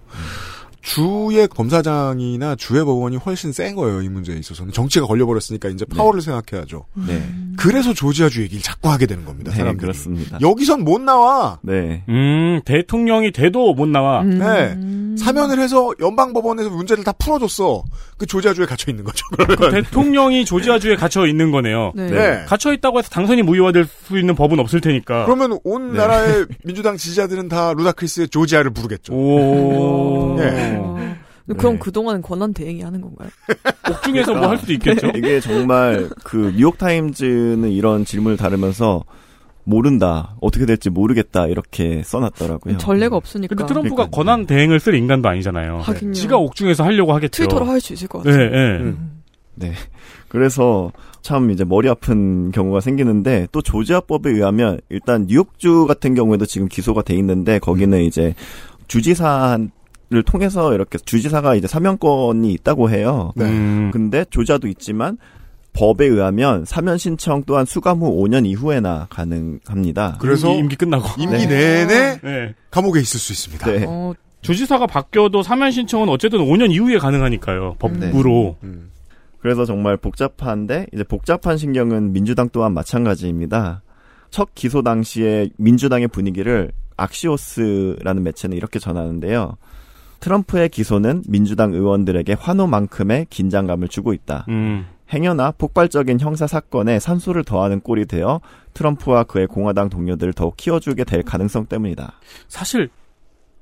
주의 0.81 1.47
검사장이나 1.47 2.55
주의 2.55 2.83
법원이 2.83 3.17
훨씬 3.17 3.51
센 3.51 3.75
거예요, 3.75 4.01
이 4.01 4.09
문제에 4.09 4.35
있어서는. 4.37 4.73
정치가 4.73 5.05
걸려버렸으니까 5.05 5.69
이제 5.69 5.85
파워를 5.85 6.21
생각해야죠. 6.21 6.85
네. 7.07 7.23
그래서 7.57 7.93
조지아주 7.93 8.41
얘기를 8.41 8.61
자꾸 8.61 8.89
하게 8.89 9.05
되는 9.05 9.23
겁니다, 9.25 9.51
네, 9.51 9.57
사람들이. 9.57 9.81
그렇습니다. 9.81 10.39
여기선 10.41 10.83
못 10.83 10.99
나와. 11.01 11.59
네. 11.61 12.03
음, 12.09 12.61
대통령이 12.65 13.31
돼도 13.31 13.73
못 13.73 13.87
나와. 13.87 14.21
음. 14.21 14.39
네. 14.39 15.17
사면을 15.17 15.59
해서 15.59 15.91
연방 15.99 16.33
법원에서 16.33 16.69
문제를 16.69 17.03
다 17.03 17.11
풀어줬어. 17.11 17.83
그 18.17 18.25
조지아주에 18.25 18.65
갇혀 18.65 18.91
있는 18.91 19.03
거죠. 19.03 19.25
그 19.37 19.69
대통령이 19.71 20.45
조지아주에 20.45 20.95
갇혀 20.95 21.27
있는 21.27 21.51
거네요. 21.51 21.91
네. 21.95 22.09
네. 22.09 22.45
갇혀 22.47 22.71
있다고 22.73 22.99
해서 22.99 23.09
당선이 23.09 23.41
무효화될 23.43 23.85
수 24.07 24.17
있는 24.17 24.35
법은 24.35 24.59
없을 24.59 24.79
테니까. 24.79 25.25
그러면 25.25 25.59
온 25.63 25.91
네. 25.91 25.97
나라의 25.97 26.45
민주당 26.63 26.97
지지자들은 26.97 27.49
다 27.49 27.73
루다크리스의 27.73 28.29
조지아를 28.29 28.71
부르겠죠. 28.71 29.13
오. 29.13 30.37
예. 30.39 30.70
그럼 31.57 31.79
그동안 31.79 32.21
권한 32.21 32.53
대행이 32.53 32.81
하는 32.81 33.01
건가요? 33.01 33.29
옥중에서 33.89 34.33
뭐할 34.35 34.57
수도 34.59 34.73
있겠죠. 34.73 35.07
이게 35.15 35.39
정말 35.39 36.09
그 36.23 36.53
뉴욕 36.55 36.77
타임즈는 36.77 37.69
이런 37.71 38.05
질문을 38.05 38.37
다루면서 38.37 39.03
모른다 39.63 40.35
어떻게 40.41 40.65
될지 40.65 40.89
모르겠다 40.89 41.47
이렇게 41.47 42.01
써놨더라고요. 42.05 42.77
전례가 42.77 43.15
없으니까. 43.15 43.55
근데 43.55 43.67
트럼프가 43.67 43.95
그러니까요. 43.95 44.11
권한 44.11 44.45
대행을 44.45 44.79
쓸 44.79 44.95
인간도 44.95 45.29
아니잖아요. 45.29 45.79
하긴요. 45.79 46.13
지가 46.13 46.37
옥중에서 46.37 46.83
하려고 46.83 47.13
하겠죠. 47.13 47.43
트위터로 47.43 47.65
할 47.65 47.79
수 47.81 47.93
있을 47.93 48.07
것 48.07 48.23
네, 48.23 48.31
같아요. 48.31 48.49
네. 48.83 48.93
네. 49.55 49.73
그래서 50.29 50.91
참 51.21 51.51
이제 51.51 51.63
머리 51.65 51.89
아픈 51.89 52.51
경우가 52.51 52.79
생기는데 52.79 53.47
또 53.51 53.61
조지아법에 53.61 54.29
의하면 54.31 54.79
일단 54.89 55.25
뉴욕주 55.27 55.85
같은 55.87 56.15
경우에도 56.15 56.45
지금 56.45 56.67
기소가 56.67 57.01
돼 57.01 57.13
있는데 57.15 57.59
거기는 57.59 58.01
이제 58.01 58.33
주지사 58.87 59.59
를 60.11 60.23
통해서 60.23 60.73
이렇게 60.73 60.97
주지사가 60.97 61.55
이제 61.55 61.67
사면권이 61.67 62.51
있다고 62.55 62.89
해요. 62.89 63.31
네. 63.33 63.45
음. 63.45 63.91
근데 63.93 64.25
조자도 64.29 64.67
있지만 64.67 65.17
법에 65.71 66.05
의하면 66.05 66.65
사면 66.65 66.97
신청 66.97 67.43
또한 67.45 67.65
수감 67.65 67.99
후 67.99 68.21
5년 68.21 68.45
이후에나 68.45 69.07
가능합니다. 69.09 70.17
그래서 70.19 70.49
임기, 70.49 70.59
임기 70.59 70.75
끝나고. 70.75 71.07
임기 71.17 71.47
네. 71.47 71.85
내내 71.85 72.19
네. 72.21 72.55
감옥에 72.71 72.99
있을 72.99 73.21
수 73.21 73.31
있습니다. 73.31 73.71
네. 73.71 73.85
어, 73.87 74.13
주지사가 74.41 74.85
바뀌어도 74.85 75.43
사면 75.43 75.71
신청은 75.71 76.09
어쨌든 76.09 76.39
5년 76.39 76.73
이후에 76.73 76.97
가능하니까요. 76.97 77.77
법으로. 77.79 78.57
음. 78.63 78.91
그래서 79.39 79.63
정말 79.63 79.95
복잡한데 79.95 80.87
이제 80.93 81.05
복잡한 81.05 81.57
신경은 81.57 82.11
민주당 82.11 82.49
또한 82.51 82.73
마찬가지입니다. 82.73 83.81
첫 84.29 84.53
기소 84.55 84.81
당시에 84.81 85.51
민주당의 85.55 86.09
분위기를 86.09 86.73
악시오스라는 86.97 88.23
매체는 88.23 88.57
이렇게 88.57 88.77
전하는데요. 88.77 89.55
트럼프의 90.21 90.69
기소는 90.69 91.23
민주당 91.27 91.73
의원들에게 91.73 92.33
환호만큼의 92.33 93.27
긴장감을 93.29 93.89
주고 93.89 94.13
있다. 94.13 94.45
음. 94.49 94.85
행여나 95.11 95.51
폭발적인 95.57 96.21
형사 96.21 96.47
사건에 96.47 96.99
산소를 96.99 97.43
더하는 97.43 97.81
꼴이 97.81 98.05
되어 98.05 98.39
트럼프와 98.73 99.25
그의 99.25 99.47
공화당 99.47 99.89
동료들을 99.89 100.31
더욱 100.33 100.55
키워주게 100.55 101.03
될 101.03 101.23
가능성 101.23 101.65
때문이다. 101.65 102.13
사실 102.47 102.89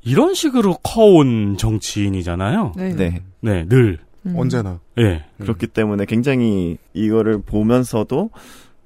이런 0.04 0.36
식으로 0.36 0.76
커온 0.84 1.58
정치인이잖아요. 1.58 2.74
네. 2.76 2.94
네. 2.94 3.24
네, 3.42 3.66
늘. 3.68 3.98
음. 4.26 4.36
언제나. 4.38 4.80
예. 5.00 5.26
그렇기 5.40 5.68
때문에 5.68 6.06
굉장히 6.06 6.78
이거를 6.94 7.42
보면서도 7.42 8.30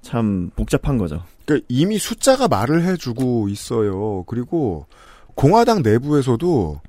참 0.01 0.51
복잡한 0.55 0.97
거죠. 0.97 1.23
그러니까 1.45 1.65
이미 1.69 1.97
숫자가 1.97 2.47
말을 2.47 2.83
해주고 2.83 3.49
있어요. 3.49 4.23
그리고 4.27 4.85
공화당 5.33 5.81
내부에서도 5.81 6.81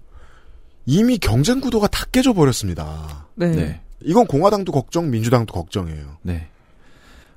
이미 0.87 1.19
경쟁 1.19 1.61
구도가 1.61 1.87
다 1.89 2.05
깨져 2.13 2.33
버렸습니다. 2.33 3.27
네. 3.35 3.81
이건 4.03 4.27
공화당도 4.27 4.73
걱정, 4.73 5.11
민주당도 5.11 5.53
걱정이에요. 5.55 6.19
네. 6.23 6.49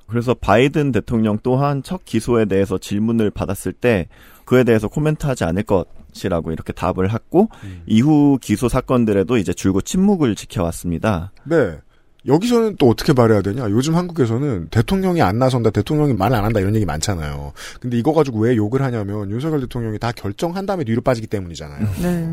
그래서 0.06 0.34
바이든 0.34 0.92
대통령 0.92 1.38
또한 1.42 1.82
첫 1.82 2.04
기소에 2.04 2.46
대해서 2.46 2.78
질문을 2.78 3.30
받았을 3.30 3.72
때 3.72 4.08
그에 4.44 4.64
대해서 4.64 4.88
코멘트하지 4.88 5.44
않을 5.44 5.64
것이라고 5.64 6.52
이렇게 6.52 6.72
답을 6.72 7.12
했고 7.12 7.48
이후 7.86 8.38
기소 8.40 8.68
사건들에도 8.68 9.36
이제 9.36 9.52
줄곧 9.52 9.82
침묵을 9.84 10.34
지켜왔습니다. 10.34 11.32
네. 11.44 11.78
여기서는 12.26 12.76
또 12.78 12.88
어떻게 12.88 13.12
말해야 13.12 13.42
되냐? 13.42 13.70
요즘 13.70 13.94
한국에서는 13.94 14.68
대통령이 14.70 15.22
안 15.22 15.38
나선다, 15.38 15.70
대통령이 15.70 16.14
말 16.14 16.34
안 16.34 16.44
한다 16.44 16.60
이런 16.60 16.74
얘기 16.74 16.84
많잖아요. 16.84 17.52
근데 17.80 17.96
이거 17.96 18.12
가지고 18.12 18.40
왜 18.40 18.54
욕을 18.56 18.82
하냐면 18.82 19.30
윤석열 19.30 19.60
대통령이 19.60 19.98
다 19.98 20.12
결정한 20.12 20.66
다음에 20.66 20.84
뒤로 20.84 21.00
빠지기 21.00 21.26
때문이잖아요. 21.26 21.88
네. 22.02 22.28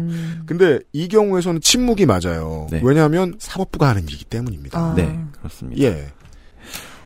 근데 0.45 0.79
이 0.91 1.07
경우에서는 1.07 1.61
침묵이 1.61 2.05
맞아요. 2.05 2.67
네. 2.71 2.81
왜냐하면 2.83 3.35
사법부가 3.39 3.87
하는 3.89 4.03
일이기 4.03 4.25
때문입니다. 4.25 4.77
아. 4.79 4.93
네, 4.95 5.19
그렇습니다. 5.37 5.81
예. 5.81 6.07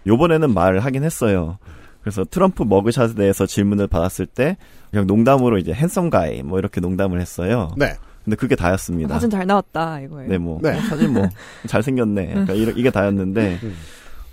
요번에는 0.08 0.54
말을 0.54 0.80
하긴 0.80 1.04
했어요. 1.04 1.58
그래서 2.02 2.24
트럼프 2.24 2.64
머그샷에 2.64 3.14
대해서 3.14 3.46
질문을 3.46 3.88
받았을 3.88 4.26
때 4.26 4.58
그냥 4.90 5.06
농담으로 5.06 5.58
이제 5.58 5.74
핸섬 5.74 6.10
가이 6.10 6.42
뭐 6.44 6.58
이렇게 6.58 6.82
농담을 6.82 7.20
했어요. 7.22 7.72
네. 7.78 7.96
근데 8.30 8.36
그게 8.36 8.56
다였습니다. 8.56 9.16
사진 9.16 9.32
잘 9.32 9.48
나왔다 9.48 10.02
이거예요. 10.02 10.30
네, 10.30 10.38
뭐 10.38 10.60
네. 10.62 10.80
사진 10.82 11.14
뭐 11.14 11.28
잘생겼네. 11.68 12.46
이러- 12.54 12.72
이게 12.74 12.92
다였는데 12.92 13.60
음. 13.64 13.76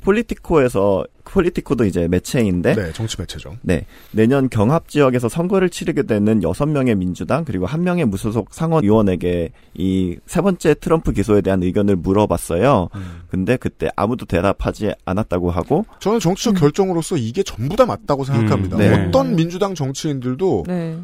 폴리티코에서 0.02 1.04
폴리티코도 1.24 1.84
이제 1.86 2.06
매체인데 2.08 2.74
네, 2.74 2.92
정치 2.92 3.16
매체죠. 3.18 3.56
네. 3.62 3.86
내년 4.12 4.48
경합 4.48 4.88
지역에서 4.88 5.28
선거를 5.28 5.68
치르게 5.70 6.02
되는 6.04 6.40
6명의 6.40 6.94
민주당 6.96 7.44
그리고 7.44 7.66
1명의 7.66 8.04
무소속 8.04 8.52
상원 8.54 8.84
의원에게 8.84 9.50
이 9.74 10.16
세 10.26 10.40
번째 10.42 10.74
트럼프 10.74 11.12
기소에 11.12 11.40
대한 11.40 11.62
의견을 11.62 11.96
물어봤어요. 11.96 12.88
음. 12.94 13.20
근데 13.30 13.56
그때 13.56 13.88
아무도 13.96 14.26
대답하지 14.26 14.92
않았다고 15.06 15.50
하고 15.50 15.86
저는 16.00 16.20
정치적 16.20 16.54
결정으로서 16.54 17.16
이게 17.16 17.42
전부 17.42 17.74
다 17.76 17.86
맞다고 17.86 18.24
생각합니다. 18.24 18.76
음, 18.76 18.78
네. 18.78 19.06
어떤 19.08 19.34
민주당 19.34 19.74
정치인들도 19.74 20.64
네. 20.68 20.98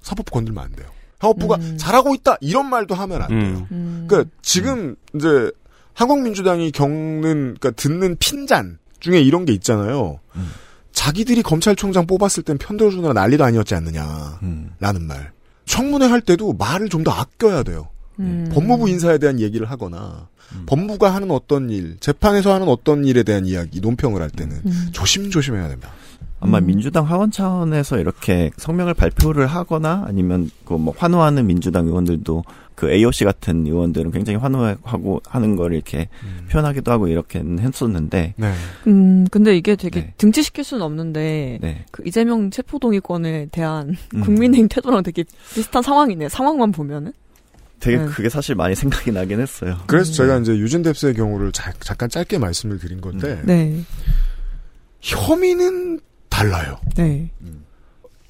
사법부 0.00 0.32
건들면 0.32 0.64
안 0.64 0.72
돼요. 0.72 0.86
사법부가 1.20 1.58
잘하고 1.76 2.14
있다 2.14 2.36
이런 2.40 2.68
말도 2.70 2.94
하면 2.94 3.22
안 3.22 3.28
돼요. 3.28 3.66
음. 3.72 4.04
그러니까 4.08 4.30
지금 4.42 4.96
이제 5.14 5.50
한국민주당이 5.94 6.70
겪는 6.70 7.56
그러니까 7.58 7.70
듣는 7.72 8.16
핀잔 8.18 8.78
중에 9.00 9.20
이런 9.20 9.44
게 9.44 9.52
있잖아요. 9.54 10.20
자기들이 10.92 11.42
검찰총장 11.42 12.06
뽑았을 12.06 12.42
땐 12.42 12.58
편들어주느라 12.58 13.12
난리도 13.14 13.44
아니었지 13.44 13.74
않느냐 13.74 14.38
라는 14.80 15.02
말. 15.06 15.32
청문회 15.64 16.06
할 16.06 16.20
때도 16.20 16.54
말을 16.54 16.88
좀 16.88 17.04
더 17.04 17.10
아껴야 17.10 17.62
돼요. 17.62 17.88
음. 18.20 18.48
법무부 18.52 18.88
인사에 18.88 19.18
대한 19.18 19.38
얘기를 19.38 19.70
하거나 19.70 20.28
법무가 20.66 21.14
하는 21.14 21.30
어떤 21.30 21.68
일, 21.70 21.98
재판에서 22.00 22.52
하는 22.54 22.68
어떤 22.68 23.04
일에 23.04 23.22
대한 23.22 23.44
이야기, 23.46 23.80
논평을 23.80 24.20
할 24.22 24.30
때는 24.30 24.56
음. 24.66 24.88
조심조심해야 24.92 25.68
됩니다. 25.68 25.90
아마 26.40 26.60
민주당 26.60 27.04
하원 27.04 27.30
차원에서 27.30 27.98
이렇게 27.98 28.50
성명을 28.56 28.94
발표를 28.94 29.46
하거나 29.46 30.04
아니면 30.06 30.50
그 30.64 30.74
뭐 30.74 30.94
환호하는 30.96 31.46
민주당 31.46 31.86
의원들도 31.88 32.44
그 32.76 32.90
AOC 32.92 33.24
같은 33.24 33.66
의원들은 33.66 34.12
굉장히 34.12 34.38
환호하고 34.38 35.20
하는 35.26 35.56
걸 35.56 35.72
이렇게 35.74 36.08
표현하기도 36.50 36.92
하고 36.92 37.08
이렇게는 37.08 37.58
했었는데 37.58 38.34
네. 38.36 38.52
음, 38.86 39.26
근데 39.32 39.56
이게 39.56 39.74
되게 39.74 40.12
등치시킬 40.16 40.62
수는 40.62 40.82
없는데, 40.84 41.58
네. 41.60 41.84
그 41.90 42.04
이재명 42.06 42.50
체포동의권에 42.50 43.48
대한 43.50 43.96
음. 44.14 44.20
국민의힘 44.20 44.68
태도랑 44.68 45.02
되게 45.02 45.24
비슷한 45.52 45.82
상황이네요. 45.82 46.28
상황만 46.28 46.70
보면은. 46.70 47.12
되게 47.80 47.96
네. 47.98 48.04
그게 48.06 48.28
사실 48.28 48.54
많이 48.54 48.74
생각이 48.76 49.10
나긴 49.12 49.40
했어요. 49.40 49.76
그래서 49.86 50.12
제가 50.12 50.38
이제 50.38 50.52
유진 50.56 50.82
뎁스의 50.82 51.14
경우를 51.14 51.50
자- 51.52 51.72
잠깐 51.80 52.08
짧게 52.08 52.38
말씀을 52.38 52.78
드린 52.78 53.00
건데 53.00 53.40
네. 53.44 53.80
혐의는 55.00 56.00
달라요. 56.38 56.78
네. 56.94 57.28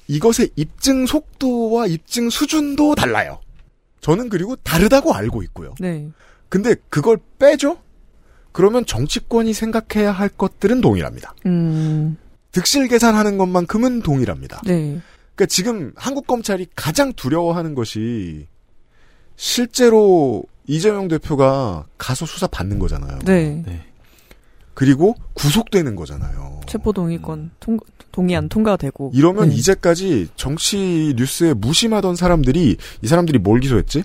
이것의 0.07 0.49
입증 0.55 1.05
속도와 1.05 1.85
입증 1.85 2.31
수준도 2.31 2.95
달라요. 2.95 3.39
저는 4.01 4.29
그리고 4.29 4.55
다르다고 4.55 5.13
알고 5.13 5.43
있고요. 5.43 5.75
네. 5.79 6.09
근데 6.47 6.75
그걸 6.89 7.19
빼죠? 7.37 7.77
그러면 8.51 8.83
정치권이 8.83 9.53
생각해야 9.53 10.11
할 10.11 10.27
것들은 10.27 10.81
동일합니다. 10.81 11.35
음, 11.45 12.17
득실 12.51 12.87
계산하는 12.87 13.37
것만큼은 13.37 14.01
동일합니다. 14.01 14.61
네. 14.65 14.99
그러니까 15.35 15.45
지금 15.47 15.93
한국 15.95 16.25
검찰이 16.25 16.65
가장 16.75 17.13
두려워하는 17.13 17.75
것이 17.75 18.47
실제로 19.35 20.43
이재명 20.65 21.07
대표가 21.07 21.85
가서 21.99 22.25
수사 22.25 22.47
받는 22.47 22.79
거잖아요. 22.79 23.19
네. 23.19 23.63
그리고 24.73 25.13
구속되는 25.35 25.95
거잖아요. 25.95 26.48
체포 26.69 26.93
동의권 26.93 27.51
통, 27.59 27.79
동의안 28.11 28.47
통과되고. 28.49 29.11
이러면 29.13 29.49
네. 29.49 29.55
이제까지 29.55 30.29
정치 30.35 31.13
뉴스에 31.17 31.53
무심하던 31.53 32.15
사람들이 32.15 32.77
이 33.01 33.07
사람들이 33.07 33.39
뭘 33.39 33.59
기소했지? 33.59 34.03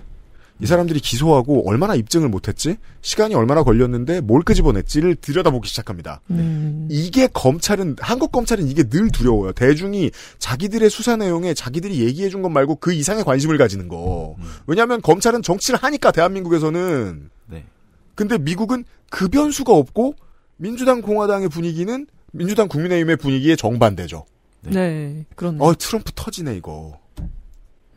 이 0.61 0.65
사람들이 0.65 1.01
기소하고 1.01 1.69
얼마나 1.69 1.95
입증을 1.95 2.29
못했지? 2.29 2.77
시간이 3.01 3.35
얼마나 3.35 3.61
걸렸는데 3.63 4.21
뭘 4.21 4.41
끄집어냈지를 4.41 5.15
들여다보기 5.15 5.67
시작합니다. 5.67 6.21
음. 6.31 6.87
이게 6.89 7.27
검찰은 7.27 7.97
한국 7.99 8.31
검찰은 8.31 8.65
이게 8.69 8.83
늘 8.83 9.09
두려워요. 9.11 9.51
대중이 9.51 10.11
자기들의 10.39 10.89
수사 10.89 11.17
내용에 11.17 11.53
자기들이 11.53 11.99
얘기해 12.05 12.29
준 12.29 12.41
것 12.41 12.47
말고 12.49 12.75
그 12.77 12.93
이상의 12.93 13.25
관심을 13.25 13.57
가지는 13.57 13.89
거. 13.89 14.35
왜냐하면 14.65 15.01
검찰은 15.01 15.41
정치를 15.41 15.77
하니까 15.83 16.11
대한민국에서는. 16.13 17.29
네. 17.47 17.65
근데 18.15 18.37
미국은 18.37 18.85
그 19.09 19.27
변수가 19.27 19.73
없고 19.73 20.15
민주당 20.55 21.01
공화당의 21.01 21.49
분위기는 21.49 22.07
민주당 22.35 22.67
국민의힘의 22.67 23.17
분위기에 23.17 23.55
정반대죠. 23.55 24.25
네. 24.61 25.25
그런. 25.35 25.59
어 25.61 25.73
트럼프 25.73 26.11
터지네 26.13 26.55
이거. 26.55 26.99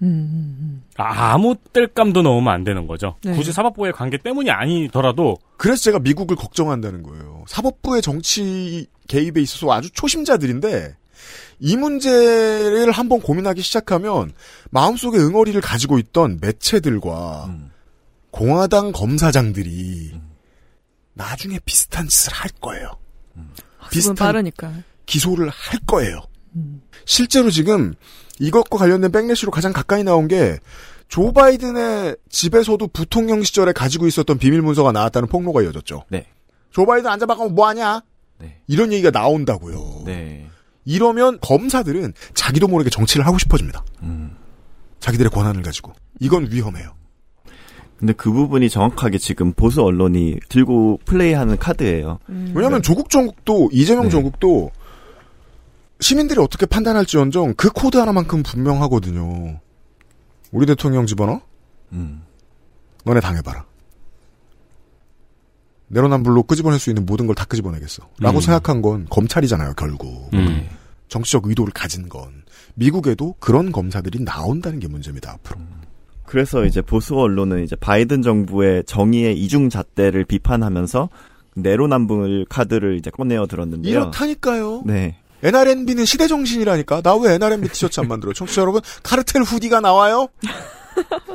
음, 0.00 0.84
아, 0.96 1.32
아무 1.32 1.56
뗄감도 1.72 2.22
넣으면 2.22 2.52
안 2.52 2.62
되는 2.62 2.86
거죠. 2.86 3.16
네. 3.24 3.34
굳이 3.34 3.52
사법부의 3.52 3.92
관계 3.92 4.16
때문이 4.16 4.48
아니더라도 4.48 5.36
그래서 5.56 5.82
제가 5.82 5.98
미국을 5.98 6.36
걱정한다는 6.36 7.02
거예요. 7.02 7.44
사법부의 7.48 8.00
정치 8.02 8.86
개입에 9.08 9.40
있어서 9.40 9.72
아주 9.72 9.90
초심자들인데 9.90 10.96
이 11.58 11.76
문제를 11.76 12.92
한번 12.92 13.20
고민하기 13.20 13.60
시작하면 13.60 14.32
마음속에 14.70 15.18
응어리를 15.18 15.60
가지고 15.60 15.98
있던 15.98 16.38
매체들과 16.40 17.52
공화당 18.30 18.92
검사장들이 18.92 20.12
나중에 21.14 21.58
비슷한 21.64 22.06
짓을 22.06 22.32
할 22.32 22.50
거예요. 22.60 22.92
비슷한 23.90 24.14
빠르니까. 24.16 24.72
기소를 25.06 25.48
할 25.48 25.80
거예요. 25.86 26.22
실제로 27.04 27.50
지금 27.50 27.94
이것과 28.40 28.78
관련된 28.78 29.10
백래시로 29.12 29.50
가장 29.50 29.72
가까이 29.72 30.04
나온 30.04 30.28
게 30.28 30.58
조 31.08 31.32
바이든의 31.32 32.16
집에서도 32.28 32.86
부통령 32.88 33.42
시절에 33.42 33.72
가지고 33.72 34.06
있었던 34.06 34.38
비밀 34.38 34.60
문서가 34.62 34.92
나왔다는 34.92 35.28
폭로가 35.28 35.62
이어졌죠. 35.62 36.04
네. 36.10 36.26
조 36.70 36.84
바이든 36.84 37.10
앉아봐가면 37.10 37.54
뭐하냐? 37.54 38.02
이런 38.66 38.92
얘기가 38.92 39.10
나온다고요. 39.10 40.02
네. 40.04 40.46
이러면 40.84 41.38
검사들은 41.40 42.12
자기도 42.34 42.68
모르게 42.68 42.90
정치를 42.90 43.26
하고 43.26 43.38
싶어집니다. 43.38 43.84
음. 44.02 44.36
자기들의 45.00 45.30
권한을 45.30 45.62
가지고. 45.62 45.92
이건 46.20 46.50
위험해요. 46.52 46.94
근데 47.98 48.12
그 48.12 48.30
부분이 48.30 48.70
정확하게 48.70 49.18
지금 49.18 49.52
보수 49.52 49.82
언론이 49.82 50.36
들고 50.48 51.00
플레이하는 51.04 51.56
카드예요. 51.56 52.20
왜냐하면 52.54 52.80
조국 52.80 53.10
정국도 53.10 53.70
이재명 53.72 54.08
정국도 54.08 54.70
시민들이 56.00 56.40
어떻게 56.40 56.64
판단할지언정 56.64 57.54
그 57.56 57.70
코드 57.70 57.96
하나만큼 57.96 58.44
분명하거든요. 58.44 59.58
우리 60.52 60.64
대통령 60.66 61.06
집어넣어? 61.06 61.40
음. 61.92 62.22
너네 63.04 63.18
당해봐라. 63.20 63.64
내로남불로 65.88 66.42
끄집어낼 66.44 66.78
수 66.78 66.90
있는 66.90 67.04
모든 67.06 67.26
걸 67.26 67.34
다 67.34 67.44
끄집어내겠어. 67.46 68.08
라고 68.20 68.38
음. 68.38 68.40
생각한 68.40 68.82
건 68.82 69.06
검찰이잖아요, 69.10 69.74
결국. 69.74 70.30
음. 70.34 70.68
정치적 71.08 71.46
의도를 71.46 71.72
가진 71.72 72.08
건. 72.08 72.44
미국에도 72.74 73.34
그런 73.40 73.72
검사들이 73.72 74.22
나온다는 74.22 74.78
게 74.78 74.86
문제입니다, 74.88 75.32
앞으로. 75.32 75.58
그래서 76.28 76.64
이제 76.66 76.82
보수 76.82 77.16
언론은 77.18 77.64
이제 77.64 77.74
바이든 77.74 78.20
정부의 78.20 78.84
정의의 78.84 79.38
이중 79.38 79.70
잣대를 79.70 80.26
비판하면서 80.26 81.08
내로남불 81.54 82.44
카드를 82.50 82.98
이제 82.98 83.10
꺼내어 83.10 83.46
들었는데요. 83.46 83.90
이렇다니까요. 83.90 84.82
네. 84.84 85.16
NRNB는 85.42 86.04
시대 86.04 86.26
정신이라니까. 86.26 87.00
나 87.00 87.16
왜 87.16 87.34
NRNB 87.34 87.68
티셔츠 87.70 88.00
안 88.00 88.08
만들어요? 88.08 88.34
청취자 88.34 88.60
여러분, 88.60 88.82
카르텔 89.02 89.42
후디가 89.42 89.80
나와요? 89.80 90.28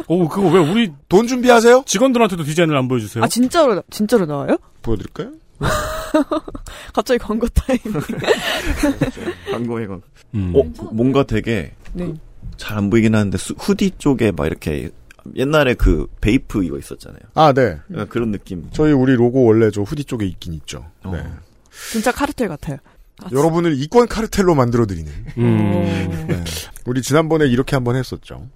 오, 0.07 0.27
그거 0.27 0.49
왜 0.49 0.59
우리 0.59 0.91
돈 1.09 1.25
준비하세요? 1.25 1.83
직원들한테도 1.87 2.43
디자인을 2.43 2.77
안 2.77 2.87
보여주세요? 2.87 3.23
아, 3.23 3.27
진짜로, 3.27 3.81
진짜로 3.89 4.25
나와요? 4.27 4.57
보여드릴까요? 4.83 5.31
갑자기 6.93 7.17
광고 7.17 7.47
타임. 7.47 7.79
광고에 9.51 9.87
건. 9.87 10.01
음. 10.35 10.53
어, 10.55 10.63
뭔가 10.91 11.23
되게 11.23 11.71
네. 11.93 12.13
잘 12.57 12.77
안 12.77 12.89
보이긴 12.89 13.15
하는데 13.15 13.37
수- 13.37 13.53
후디 13.57 13.91
쪽에 13.97 14.31
막 14.31 14.45
이렇게 14.47 14.89
옛날에 15.35 15.73
그 15.73 16.07
BAPE 16.21 16.63
이거 16.63 16.77
있었잖아요. 16.77 17.19
아, 17.33 17.53
네. 17.53 17.77
그런 18.09 18.31
느낌. 18.31 18.67
저희 18.71 18.91
우리 18.91 19.13
로고 19.15 19.45
원래 19.45 19.71
저 19.71 19.81
후디 19.81 20.03
쪽에 20.05 20.25
있긴 20.25 20.53
있죠. 20.53 20.85
네. 21.05 21.23
진짜 21.91 22.11
카르텔 22.11 22.47
같아요. 22.49 22.77
여러분을 23.31 23.79
이권 23.79 24.07
카르텔로 24.07 24.53
만들어드리는. 24.55 25.11
음. 25.37 26.25
네. 26.27 26.43
우리 26.85 27.01
지난번에 27.01 27.45
이렇게 27.45 27.75
한번 27.75 27.95
했었죠. 27.95 28.47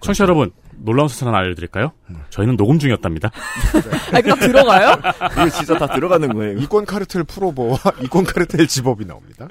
청취자 0.00 0.24
여러분, 0.24 0.50
놀라운 0.78 1.08
사실 1.08 1.26
하나 1.26 1.38
알려드릴까요? 1.38 1.92
저희는 2.30 2.56
녹음 2.56 2.78
중이었답니다. 2.78 3.30
아, 4.14 4.20
그럼 4.20 4.38
들어가요? 4.38 4.92
이거 5.32 5.50
진짜 5.50 5.76
다 5.76 5.88
들어가는 5.92 6.32
거예요. 6.32 6.58
이권 6.58 6.86
카르텔 6.86 7.24
풀오버와 7.24 7.76
이권 8.04 8.24
카르텔 8.24 8.66
zip-up이 8.68 9.04
나옵니다. 9.04 9.48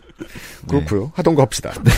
그렇고요. 0.68 1.12
하던 1.16 1.36
거 1.36 1.41
합시다. 1.43 1.72
네, 1.84 1.91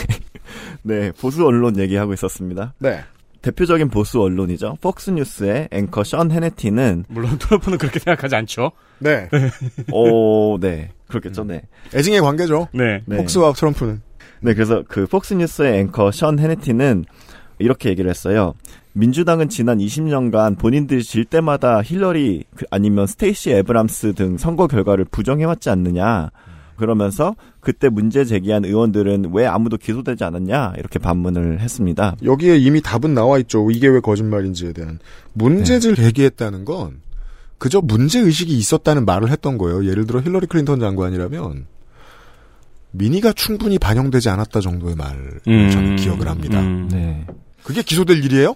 보수 1.20 1.46
언론 1.46 1.78
얘기하고 1.78 2.12
있었습니다. 2.14 2.74
네. 2.78 3.00
대표적인 3.42 3.90
보수 3.90 4.20
언론이죠. 4.22 4.78
폭스뉴스의 4.80 5.68
앵커 5.70 6.02
션 6.02 6.32
해니티는 6.32 7.04
물론 7.08 7.38
트럼프는 7.38 7.78
그렇게 7.78 8.00
생각하지 8.00 8.34
않죠. 8.34 8.72
네. 8.98 9.28
오, 9.92 10.58
네. 10.58 10.90
그렇겠죠, 11.08 11.44
네. 11.44 11.62
애증의 11.94 12.20
관계죠. 12.22 12.68
네. 12.72 13.02
폭스와 13.06 13.52
트럼프는. 13.52 14.02
네, 14.40 14.54
그래서 14.54 14.82
그 14.88 15.06
폭스뉴스의 15.06 15.78
앵커 15.80 16.10
션 16.10 16.38
해니티는 16.38 17.04
이렇게 17.58 17.88
얘기를 17.90 18.10
했어요. 18.10 18.54
민주당은 18.94 19.48
지난 19.48 19.78
20년간 19.78 20.58
본인들이 20.58 21.02
질 21.02 21.24
때마다 21.24 21.82
힐러리 21.82 22.44
그- 22.56 22.64
아니면 22.70 23.06
스테이시 23.06 23.50
에이브럼스 23.52 24.14
등 24.14 24.38
선거 24.38 24.66
결과를 24.66 25.04
부정해왔지 25.04 25.70
않느냐. 25.70 26.30
그러면서 26.76 27.34
그때 27.60 27.88
문제 27.88 28.24
제기한 28.24 28.64
의원들은 28.64 29.30
왜 29.32 29.46
아무도 29.46 29.76
기소되지 29.76 30.24
않았냐 30.24 30.74
이렇게 30.78 30.98
반문을 30.98 31.60
했습니다. 31.60 32.16
여기에 32.24 32.58
이미 32.58 32.80
답은 32.80 33.14
나와 33.14 33.38
있죠. 33.38 33.70
이게 33.70 33.88
왜 33.88 34.00
거짓말인지에 34.00 34.72
대한 34.72 34.98
문제를 35.32 35.96
제기했다는 35.96 36.64
건 36.64 37.00
그저 37.58 37.80
문제 37.80 38.20
의식이 38.20 38.56
있었다는 38.56 39.04
말을 39.04 39.30
했던 39.30 39.58
거예요. 39.58 39.86
예를 39.86 40.06
들어 40.06 40.20
힐러리 40.20 40.46
클린턴 40.46 40.80
장관이라면 40.80 41.66
민의가 42.92 43.32
충분히 43.32 43.78
반영되지 43.78 44.28
않았다 44.28 44.60
정도의 44.60 44.94
말을 44.96 45.40
음, 45.48 45.70
저는 45.70 45.96
기억을 45.96 46.28
합니다. 46.28 46.60
음. 46.60 46.88
네. 46.90 47.26
그게 47.62 47.82
기소될 47.82 48.24
일이에요? 48.24 48.54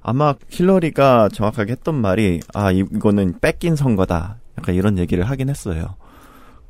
아마 0.00 0.34
힐러리가 0.48 1.28
정확하게 1.32 1.72
했던 1.72 1.94
말이 1.94 2.40
아 2.54 2.70
이거는 2.72 3.34
뺏긴 3.40 3.76
선거다. 3.76 4.38
약간 4.56 4.74
이런 4.74 4.98
얘기를 4.98 5.24
하긴 5.24 5.50
했어요. 5.50 5.96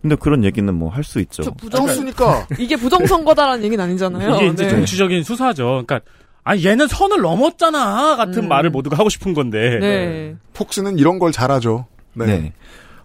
근데 0.00 0.14
그런 0.16 0.44
얘기는 0.44 0.72
뭐 0.74 0.90
할 0.90 1.02
수 1.04 1.20
있죠. 1.20 1.42
저 1.42 1.50
부정 1.50 1.86
그러니까 1.86 2.46
이게 2.58 2.76
부정선거다라는 2.76 3.64
얘기는 3.64 3.82
아니잖아요. 3.82 4.36
이게 4.36 4.46
이제 4.48 4.64
네. 4.64 4.70
정치적인 4.70 5.22
수사죠. 5.24 5.82
그러니까 5.86 6.00
아 6.44 6.56
얘는 6.56 6.86
선을 6.88 7.20
넘었잖아 7.20 8.16
같은 8.16 8.44
음. 8.44 8.48
말을 8.48 8.70
모두가 8.70 8.96
하고 8.96 9.08
싶은 9.08 9.34
건데. 9.34 9.78
네. 9.80 10.36
폭스는 10.54 10.98
이런 10.98 11.18
걸 11.18 11.32
잘하죠. 11.32 11.86
네. 12.14 12.26
네. 12.26 12.52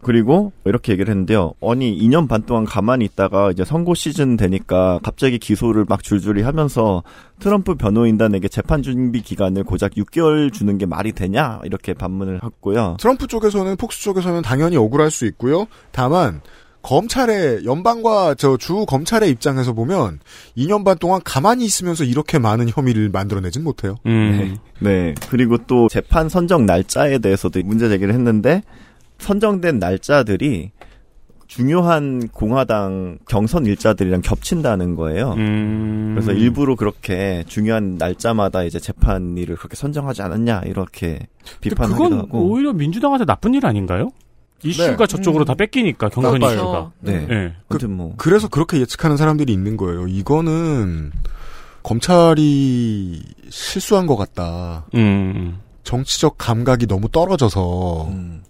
그리고 0.06 0.52
이렇게 0.66 0.92
얘기를 0.92 1.10
했는데요. 1.10 1.54
아니 1.62 1.98
2년 1.98 2.28
반 2.28 2.46
동안 2.46 2.66
가만히 2.66 3.06
있다가 3.06 3.52
이제 3.52 3.64
선거 3.64 3.94
시즌 3.96 4.36
되니까 4.36 5.00
갑자기 5.02 5.40
기소를 5.40 5.86
막 5.88 6.04
줄줄이 6.04 6.42
하면서 6.42 7.04
트럼프 7.40 7.76
변호인단에게 7.76 8.50
재판 8.50 8.84
준비 8.84 9.22
기간을 9.22 9.64
고작 9.64 9.94
6개월 9.94 10.52
주는 10.52 10.78
게 10.78 10.86
말이 10.86 11.14
되냐 11.14 11.62
이렇게 11.64 11.94
반문을 11.94 12.42
했고요. 12.44 12.98
트럼프 13.00 13.28
쪽에서는 13.28 13.78
폭스 13.78 14.02
쪽에서는 14.04 14.42
당연히 14.42 14.76
억울할 14.76 15.10
수 15.10 15.26
있고요. 15.26 15.68
다만 15.94 16.42
검찰의 16.84 17.66
연방과 17.66 18.36
저 18.36 18.58
주 18.58 18.86
검찰의 18.86 19.30
입장에서 19.32 19.74
보면 19.74 20.20
2년 20.58 20.86
반 20.86 20.98
동안 21.00 21.22
가만히 21.24 21.66
있으면서 21.66 22.04
이렇게 22.04 22.38
많은 22.40 22.70
혐의를 22.70 23.10
만들어내진 23.10 23.64
못해요. 23.64 23.96
음. 24.06 24.58
네. 24.80 25.16
그리고 25.30 25.58
또 25.66 25.88
재판 25.90 26.30
선정 26.30 26.66
날짜에 26.66 27.18
대해서도 27.18 27.62
문제 27.64 27.90
제기를 27.90 28.14
했는데 28.14 28.62
선정된 29.20 29.80
날짜들이 29.80 30.72
중요한 31.48 32.28
공화당 32.30 33.20
경선 33.28 33.66
일자들이랑 33.66 34.22
겹친다는 34.22 34.96
거예요. 34.96 35.34
음. 35.38 36.14
그래서 36.16 36.32
일부러 36.32 36.76
그렇게 36.76 37.44
중요한 37.48 37.96
날짜마다 37.98 38.64
이제 38.64 38.80
재판일을 38.80 39.56
그렇게 39.56 39.76
선정하지 39.76 40.22
않았냐 40.22 40.64
이렇게 40.66 41.20
비판하기도 41.62 42.04
그건 42.04 42.20
하고. 42.20 42.50
오히려 42.50 42.74
민주당한테 42.74 43.26
나쁜 43.26 43.54
일 43.54 43.66
아닌가요? 43.66 44.10
이슈가 44.64 45.06
네. 45.06 45.08
저쪽으로 45.08 45.44
음. 45.44 45.46
다 45.46 45.54
뺏기니까 45.56 46.10
경선 46.10 46.40
나빠요. 46.40 46.56
이슈가. 46.56 46.92
네. 47.00 47.26
네. 47.28 47.54
아무튼 47.70 47.96
뭐 47.96 48.14
그래서 48.18 48.48
그렇게 48.48 48.80
예측하는 48.80 49.18
사람들이 49.18 49.52
있는 49.52 49.78
거예요. 49.78 50.08
이거는 50.08 51.12
검찰이 51.84 53.22
실수한 53.50 54.08
것 54.08 54.16
같다. 54.16 54.86
음. 54.96 55.60
정치적 55.84 56.38
감각이 56.38 56.88
너무 56.88 57.10
떨어져서 57.10 58.08
음, 58.08 58.42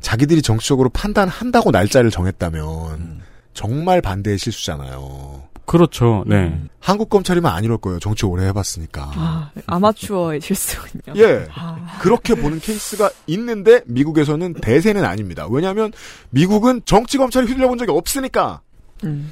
자기들이 0.00 0.42
정치적으로 0.42 0.90
판단한다고 0.90 1.70
날짜를 1.70 2.10
정했다면 2.10 2.64
음. 3.00 3.20
정말 3.54 4.02
반대의 4.02 4.38
실수잖아요. 4.38 5.42
그렇죠. 5.64 6.24
네. 6.26 6.36
음. 6.36 6.68
한국 6.80 7.08
검찰이면 7.08 7.50
안 7.50 7.64
이럴 7.64 7.78
거예요. 7.78 7.98
정치 7.98 8.26
오래 8.26 8.44
해봤으니까. 8.46 9.10
아, 9.14 9.50
아마추어의 9.66 10.40
실수군요. 10.40 11.14
예. 11.16 11.46
아. 11.54 11.71
그렇게 12.02 12.34
보는 12.34 12.58
케이스가 12.58 13.10
있는데 13.28 13.82
미국에서는 13.86 14.54
대세는 14.54 15.04
아닙니다. 15.04 15.46
왜냐하면 15.48 15.92
미국은 16.30 16.82
정치 16.84 17.16
검찰이 17.16 17.46
휘둘려 17.46 17.68
본 17.68 17.78
적이 17.78 17.92
없으니까. 17.92 18.60
음. 19.04 19.30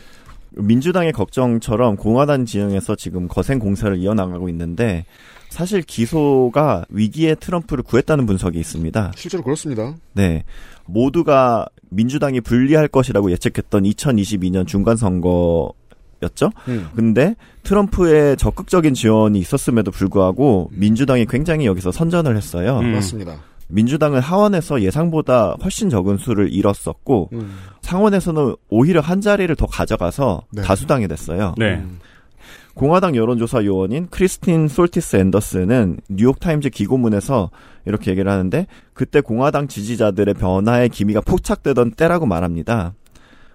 민주당의 0.52 1.12
걱정처럼 1.12 1.96
공화당 1.96 2.44
진영에서 2.44 2.96
지금 2.96 3.28
거센 3.28 3.58
공세를 3.58 3.98
이어나가고 3.98 4.48
있는데 4.48 5.04
사실 5.48 5.82
기소가 5.82 6.84
위기에 6.88 7.34
트럼프를 7.34 7.82
구했다는 7.82 8.26
분석이 8.26 8.58
있습니다. 8.58 9.12
실제로 9.16 9.42
그렇습니다. 9.42 9.94
네. 10.12 10.44
모두가 10.86 11.66
민주당이 11.90 12.40
불리할 12.40 12.88
것이라고 12.88 13.32
예측했던 13.32 13.82
2022년 13.82 14.66
중간 14.66 14.96
선거 14.96 15.72
였죠. 16.22 16.50
음. 16.68 16.88
근데 16.94 17.34
트럼프의 17.62 18.36
적극적인 18.36 18.94
지원이 18.94 19.38
있었음에도 19.38 19.90
불구하고 19.90 20.70
민주당이 20.72 21.26
굉장히 21.26 21.66
여기서 21.66 21.92
선전을 21.92 22.36
했어요. 22.36 22.78
음. 22.80 22.92
맞습니다. 22.92 23.36
민주당은 23.68 24.20
하원에서 24.20 24.82
예상보다 24.82 25.56
훨씬 25.62 25.90
적은 25.90 26.16
수를 26.16 26.52
잃었었고 26.52 27.30
음. 27.32 27.56
상원에서는 27.82 28.56
오히려 28.68 29.00
한 29.00 29.20
자리를 29.20 29.54
더 29.56 29.66
가져가서 29.66 30.42
네. 30.52 30.62
다수당이 30.62 31.08
됐어요. 31.08 31.54
네. 31.56 31.76
음. 31.76 32.00
공화당 32.74 33.14
여론조사 33.14 33.64
요원인 33.64 34.06
크리스틴 34.10 34.68
솔티스 34.68 35.16
앤더슨은 35.16 36.00
뉴욕타임즈 36.08 36.70
기고문에서 36.70 37.50
이렇게 37.84 38.10
얘기를 38.12 38.30
하는데 38.30 38.66
그때 38.94 39.20
공화당 39.20 39.68
지지자들의 39.68 40.34
변화의 40.34 40.88
기미가 40.88 41.20
포착되던 41.20 41.92
때라고 41.92 42.26
말합니다. 42.26 42.94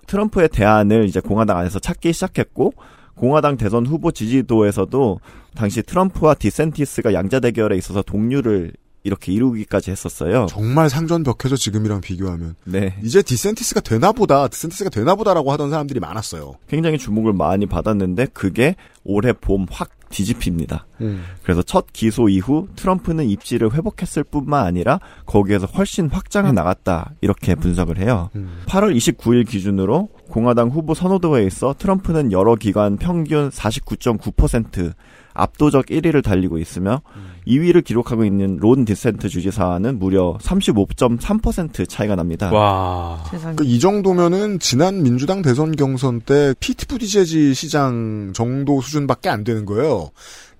트럼프의 0.07 0.49
대안을 0.49 1.05
이제 1.05 1.19
공화당 1.19 1.57
안에서 1.57 1.79
찾기 1.79 2.13
시작했고 2.13 2.73
공화당 3.15 3.57
대선 3.57 3.85
후보 3.85 4.11
지지도에서도 4.11 5.19
당시 5.55 5.81
트럼프와 5.81 6.35
디샌티스가 6.35 7.13
양자 7.13 7.39
대결에 7.39 7.77
있어서 7.77 8.01
동률을 8.01 8.73
이렇게 9.05 9.31
이루기까지 9.31 9.91
했었어요. 9.91 10.47
정말 10.49 10.89
상전벽해죠 10.89 11.55
지금이랑 11.55 12.01
비교하면 12.01 12.55
네. 12.65 12.97
이제 13.03 13.21
디샌티스가 13.21 13.79
되나 13.81 14.11
보다 14.11 14.47
디샌티스가 14.47 14.89
되나 14.89 15.13
보다라고 15.15 15.51
하던 15.53 15.69
사람들이 15.69 15.99
많았어요. 15.99 16.55
굉장히 16.67 16.97
주목을 16.97 17.31
많이 17.33 17.67
받았는데 17.67 18.27
그게 18.33 18.75
올해 19.03 19.31
봄 19.31 19.67
확 19.69 19.89
뒤집힙니다. 20.09 20.85
음. 21.01 21.25
그래서 21.43 21.61
첫 21.61 21.87
기소 21.91 22.29
이후 22.29 22.67
트럼프는 22.75 23.27
입지를 23.29 23.73
회복했을 23.73 24.23
뿐만 24.23 24.65
아니라 24.65 24.99
거기에서 25.25 25.65
훨씬 25.65 26.09
확장해 26.09 26.51
나갔다 26.51 27.11
이렇게 27.21 27.55
분석을 27.55 27.97
해요. 27.97 28.29
음. 28.35 28.61
8월 28.67 28.95
29일 28.95 29.47
기준으로 29.47 30.09
공화당 30.29 30.69
후보 30.69 30.93
선호도에 30.93 31.43
있어 31.45 31.75
트럼프는 31.77 32.31
여러 32.31 32.55
기관 32.55 32.97
평균 32.97 33.49
49.9% 33.49 34.93
압도적 35.35 35.87
1위를 35.87 36.23
달리고 36.23 36.57
있으며 36.57 37.01
2위를 37.45 37.83
기록하고 37.83 38.25
있는 38.25 38.57
론 38.57 38.85
디센트 38.85 39.29
주지사와는 39.29 39.99
무려 39.99 40.37
35.3% 40.41 41.87
차이가 41.87 42.15
납니다. 42.15 42.51
와. 42.51 43.23
세상에. 43.29 43.55
그 43.55 43.63
이 43.65 43.79
정도면은 43.79 44.59
지난 44.59 45.03
민주당 45.03 45.41
대선 45.41 45.75
경선 45.75 46.21
때 46.21 46.53
피트 46.59 46.87
부디제지 46.87 47.53
시장 47.53 48.31
정도 48.33 48.81
수준밖에 48.81 49.29
안 49.29 49.43
되는 49.43 49.65
거예요. 49.65 50.09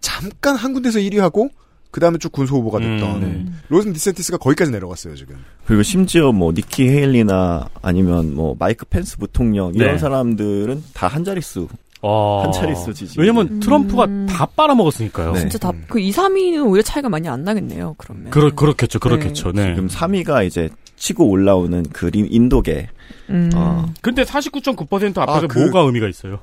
잠깐 0.02 0.56
한 0.56 0.74
군데서 0.74 1.00
1위하고 1.00 1.50
그 1.92 2.02
다음에 2.02 2.18
쭉 2.18 2.30
군소 2.34 2.58
후보가 2.58 2.80
됐던 2.80 3.24
음, 3.24 3.60
론 3.70 3.94
디샌티스가 3.94 4.38
거기까지 4.38 4.70
내려갔어요 4.70 5.16
지금. 5.16 5.38
그리고 5.66 5.82
심지어 5.82 6.34
뭐 6.34 6.52
니키 6.52 6.90
헤일리나 6.90 7.70
아니면 7.82 8.36
뭐 8.36 8.54
마이크 8.60 8.86
펜스 8.86 9.18
부통령 9.18 9.74
이런 9.74 9.94
네. 9.94 9.98
사람들은 9.98 10.84
다 10.94 11.08
한 11.08 11.24
자릿수 11.24 11.70
어. 12.08 12.44
한 12.44 12.52
자리 12.52 12.74
지지. 12.94 13.20
왜냐면 13.20 13.60
트럼프가 13.60 14.06
음. 14.06 14.28
다 14.28 14.46
빨아먹었으니까요. 14.46 15.34
네. 15.34 15.40
진짜 15.40 15.58
다, 15.58 15.72
그 15.90 16.00
2, 16.00 16.12
3위는 16.12 16.66
오히려 16.68 16.84
차이가 16.84 17.10
많이 17.10 17.28
안 17.28 17.44
나겠네요, 17.44 17.96
그러면. 17.98 18.30
그렇, 18.30 18.54
그렇겠죠, 18.54 19.00
그렇겠죠, 19.00 19.52
네. 19.54 19.74
지금 19.74 19.88
3위가 19.88 20.46
이제 20.46 20.70
치고 20.98 21.28
올라오는 21.28 21.84
그 21.92 22.06
리- 22.08 22.28
인도계. 22.30 22.88
음. 23.32 23.50
어. 23.56 23.92
근데 24.02 24.24
49.9% 24.24 25.18
앞에서 25.18 25.46
아, 25.46 25.48
그- 25.48 25.60
뭐가 25.60 25.82
의미가 25.82 26.08
있어요? 26.08 26.40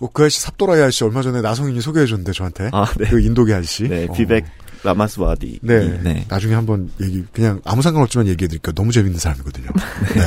어, 0.00 0.08
그 0.12 0.22
아저씨 0.22 0.40
삽도라이 0.42 0.80
아저씨 0.80 1.02
얼마 1.02 1.22
전에 1.22 1.40
나성인이 1.40 1.80
소개해줬는데 1.80 2.30
저한테 2.32 2.70
아, 2.72 2.86
네. 2.98 3.06
그 3.08 3.20
인도계 3.20 3.52
아저씨. 3.52 3.88
네, 3.88 4.06
어. 4.08 4.12
비백 4.12 4.44
라마스와디. 4.84 5.58
네. 5.62 6.00
네. 6.04 6.24
나중에 6.28 6.54
한번 6.54 6.88
얘기 7.00 7.24
그냥 7.32 7.60
아무 7.64 7.82
상관없지만 7.82 8.28
얘기해드릴게요. 8.28 8.72
너무 8.74 8.92
재밌는 8.92 9.18
사람이거든요. 9.18 9.66
네, 10.14 10.22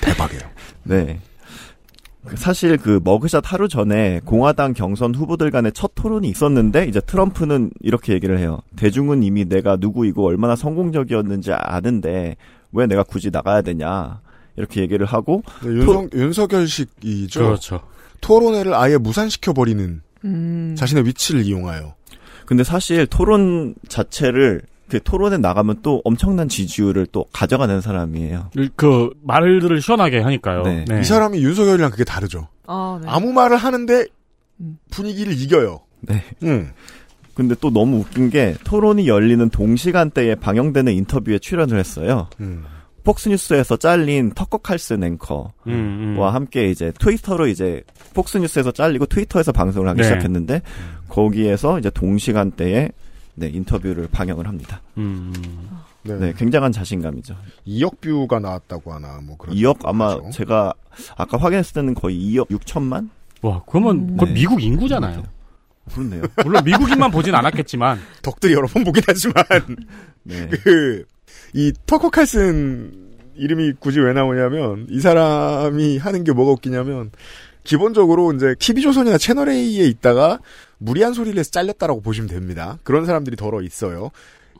대박이에요. 0.00 0.40
네. 0.84 1.20
그 2.26 2.36
사실 2.36 2.76
그 2.76 3.00
머그샷 3.02 3.42
하루 3.46 3.68
전에 3.68 4.20
공화당 4.24 4.74
경선 4.74 5.14
후보들 5.14 5.50
간의 5.50 5.72
첫 5.72 5.92
토론이 5.94 6.28
있었는데 6.28 6.86
이제 6.86 7.00
트럼프는 7.00 7.70
이렇게 7.80 8.12
얘기를 8.12 8.38
해요. 8.38 8.60
대중은 8.76 9.22
이미 9.22 9.46
내가 9.46 9.76
누구이고 9.76 10.26
얼마나 10.26 10.54
성공적이었는지 10.54 11.52
아는데 11.52 12.36
왜 12.72 12.86
내가 12.86 13.02
굳이 13.02 13.30
나가야 13.30 13.62
되냐. 13.62 14.20
이렇게 14.56 14.82
얘기를 14.82 15.06
하고 15.06 15.42
네, 15.62 15.70
윤석, 15.70 16.14
윤석열식이죠. 16.14 17.40
그렇죠. 17.40 17.80
토론회를 18.20 18.74
아예 18.74 18.98
무산시켜 18.98 19.54
버리는 19.54 20.02
음. 20.24 20.74
자신의 20.76 21.06
위치를 21.06 21.46
이용하여. 21.46 21.94
근데 22.44 22.64
사실 22.64 23.06
토론 23.06 23.74
자체를 23.88 24.62
그 24.90 25.00
토론에 25.02 25.38
나가면 25.38 25.80
또 25.82 26.02
엄청난 26.04 26.48
지지율을 26.48 27.06
또 27.06 27.24
가져가는 27.32 27.80
사람이에요. 27.80 28.50
그, 28.76 29.10
말들을 29.22 29.80
시원하게 29.80 30.18
하니까요. 30.18 30.62
네. 30.62 30.84
이 31.00 31.04
사람이 31.04 31.42
윤석열이랑 31.42 31.90
그게 31.92 32.04
다르죠. 32.04 32.48
아, 32.66 32.98
네. 33.00 33.08
아무 33.08 33.32
말을 33.32 33.56
하는데 33.56 34.06
음. 34.60 34.78
분위기를 34.90 35.32
이겨요. 35.32 35.80
네. 36.00 36.24
음. 36.42 36.70
근데 37.34 37.54
또 37.60 37.70
너무 37.70 37.98
웃긴 37.98 38.28
게 38.30 38.54
토론이 38.64 39.06
열리는 39.06 39.48
동시간대에 39.48 40.34
방영되는 40.34 40.92
인터뷰에 40.92 41.38
출연을 41.38 41.78
했어요. 41.78 42.28
음. 42.40 42.64
폭스뉴스에서 43.04 43.76
잘린 43.76 44.32
터커 44.34 44.58
칼슨 44.58 45.02
앵커와 45.02 45.52
음, 45.68 46.16
음. 46.18 46.22
함께 46.22 46.68
이제 46.68 46.92
트위터로 46.98 47.46
이제 47.46 47.82
폭스뉴스에서 48.12 48.72
잘리고 48.72 49.06
트위터에서 49.06 49.52
방송을 49.52 49.88
하기 49.88 50.02
네. 50.02 50.04
시작했는데 50.04 50.62
거기에서 51.08 51.78
이제 51.78 51.88
동시간대에 51.90 52.90
네, 53.40 53.48
인터뷰를 53.48 54.06
방영을 54.12 54.46
합니다. 54.46 54.82
음. 54.98 55.32
네. 56.02 56.14
네, 56.18 56.34
굉장한 56.36 56.72
자신감이죠. 56.72 57.34
2억 57.66 58.00
뷰가 58.00 58.38
나왔다고 58.38 58.92
하나 58.92 59.18
뭐 59.22 59.38
그런. 59.38 59.56
2억 59.56 59.78
아마 59.84 60.18
제가 60.30 60.74
아까 61.16 61.38
확인했을 61.38 61.72
때는 61.72 61.94
거의 61.94 62.18
2억 62.18 62.48
6천만? 62.48 63.08
와, 63.40 63.62
그러면 63.66 64.08
그건 64.12 64.28
네. 64.28 64.34
미국 64.34 64.62
인구잖아요. 64.62 65.22
그렇네요. 65.90 66.22
물론 66.44 66.62
미국인만 66.64 67.10
보진 67.10 67.34
않았겠지만 67.34 67.98
덕들이 68.22 68.52
여러 68.52 68.66
번 68.66 68.84
보긴 68.84 69.02
하지만 69.06 69.42
네. 70.22 70.48
그이 70.48 71.72
터커 71.86 72.10
칼슨 72.10 73.16
이름이 73.36 73.72
굳이 73.80 74.00
왜 74.00 74.12
나오냐면 74.12 74.86
이 74.90 75.00
사람이 75.00 75.96
하는 75.96 76.24
게 76.24 76.32
뭐가 76.32 76.52
웃기냐면 76.52 77.10
기본적으로 77.64 78.34
이제 78.34 78.54
TV조선이나 78.58 79.16
채널A에 79.16 79.86
있다가 79.86 80.40
무리한 80.80 81.12
소리를 81.12 81.38
해서 81.38 81.50
잘렸다라고 81.50 82.00
보시면 82.00 82.28
됩니다. 82.28 82.78
그런 82.82 83.06
사람들이 83.06 83.36
덜어 83.36 83.60
있어요. 83.62 84.10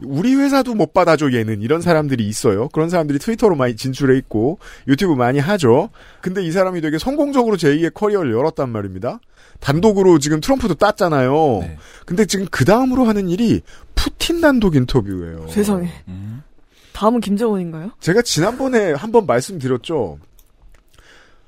우리 0.03 0.35
회사도 0.35 0.75
못 0.75 0.93
받아줘 0.95 1.33
얘는 1.33 1.61
이런 1.63 1.83
사람들이 1.83 2.27
있어요. 2.27 2.69
그런 2.69 2.89
사람들이 2.89 3.19
트위터로 3.19 3.57
많이 3.57 3.77
진출해 3.77 4.17
있고 4.19 4.59
유튜브 4.87 5.15
많이 5.15 5.39
하죠. 5.39 5.91
근데 6.21 6.43
이 6.43 6.53
사람이 6.53 6.81
되게 6.81 6.99
성공적으로 6.99 7.57
제2의 7.57 7.93
커리어를 7.93 8.33
열었단 8.33 8.69
말입니다. 8.71 9.21
단독으로 9.61 10.19
지금 10.19 10.41
트럼프도 10.41 10.75
땄잖아요. 10.75 11.69
근데 12.07 12.25
지금 12.25 12.47
그 12.51 12.65
다음으로 12.65 13.05
하는 13.05 13.29
일이 13.29 13.61
푸틴 13.95 14.41
단독 14.41 14.75
인터뷰예요. 14.77 15.49
세상에. 15.49 15.91
다음은 16.93 17.21
김정은인가요? 17.21 17.93
제가 18.01 18.23
지난번에 18.23 18.93
한번 18.93 19.27
말씀드렸죠. 19.27 20.19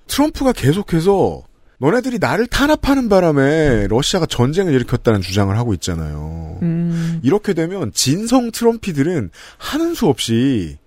트럼프가 0.09 0.53
계속해서 0.53 1.43
너네들이 1.83 2.21
나를 2.21 2.47
탄압하는 2.47 3.09
바람에 3.09 3.89
러시아가 3.89 4.25
전쟁을 4.25 4.73
일으켰다는 4.73 5.21
주장을 5.21 5.57
하고 5.59 5.75
있잖아요. 5.75 6.61
음. 6.63 7.21
이렇게 7.25 7.55
되면 7.55 7.91
진성 7.93 8.53
트럼피들은 8.53 9.31
하는 9.59 9.95
수 9.97 10.07
없이 10.07 10.79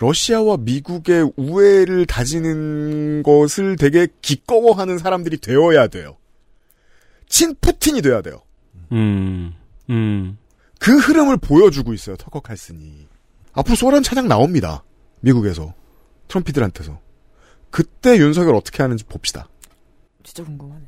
러시아와 0.00 0.58
미국의 0.58 1.32
우애를 1.36 2.04
다지는 2.04 3.22
것을 3.22 3.76
되게 3.76 4.06
기꺼워하는 4.20 4.98
사람들이 4.98 5.38
되어야 5.38 5.86
돼요. 5.86 6.18
친 7.26 7.54
푸틴이 7.58 8.02
돼야 8.02 8.20
돼요. 8.20 8.42
음. 8.92 9.54
음. 9.88 10.36
그 10.78 10.94
흐름을 10.98 11.38
보여주고 11.38 11.94
있어요. 11.94 12.16
터커 12.16 12.40
칼슨이. 12.40 13.08
앞으로 13.54 13.76
소련 13.76 14.02
찬양 14.02 14.28
나옵니다. 14.28 14.84
미국에서. 15.20 15.72
Trumpie들한테서. 16.28 17.00
그때 17.70 18.18
윤석열 18.18 18.54
어떻게 18.56 18.82
하는지 18.82 19.04
봅시다. 19.04 19.48
진짜 20.24 20.42
궁금하네. 20.44 20.82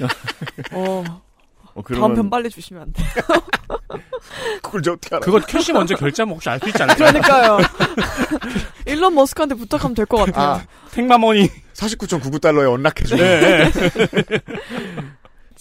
어. 0.72 1.04
어, 1.74 1.82
다음 1.82 2.14
편 2.14 2.28
빨리 2.30 2.50
주시면 2.50 2.82
안 2.82 2.92
돼요? 2.92 3.06
그걸 4.62 4.82
저 4.82 4.92
어떻게 4.92 5.14
알아? 5.16 5.24
그거 5.24 5.40
캐시 5.40 5.72
먼저 5.72 5.94
결제하면 5.96 6.34
혹시 6.34 6.48
알 6.50 6.60
수 6.60 6.68
있지 6.68 6.82
않을까요? 6.82 7.12
그러니까요. 7.12 7.58
일론 8.86 9.14
머스크한테 9.14 9.54
부탁하면 9.54 9.94
될 9.94 10.04
것 10.06 10.18
같아요. 10.26 10.46
아, 10.46 10.62
택마머니 10.90 11.48
49.99달러에 11.74 12.70
언락해주고. 12.70 13.22
네. 13.22 13.70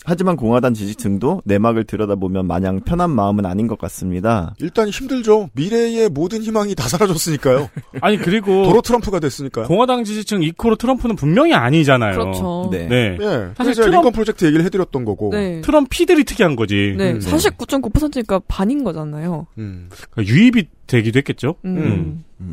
하지만 0.03 0.35
공화당 0.35 0.73
지지층도 0.73 1.43
내막을 1.45 1.83
들여다보면 1.83 2.47
마냥 2.47 2.79
편한 2.81 3.11
마음은 3.11 3.45
아닌 3.45 3.67
것 3.67 3.77
같습니다. 3.77 4.55
일단 4.59 4.89
힘들죠. 4.89 5.49
미래의 5.53 6.09
모든 6.09 6.41
희망이 6.41 6.73
다 6.75 6.87
사라졌으니까요. 6.87 7.69
아니 8.01 8.17
그리고 8.17 8.63
도로 8.63 8.81
트럼프가 8.81 9.19
됐으니까요. 9.19 9.67
공화당 9.67 10.03
지지층 10.03 10.41
이코로 10.43 10.75
트럼프는 10.77 11.15
분명히 11.15 11.53
아니잖아요. 11.53 12.17
그렇죠. 12.17 12.69
네. 12.71 12.87
네. 12.87 13.17
예. 13.21 13.49
사실 13.55 13.73
트럼- 13.75 13.91
링컨 13.91 14.11
프로젝트 14.13 14.45
얘기를 14.45 14.65
해드렸던 14.65 15.05
거고. 15.05 15.29
네. 15.31 15.61
트럼 15.61 15.85
피들이 15.89 16.23
특이한 16.23 16.55
거지. 16.55 16.95
네, 16.97 17.11
음. 17.13 17.19
49.9%니까 17.19 18.39
반인 18.47 18.83
거잖아요. 18.83 19.45
음. 19.59 19.89
그러니까 20.09 20.33
유입이 20.33 20.65
되기도 20.87 21.17
했겠죠. 21.19 21.55
음. 21.65 22.23
어, 22.39 22.43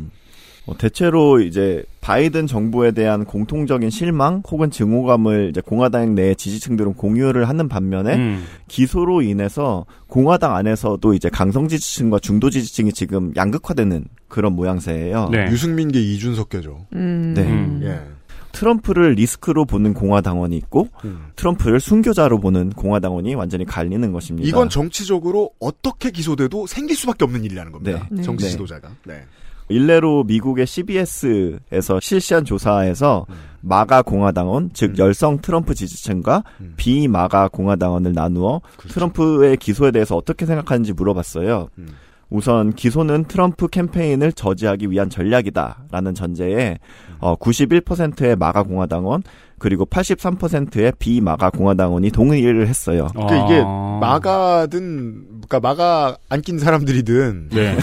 대체로 0.77 1.39
이제 1.39 1.83
바이든 2.01 2.47
정부에 2.47 2.91
대한 2.91 3.25
공통적인 3.25 3.89
실망 3.89 4.41
혹은 4.49 4.71
증오감을 4.71 5.49
이제 5.51 5.61
공화당 5.61 6.15
내 6.15 6.33
지지층들은 6.33 6.93
공유를 6.95 7.47
하는 7.47 7.69
반면에 7.69 8.15
음. 8.15 8.45
기소로 8.67 9.21
인해서 9.21 9.85
공화당 10.07 10.55
안에서도 10.55 11.13
이제 11.13 11.29
강성 11.29 11.67
지지층과 11.67 12.19
중도 12.19 12.49
지지층이 12.49 12.93
지금 12.93 13.33
양극화되는 13.35 14.05
그런 14.27 14.53
모양새예요. 14.53 15.29
네. 15.31 15.47
유승민계 15.51 15.99
이준석계죠. 15.99 16.87
음. 16.93 17.33
네. 17.35 17.43
음. 17.43 17.81
예. 17.83 18.19
트럼프를 18.51 19.11
리스크로 19.13 19.65
보는 19.65 19.93
공화당원이 19.93 20.57
있고 20.57 20.87
음. 21.05 21.27
트럼프를 21.35 21.79
순교자로 21.79 22.39
보는 22.39 22.71
공화당원이 22.71 23.35
완전히 23.35 23.65
갈리는 23.65 24.11
것입니다. 24.11 24.47
이건 24.47 24.69
정치적으로 24.69 25.51
어떻게 25.59 26.11
기소돼도 26.11 26.67
생길 26.67 26.95
수밖에 26.95 27.25
없는 27.25 27.43
일이라는 27.43 27.71
겁니다. 27.71 28.07
네. 28.09 28.21
정치 28.23 28.45
네. 28.45 28.51
지도자가. 28.51 28.89
네. 29.05 29.23
일례로 29.69 30.23
미국의 30.25 30.67
CBS에서 30.67 31.99
실시한 32.01 32.43
조사에서 32.43 33.25
마가 33.61 34.01
공화당원, 34.01 34.71
즉 34.73 34.97
열성 34.97 35.39
트럼프 35.41 35.75
지지층과 35.75 36.43
음. 36.61 36.73
비마가 36.75 37.47
공화당원을 37.47 38.13
나누어 38.13 38.61
트럼프의 38.87 39.57
기소에 39.57 39.91
대해서 39.91 40.15
어떻게 40.15 40.45
생각하는지 40.45 40.93
물어봤어요. 40.93 41.69
음. 41.77 41.87
우선 42.29 42.73
기소는 42.73 43.25
트럼프 43.25 43.67
캠페인을 43.67 44.33
저지하기 44.33 44.91
위한 44.91 45.09
전략이다라는 45.09 46.13
전제에 46.13 46.77
어, 47.19 47.35
91%의 47.35 48.35
마가 48.35 48.63
공화당원 48.63 49.23
그리고 49.59 49.85
83%의 49.85 50.93
비마가 50.99 51.49
공화당원이 51.49 52.11
동의를 52.11 52.67
했어요. 52.67 53.07
그러니까 53.13 53.45
이게 53.45 53.61
아. 53.65 53.99
마가든 54.01 55.25
그러니까 55.47 55.59
마가 55.59 56.17
안 56.29 56.41
낀 56.41 56.57
사람들이든 56.57 57.49
네. 57.53 57.77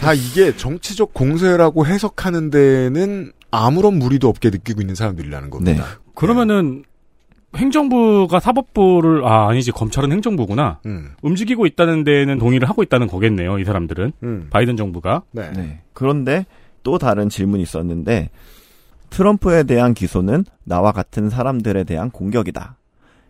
다 0.00 0.14
이게 0.14 0.56
정치적 0.56 1.12
공세라고 1.14 1.86
해석하는 1.86 2.50
데는 2.50 3.32
아무런 3.50 3.98
무리도 3.98 4.28
없게 4.28 4.48
느끼고 4.50 4.80
있는 4.80 4.94
사람들이라는 4.94 5.50
겁니다. 5.50 5.84
그러면은 6.14 6.84
행정부가 7.54 8.40
사법부를 8.40 9.24
아 9.26 9.48
아니지 9.50 9.72
검찰은 9.72 10.10
행정부구나. 10.10 10.80
음. 10.86 11.10
움직이고 11.20 11.66
있다는 11.66 12.02
데는 12.04 12.38
동의를 12.38 12.66
하고 12.68 12.82
있다는 12.82 13.06
거겠네요. 13.08 13.58
이 13.58 13.64
사람들은 13.64 14.12
음. 14.22 14.46
바이든 14.50 14.76
정부가. 14.78 15.22
네. 15.32 15.50
네. 15.54 15.80
그런데 15.92 16.46
또 16.82 16.96
다른 16.96 17.28
질문이 17.28 17.62
있었는데 17.62 18.30
트럼프에 19.16 19.64
대한 19.64 19.92
기소는 19.94 20.44
나와 20.64 20.90
같은 20.92 21.28
사람들에 21.28 21.84
대한 21.84 22.10
공격이다. 22.10 22.76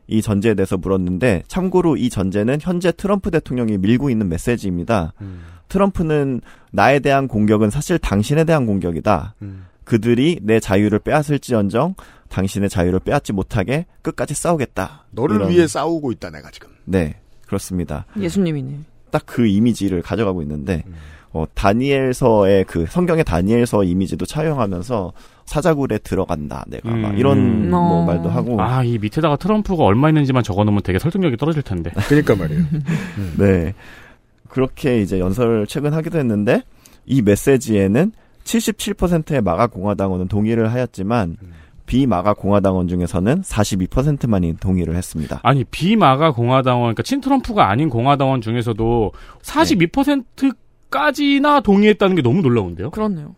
이 0.07 0.23
전제에 0.23 0.55
대해서 0.55 0.77
물었는데 0.77 1.43
참고로 1.49 1.97
이 1.97 2.09
전제는 2.09 2.59
현재 2.61 2.93
트럼프 2.93 3.31
대통령이 3.31 3.79
밀고 3.79 4.09
있는 4.11 4.29
메시지입니다. 4.29 5.13
음. 5.21 5.43
트럼프는 5.69 6.41
나에 6.71 7.01
대한 7.01 7.27
공격은 7.29 7.71
사실 7.71 7.99
당신에 7.99 8.45
대한 8.45 8.67
공격이다. 8.67 9.35
음. 9.43 9.65
그들이 9.85 10.39
내 10.43 10.61
자유를 10.61 11.01
빼앗을지언정 11.01 11.95
당신의 12.29 12.69
자유를 12.69 13.01
빼앗지 13.01 13.33
못하게 13.33 13.87
끝까지 14.03 14.35
싸우겠다. 14.35 15.07
너를 15.11 15.37
이런- 15.37 15.51
위해 15.51 15.67
싸우고 15.67 16.13
있다 16.13 16.31
내가 16.31 16.51
지금. 16.51 16.69
네, 16.85 17.17
그렇습니다. 17.47 18.07
예수님이네. 18.19 18.79
딱 19.11 19.23
그 19.27 19.47
이미지를 19.47 20.01
가져가고 20.03 20.43
있는데 20.43 20.85
음. 20.87 20.95
어, 21.33 21.45
다니엘서의 21.55 22.65
그 22.65 22.87
성경의 22.89 23.25
다니엘서 23.25 23.85
이미지도 23.85 24.27
차용하면서 24.27 25.13
사자굴에 25.47 25.99
들어간다 25.99 26.65
내가 26.69 26.91
막 26.91 27.11
음. 27.13 27.19
이런 27.19 27.71
뭐 27.71 28.03
어. 28.03 28.05
말도 28.05 28.29
하고 28.31 28.61
아 28.61 28.83
이 28.85 28.99
밑에다가 28.99 29.37
트럼프가 29.37 29.85
얼마 29.85 30.09
있는지만 30.09 30.43
적어놓으면 30.43 30.83
되게 30.83 30.99
설득력이 30.99 31.37
떨어질 31.37 31.63
텐데. 31.63 31.91
그러니까 32.09 32.35
말이에요. 32.37 32.65
네 33.39 33.75
그렇게 34.49 35.01
이제 35.01 35.19
연설을 35.19 35.67
최근 35.67 35.95
하기도 35.95 36.19
했는데 36.19 36.63
이 37.07 37.23
메시지에는 37.23 38.13
77%의 38.45 39.41
마가 39.41 39.69
공화당원은 39.69 40.29
동의를 40.29 40.73
하였지만 40.73 41.37
비마가 41.87 42.35
공화당원 42.35 42.89
중에서는 42.89 43.43
42%만이 43.43 44.57
동의를 44.59 44.95
했습니다. 44.97 45.41
아니 45.43 45.65
비마가 45.65 46.33
공화당원, 46.33 46.95
그러니까 46.95 47.03
친트럼프가 47.03 47.69
아닌 47.69 47.89
공화당원 47.89 48.41
중에서도 48.41 49.13
42%까지나 49.43 51.61
동의했다는 51.61 52.17
게 52.17 52.23
너무 52.23 52.43
놀라운데요. 52.43 52.91
그렇네요. 52.91 53.35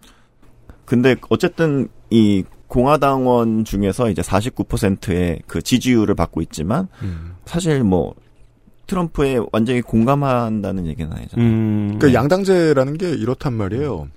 근데 0.84 1.16
어쨌든 1.30 1.88
이 2.10 2.44
공화당원 2.68 3.64
중에서 3.64 4.10
이제 4.10 4.20
49%의 4.22 5.40
그 5.46 5.62
지지율을 5.62 6.14
받고 6.14 6.42
있지만 6.42 6.88
음. 7.02 7.34
사실 7.46 7.82
뭐 7.84 8.14
트럼프에 8.86 9.38
완전히 9.52 9.80
공감한다는 9.80 10.86
얘기는 10.86 11.10
아니잖아요. 11.10 11.46
음, 11.48 11.98
그러니까 11.98 12.18
양당제라는 12.20 12.98
게 12.98 13.10
이렇단 13.10 13.52
말이에요. 13.54 14.08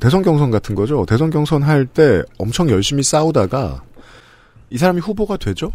대선 0.00 0.22
경선 0.22 0.50
같은 0.50 0.74
거죠. 0.74 1.04
대선 1.06 1.30
경선 1.30 1.62
할 1.62 1.86
때 1.86 2.22
엄청 2.38 2.68
열심히 2.68 3.02
싸우다가 3.02 3.82
이 4.70 4.78
사람이 4.78 5.00
후보가 5.00 5.36
되죠? 5.38 5.72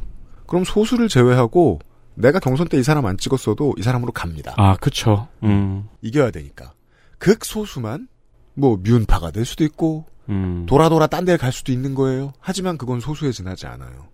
그럼 0.48 0.64
소수를 0.66 1.08
제외하고 1.10 1.80
내가 2.16 2.40
경선 2.40 2.68
때 2.68 2.78
이 2.78 2.84
사람 2.84 3.06
안 3.06 3.18
찍었어도 3.18 3.76
이 3.78 3.82
사람으로 3.82 4.12
갑니다. 4.12 4.54
아, 4.58 4.76
그쵸. 4.76 5.28
음. 5.44 5.86
이겨야 6.02 6.32
되니까. 6.32 6.74
극소수만 7.18 8.08
뭐 8.56 8.78
미운파가 8.82 9.32
될 9.32 9.46
수도 9.46 9.64
있고 9.64 10.06
음. 10.30 10.66
돌아 10.68 10.90
돌아 10.90 11.08
딴 11.08 11.26
데를 11.26 11.38
갈 11.38 11.52
수도 11.52 11.72
있는 11.72 11.96
거예요. 11.96 12.34
하지만 12.40 12.78
그건 12.78 13.00
소수에 13.00 13.32
지나지 13.32 13.68
않아요. 13.68 14.08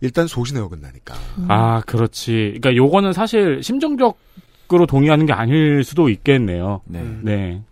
일단 0.00 0.26
소신에 0.26 0.60
어긋나니까. 0.60 1.14
아, 1.48 1.80
그렇지. 1.82 2.58
그러니까 2.60 2.76
요거는 2.76 3.12
사실 3.12 3.62
심정적으로 3.62 4.86
동의하는 4.86 5.26
게 5.26 5.32
아닐 5.32 5.82
수도 5.82 6.08
있겠네요. 6.08 6.82
네. 6.84 7.02
네. 7.22 7.62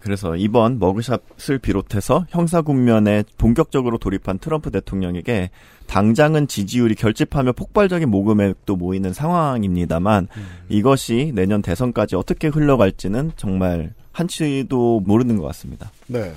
그래서 0.00 0.36
이번 0.36 0.78
머그샷을 0.78 1.58
비롯해서 1.62 2.26
형사 2.28 2.60
국면에 2.60 3.24
본격적으로 3.38 3.96
돌입한 3.96 4.38
트럼프 4.38 4.70
대통령에게 4.70 5.48
당장은 5.86 6.46
지지율이 6.46 6.94
결집하며 6.94 7.52
폭발적인 7.52 8.10
모금액도 8.10 8.76
모이는 8.76 9.14
상황입니다만 9.14 10.28
이것이 10.68 11.32
내년 11.34 11.62
대선까지 11.62 12.16
어떻게 12.16 12.48
흘러갈지는 12.48 13.32
정말 13.36 13.94
한치도 14.12 15.00
모르는 15.06 15.38
것 15.38 15.44
같습니다. 15.46 15.90
네. 16.06 16.34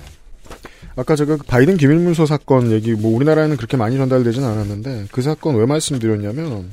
아까 0.96 1.14
제가 1.14 1.36
그 1.36 1.42
바이든 1.44 1.76
기밀문서 1.76 2.26
사건 2.26 2.72
얘기 2.72 2.92
뭐 2.92 3.14
우리나라에는 3.14 3.56
그렇게 3.56 3.76
많이 3.76 3.96
전달되진 3.96 4.42
않았는데 4.42 5.06
그 5.12 5.22
사건 5.22 5.56
왜 5.56 5.64
말씀드렸냐면 5.66 6.70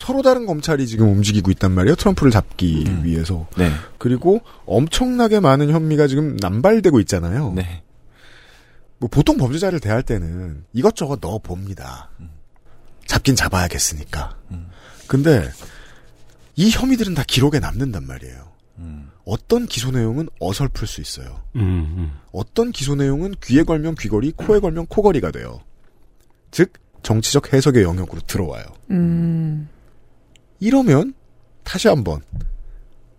서로 0.00 0.20
다른 0.22 0.46
검찰이 0.46 0.88
지금 0.88 1.08
움직이고 1.08 1.52
있단 1.52 1.70
말이에요. 1.70 1.94
트럼프를 1.94 2.32
잡기 2.32 2.84
위해서. 3.04 3.46
네. 3.56 3.70
그리고 3.98 4.40
엄청나게 4.66 5.38
많은 5.38 5.70
혐의가 5.70 6.08
지금 6.08 6.36
남발되고 6.40 6.98
있잖아요. 7.00 7.52
네. 7.54 7.84
뭐 8.98 9.08
보통 9.08 9.36
범죄자를 9.36 9.78
대할 9.78 10.02
때는 10.02 10.64
이것저것 10.72 11.20
넣어 11.20 11.38
봅니다. 11.38 12.10
잡긴 13.06 13.36
잡아야겠으니까. 13.36 14.36
근데 15.06 15.48
이 16.56 16.70
혐의들은 16.70 17.14
다 17.14 17.22
기록에 17.26 17.60
남는단 17.60 18.06
말이에요. 18.06 18.51
어떤 19.24 19.66
기소 19.66 19.90
내용은 19.90 20.28
어설플 20.40 20.86
수 20.86 21.00
있어요. 21.00 21.42
음, 21.56 21.60
음. 21.96 22.12
어떤 22.32 22.72
기소 22.72 22.94
내용은 22.94 23.34
귀에 23.42 23.62
걸면 23.62 23.94
귀걸이, 23.94 24.32
코에 24.32 24.60
걸면 24.60 24.86
코걸이가 24.86 25.30
돼요. 25.30 25.60
즉 26.50 26.72
정치적 27.02 27.52
해석의 27.52 27.82
영역으로 27.82 28.20
들어와요. 28.26 28.64
음. 28.90 29.68
이러면 30.60 31.14
다시 31.62 31.88
한번 31.88 32.20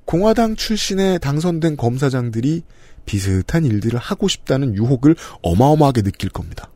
공화당 0.06 0.56
출신의 0.56 1.20
당선된 1.20 1.78
검사장들이 1.78 2.64
비슷한 3.06 3.66
일들을 3.66 3.99
하고 3.99 4.28
싶다는 4.28 4.76
유혹을 4.76 5.16
어마어마하게 5.41 6.01
느낄 6.01 6.30
겁니다. 6.30 6.70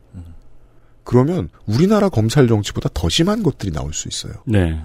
그러면 1.04 1.48
우리나라 1.66 2.10
검찰 2.10 2.50
정치보다 2.50 2.90
더 2.94 3.08
심한 3.08 3.42
것들이 3.42 3.72
나올 3.72 3.94
수 3.94 4.10
있어요. 4.10 4.34
네. 4.46 4.78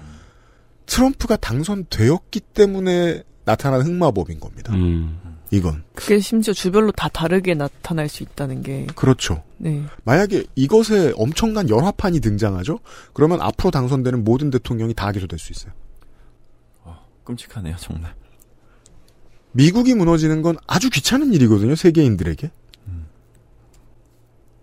트럼프가 0.86 1.36
당선되었기 1.36 2.38
때문에 2.40 3.24
나타난 3.44 3.82
흑마법인 3.82 4.40
겁니다. 4.40 4.72
음. 4.74 5.18
이건 5.50 5.84
그게 5.94 6.18
심지어 6.18 6.54
주별로 6.54 6.92
다 6.92 7.08
다르게 7.08 7.54
나타날 7.54 8.08
수 8.08 8.22
있다는 8.22 8.62
게. 8.62 8.86
그렇죠. 8.94 9.42
네. 9.58 9.84
만약에 10.04 10.44
이것에 10.54 11.12
엄청난 11.16 11.68
열화판이 11.68 12.20
등장하죠? 12.20 12.78
그러면 13.12 13.42
앞으로 13.42 13.70
당선되는 13.70 14.24
모든 14.24 14.50
대통령이 14.50 14.94
다 14.94 15.12
기소될 15.12 15.38
수 15.38 15.52
있어요. 15.52 15.72
끔찍하네요, 17.24 17.76
정말. 17.76 18.14
미국이 19.52 19.94
무너지는 19.94 20.42
건 20.42 20.56
아주 20.66 20.90
귀찮은 20.90 21.32
일이거든요, 21.34 21.74
세계인들에게. 21.76 22.50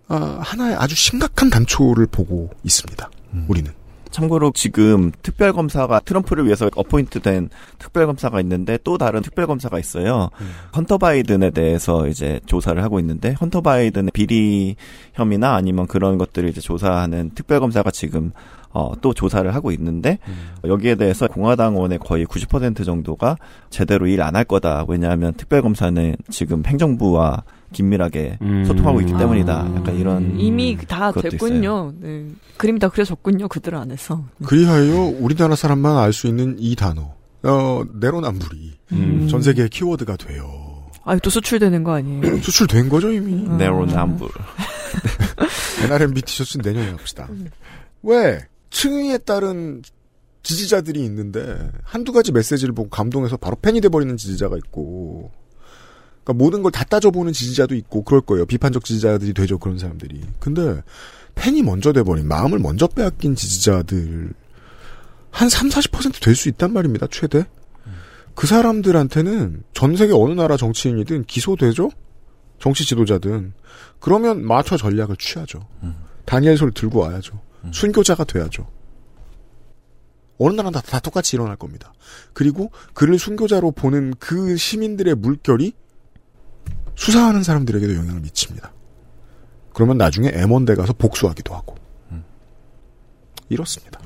아, 0.08 0.40
하나의 0.42 0.74
아주 0.74 0.96
심각한 0.96 1.50
단초를 1.50 2.08
보고 2.08 2.50
있습니다. 2.64 3.10
우리는. 3.46 3.72
참고로 4.10 4.52
지금 4.54 5.12
특별검사가 5.22 6.00
트럼프를 6.00 6.44
위해서 6.46 6.68
어포인트된 6.74 7.48
특별검사가 7.78 8.40
있는데 8.40 8.78
또 8.84 8.98
다른 8.98 9.22
특별검사가 9.22 9.78
있어요. 9.78 10.30
헌터 10.76 10.98
바이든에 10.98 11.50
대해서 11.50 12.08
이제 12.08 12.40
조사를 12.46 12.82
하고 12.82 12.98
있는데 13.00 13.32
헌터 13.40 13.60
바이든의 13.60 14.10
비리 14.12 14.76
혐의나 15.14 15.54
아니면 15.54 15.86
그런 15.86 16.18
것들을 16.18 16.48
이제 16.48 16.60
조사하는 16.60 17.30
특별검사가 17.34 17.90
지금 17.90 18.32
어, 18.72 18.92
또 19.00 19.12
조사를 19.12 19.52
하고 19.52 19.72
있는데 19.72 20.18
여기에 20.64 20.94
대해서 20.94 21.26
공화당원의 21.26 21.98
거의 21.98 22.24
90% 22.26 22.84
정도가 22.84 23.36
제대로 23.68 24.06
일 24.06 24.20
안 24.22 24.36
할 24.36 24.44
거다. 24.44 24.84
왜냐하면 24.86 25.34
특별검사는 25.34 26.14
지금 26.30 26.62
행정부와 26.64 27.42
긴밀하게 27.72 28.38
소통하고 28.66 29.00
있기 29.02 29.12
때문이다. 29.16 29.72
약간 29.76 29.96
이런 29.96 30.38
이미 30.38 30.76
다 30.88 31.12
됐군요. 31.12 31.92
네. 32.00 32.26
그림이 32.56 32.78
다 32.78 32.88
그려졌군요. 32.88 33.48
그들 33.48 33.74
안에서. 33.74 34.24
그리하여 34.44 35.14
우리나라 35.20 35.54
사람만 35.56 35.96
알 35.96 36.12
수 36.12 36.26
있는 36.26 36.56
이 36.58 36.74
단어, 36.76 37.14
어, 37.42 37.82
내로남불이 37.94 38.72
음. 38.92 39.28
전 39.28 39.40
세계의 39.42 39.68
키워드가 39.70 40.16
돼요. 40.16 40.66
아 41.04 41.16
또 41.16 41.30
수출되는 41.30 41.82
거 41.82 41.94
아니에요? 41.94 42.20
수출된 42.42 42.88
거죠 42.88 43.10
이미. 43.10 43.32
내로남불. 43.56 44.28
NRMB 45.84 46.22
티셔츠 46.22 46.58
내년에 46.58 46.90
합시다. 46.90 47.28
왜? 48.02 48.40
층위에 48.70 49.18
따른 49.18 49.82
지지자들이 50.42 51.02
있는데 51.04 51.70
한두 51.82 52.12
가지 52.12 52.32
메시지를 52.32 52.74
보고 52.74 52.88
감동해서 52.88 53.36
바로 53.36 53.56
팬이 53.60 53.80
돼버리는 53.80 54.16
지지자가 54.16 54.56
있고 54.56 55.30
그러니까 56.30 56.44
모든 56.44 56.62
걸 56.62 56.70
다 56.70 56.84
따져보는 56.84 57.32
지지자도 57.32 57.74
있고 57.74 58.02
그럴 58.04 58.20
거예요. 58.20 58.46
비판적 58.46 58.84
지지자들이 58.84 59.34
되죠. 59.34 59.58
그런 59.58 59.78
사람들이. 59.78 60.20
근데 60.38 60.82
팬이 61.34 61.62
먼저 61.62 61.92
돼버린 61.92 62.26
마음을 62.28 62.58
먼저 62.58 62.86
빼앗긴 62.86 63.34
지지자들 63.34 64.32
한 65.30 65.48
3, 65.48 65.68
40%될 65.68 66.34
수 66.34 66.48
있단 66.48 66.72
말입니다. 66.72 67.06
최대. 67.10 67.44
그 68.34 68.46
사람들한테는 68.46 69.64
전 69.74 69.96
세계 69.96 70.12
어느 70.14 70.32
나라 70.32 70.56
정치인이든 70.56 71.24
기소되죠? 71.24 71.90
정치 72.58 72.84
지도자든. 72.86 73.52
그러면 73.98 74.44
마초 74.44 74.76
전략을 74.76 75.16
취하죠. 75.16 75.66
다니엘 76.24 76.56
소리 76.56 76.72
들고 76.72 77.00
와야죠. 77.00 77.40
순교자가 77.72 78.24
돼야죠. 78.24 78.66
어느 80.38 80.54
나라는 80.54 80.72
다, 80.72 80.80
다 80.80 81.00
똑같이 81.00 81.36
일어날 81.36 81.56
겁니다. 81.56 81.92
그리고 82.32 82.70
그를 82.94 83.18
순교자로 83.18 83.72
보는 83.72 84.14
그 84.18 84.56
시민들의 84.56 85.14
물결이 85.16 85.74
수사하는 87.00 87.42
사람들에게도 87.42 87.94
영향을 87.94 88.20
미칩니다. 88.20 88.72
그러면 89.72 89.96
나중에 89.96 90.30
M1대 90.32 90.76
가서 90.76 90.92
복수하기도 90.92 91.54
하고. 91.54 91.74
이렇습니다. 93.48 93.98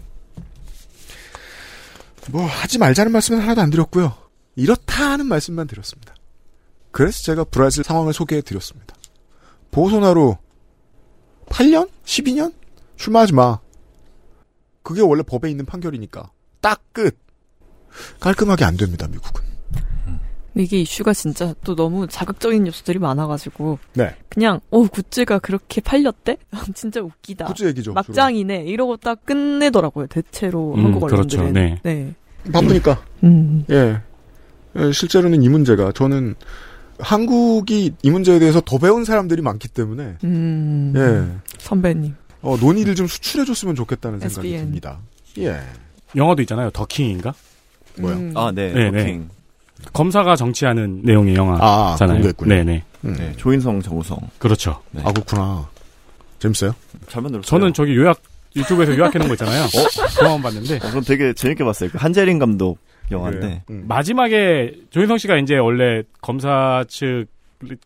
뭐 2.31 2.47
하지 2.47 2.79
말자는 2.79 3.11
말씀은 3.11 3.41
하나도 3.41 3.61
안 3.63 3.71
드렸고요. 3.71 4.17
이렇다 4.55 5.11
하는 5.11 5.27
말씀만 5.27 5.67
드렸습니다. 5.67 6.15
그래서 6.93 7.21
제가 7.25 7.43
브라질 7.43 7.83
상황을 7.83 8.13
소개해 8.13 8.43
드렸습니다. 8.43 8.95
보소나루 9.73 10.37
8년? 11.47 11.91
12년? 12.05 12.55
출마하지 12.95 13.33
마. 13.35 13.59
그게 14.85 15.01
원래 15.01 15.25
법에 15.25 15.51
있는 15.51 15.67
판결이니까. 15.67 16.31
딱 16.61 16.81
끝. 16.93 17.19
깔끔하게 18.21 18.65
안 18.65 18.77
됩니다, 18.77 19.09
미국은. 19.09 19.54
이게 20.57 20.81
이슈가 20.81 21.13
진짜 21.13 21.55
또 21.65 21.75
너무 21.75 22.07
자극적인 22.07 22.67
요소들이 22.67 22.99
많아가지고 22.99 23.79
네. 23.95 24.15
그냥 24.29 24.61
어 24.71 24.87
굿즈가 24.87 25.41
그렇게 25.41 25.81
팔렸대? 25.81 26.37
진짜 26.75 27.01
웃기다. 27.01 27.47
굿즈 27.47 27.65
얘기죠, 27.65 27.93
막장이네. 27.93 28.65
이러고 28.65 28.97
딱 28.99 29.25
끝내더라고요. 29.25 30.07
대체로 30.07 30.75
음, 30.75 30.85
한국 30.85 31.07
그렇죠. 31.07 31.41
언론들은. 31.41 31.79
네. 31.83 32.15
바쁘니까. 32.53 33.03
음. 33.25 33.65
예. 33.71 34.01
예, 34.77 34.93
실제로는 34.93 35.43
이 35.43 35.49
문제가 35.49 35.93
저는 35.93 36.35
한국이 36.99 37.93
이 38.03 38.11
문제에 38.11 38.39
대해서 38.39 38.61
더 38.61 38.79
배운 38.79 39.05
사람들이 39.05 39.43
많기 39.43 39.69
때문에 39.69 40.17
음. 40.25 40.93
예. 40.97 41.41
선배님. 41.59 42.15
어, 42.43 42.57
논의를 42.59 42.95
좀 42.95 43.07
수출해줬으면 43.07 43.75
좋겠다는 43.75 44.21
생각이 44.21 44.49
SBN. 44.49 44.65
듭니다. 44.67 44.99
예. 45.39 45.59
영화도 46.15 46.43
있잖아요. 46.43 46.71
더킹인가? 46.71 47.35
뭐요? 47.99 48.17
음. 48.17 48.33
아, 48.37 48.53
네. 48.55 48.73
네, 48.73 48.91
더킹. 48.91 49.21
네. 49.21 49.29
검사가 49.93 50.37
정치하는 50.37 51.03
내용의 51.03 51.35
아, 51.35 51.39
영화잖아요. 51.39 52.15
공개했군요. 52.17 52.55
네네. 52.55 52.85
음. 53.05 53.15
네, 53.19 53.33
조인성, 53.37 53.83
정우성. 53.83 54.19
그렇죠. 54.39 54.81
아, 55.03 55.13
그렇구나. 55.13 55.69
재밌어요? 56.39 56.75
잘 57.09 57.23
만들었어요. 57.23 57.47
저는 57.49 57.73
저기 57.73 57.97
요약 57.97 58.21
유튜브에서 58.57 58.97
요약해놓은 58.97 59.29
거 59.29 59.35
있잖아요. 59.35 59.67
그거만 60.17 60.43
봤는데 60.43 60.77
어, 60.77 60.91
전 60.91 61.03
되게 61.03 61.33
재밌게 61.33 61.65
봤어요. 61.65 61.91
그 61.91 61.99
한재린 61.99 62.39
감독 62.39 62.79
영화인데. 63.11 63.63
음. 63.71 63.85
마지막에 63.89 64.73
조인성 64.91 65.19
씨가 65.19 65.37
이제 65.39 65.57
원래 65.57 66.03
검사 66.21 66.85
측 66.89 67.27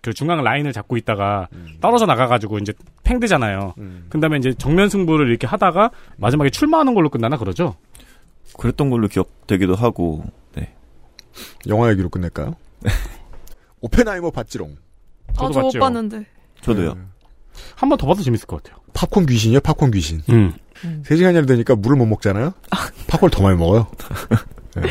그 0.03 0.13
중앙 0.13 0.43
라인을 0.43 0.73
잡고 0.73 0.97
있다가 0.97 1.49
떨어져 1.81 2.07
나가가지고 2.07 2.59
이제 2.59 2.73
팽되잖아요. 3.05 3.75
그 4.09 4.21
다음에 4.21 4.39
이제 4.39 4.53
정면 4.55 4.89
승부를 4.89 5.29
이렇게 5.29 5.47
하다가 5.47 5.91
마지막에 6.17 6.51
출마하는 6.51 6.95
걸로 6.95 7.09
끝나나 7.09 7.37
그러죠? 7.37 7.77
그랬던 8.57 8.91
걸로 8.91 9.09
기억되기도 9.09 9.75
하고, 9.75 10.25
네. 10.55 10.73
영화 11.69 11.91
얘기로 11.91 12.09
끝낼까요? 12.09 12.57
오펜하이머 13.81 14.31
봤지롱. 14.31 14.77
저도 15.35 15.47
아, 15.47 15.53
저못 15.53 15.67
봤죠. 15.73 15.79
봤는데. 15.81 16.27
저도요. 16.63 16.95
네. 16.95 17.01
한번 17.75 17.99
더 17.99 18.07
봐도 18.07 18.23
재밌을 18.23 18.47
것 18.47 18.63
같아요. 18.63 18.81
팝콘 18.95 19.27
귀신이요, 19.27 19.61
팝콘 19.61 19.91
귀신. 19.93 20.23
음. 20.31 20.55
세 21.05 21.17
3시간이 21.17 21.47
되니까 21.47 21.75
물을 21.77 21.97
못 21.97 22.07
먹잖아요? 22.07 22.53
팝콘을 23.09 23.31
더 23.31 23.43
많이 23.43 23.57
먹어요. 23.59 23.89
네. 24.77 24.83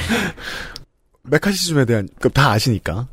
메카시즘에 1.24 1.86
대한, 1.86 2.08
그다 2.20 2.52
아시니까. 2.52 3.08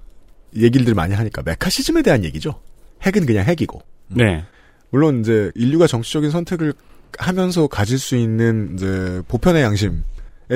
얘기들 0.56 0.94
많이 0.94 1.14
하니까. 1.14 1.42
메카시즘에 1.42 2.02
대한 2.02 2.24
얘기죠. 2.24 2.60
핵은 3.02 3.26
그냥 3.26 3.44
핵이고. 3.44 3.82
네. 4.08 4.44
물론 4.90 5.20
이제 5.20 5.50
인류가 5.54 5.86
정치적인 5.86 6.30
선택을 6.30 6.74
하면서 7.18 7.66
가질 7.66 7.98
수 7.98 8.16
있는 8.16 8.74
이제 8.74 9.22
보편의 9.28 9.62
양심에 9.62 10.02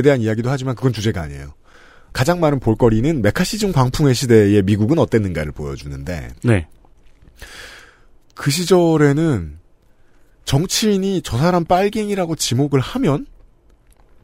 대한 0.03 0.21
이야기도 0.21 0.51
하지만 0.51 0.75
그건 0.77 0.93
주제가 0.93 1.23
아니에요. 1.23 1.55
가장 2.19 2.41
많은 2.41 2.59
볼거리는 2.59 3.23
메카시즘 3.23 3.71
광풍의 3.71 4.13
시대의 4.13 4.63
미국은 4.65 4.99
어땠는가를 4.99 5.53
보여주는데 5.53 6.31
네. 6.43 6.67
그 8.35 8.51
시절에는 8.51 9.57
정치인이 10.45 11.23
저 11.23 11.39
사람 11.39 11.65
빨갱이라고 11.65 12.35
지목을 12.35 12.81
하면 12.81 13.25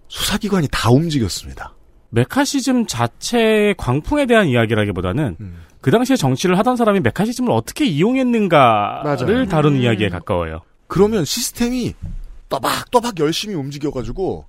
수사기관이 0.09 0.67
다 0.73 0.91
움직였습니다. 0.91 1.77
메카시즘 2.11 2.87
자체의 2.87 3.77
광풍에 3.77 4.27
대한 4.27 4.49
이야기라기보다는 4.49 5.37
음. 5.39 5.63
그 5.81 5.93
당시에 5.93 6.17
정치를 6.17 6.59
하던 6.59 6.75
사람이 6.75 6.99
메카시즘을 6.99 7.53
어떻게 7.53 7.85
이용했는가를 7.85 9.05
맞아요. 9.05 9.47
다루는 9.47 9.79
음. 9.79 9.83
이야기에 9.83 10.09
가까워요. 10.09 10.63
그러면 10.89 11.25
시스템이 11.25 11.95
또박또박 12.49 13.21
열심히 13.21 13.55
움직여가지고 13.55 14.47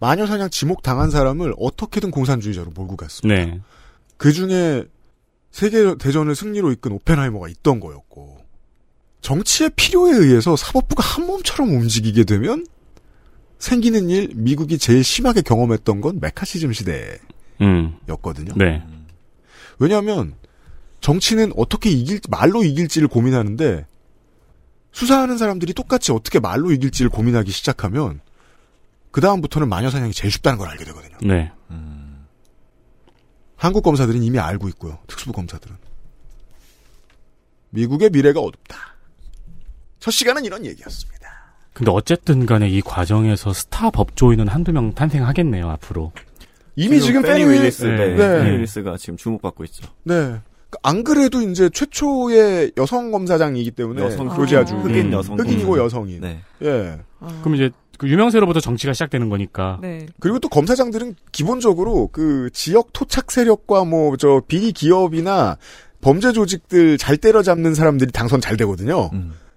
마녀사냥 0.00 0.50
지목 0.50 0.82
당한 0.82 1.10
사람을 1.10 1.54
어떻게든 1.58 2.10
공산주의자로 2.10 2.72
몰고 2.74 2.96
갔습니다. 2.96 3.44
네. 3.44 3.60
그 4.16 4.32
중에 4.32 4.84
세계 5.50 5.96
대전을 5.96 6.34
승리로 6.34 6.72
이끈 6.72 6.92
오펜하이머가 6.92 7.48
있던 7.48 7.80
거였고 7.80 8.38
정치의 9.22 9.70
필요에 9.74 10.12
의해서 10.12 10.54
사법부가 10.54 11.02
한 11.02 11.26
몸처럼 11.26 11.70
움직이게 11.70 12.24
되면 12.24 12.66
생기는 13.58 14.10
일 14.10 14.30
미국이 14.34 14.78
제일 14.78 15.02
심하게 15.02 15.40
경험했던 15.40 16.00
건 16.00 16.20
메카시즘 16.20 16.72
시대였거든요. 16.72 18.52
음. 18.52 18.58
네. 18.58 18.82
왜냐하면 19.78 20.34
정치는 21.00 21.52
어떻게 21.56 21.90
이길 21.90 22.20
말로 22.28 22.64
이길지를 22.64 23.08
고민하는데 23.08 23.86
수사하는 24.92 25.38
사람들이 25.38 25.74
똑같이 25.74 26.12
어떻게 26.12 26.40
말로 26.40 26.72
이길지를 26.72 27.10
고민하기 27.10 27.50
시작하면 27.50 28.20
그 29.16 29.22
다음부터는 29.22 29.70
마녀 29.70 29.88
사냥이 29.88 30.12
제일 30.12 30.30
쉽다는 30.30 30.58
걸 30.58 30.68
알게 30.68 30.84
되거든요. 30.84 31.16
네. 31.22 31.50
한국 33.56 33.80
검사들은 33.80 34.22
이미 34.22 34.38
알고 34.38 34.68
있고요. 34.68 34.98
특수부 35.06 35.32
검사들은 35.32 35.74
미국의 37.70 38.10
미래가 38.10 38.40
어둡다. 38.40 38.76
첫 40.00 40.10
시간은 40.10 40.44
이런 40.44 40.66
얘기였습니다. 40.66 41.30
근데 41.72 41.90
어쨌든 41.92 42.44
간에 42.44 42.68
이 42.68 42.82
과정에서 42.82 43.54
스타 43.54 43.88
법조인은 43.88 44.48
한두 44.48 44.74
명 44.74 44.92
탄생하겠네요, 44.92 45.66
앞으로. 45.70 46.12
이미 46.74 47.00
지금 47.00 47.22
페니 47.22 47.46
페니 47.46 47.54
윌리스, 47.54 47.84
네. 47.84 48.16
네. 48.16 48.16
페니 48.16 48.50
윌리스가 48.50 48.98
지금 48.98 49.16
주목받고 49.16 49.64
있죠. 49.64 49.86
네. 50.02 50.42
안 50.82 51.04
그래도 51.04 51.40
이제 51.40 51.70
최초의 51.70 52.72
여성 52.76 53.10
검사장이기 53.12 53.70
때문에 53.70 54.02
여성 54.02 54.28
조지아주 54.34 54.74
흑인 54.76 55.10
여성 55.10 55.38
흑인이고 55.38 55.68
검사. 55.68 55.84
여성인. 55.84 56.20
네. 56.20 56.42
예. 56.60 56.98
그럼 57.40 57.54
이제 57.54 57.70
그 57.98 58.08
유명세로부터 58.08 58.60
정치가 58.60 58.92
시작되는 58.92 59.28
거니까. 59.28 59.78
네. 59.82 60.06
그리고 60.20 60.38
또 60.38 60.48
검사장들은 60.48 61.14
기본적으로 61.32 62.08
그 62.12 62.50
지역 62.52 62.92
토착 62.92 63.30
세력과 63.30 63.84
뭐 63.84 64.16
저 64.18 64.40
비리 64.46 64.72
기업이나 64.72 65.56
범죄 66.00 66.32
조직들 66.32 66.98
잘 66.98 67.16
때려잡는 67.16 67.74
사람들이 67.74 68.12
당선 68.12 68.40
잘 68.40 68.56
되거든요. 68.56 69.10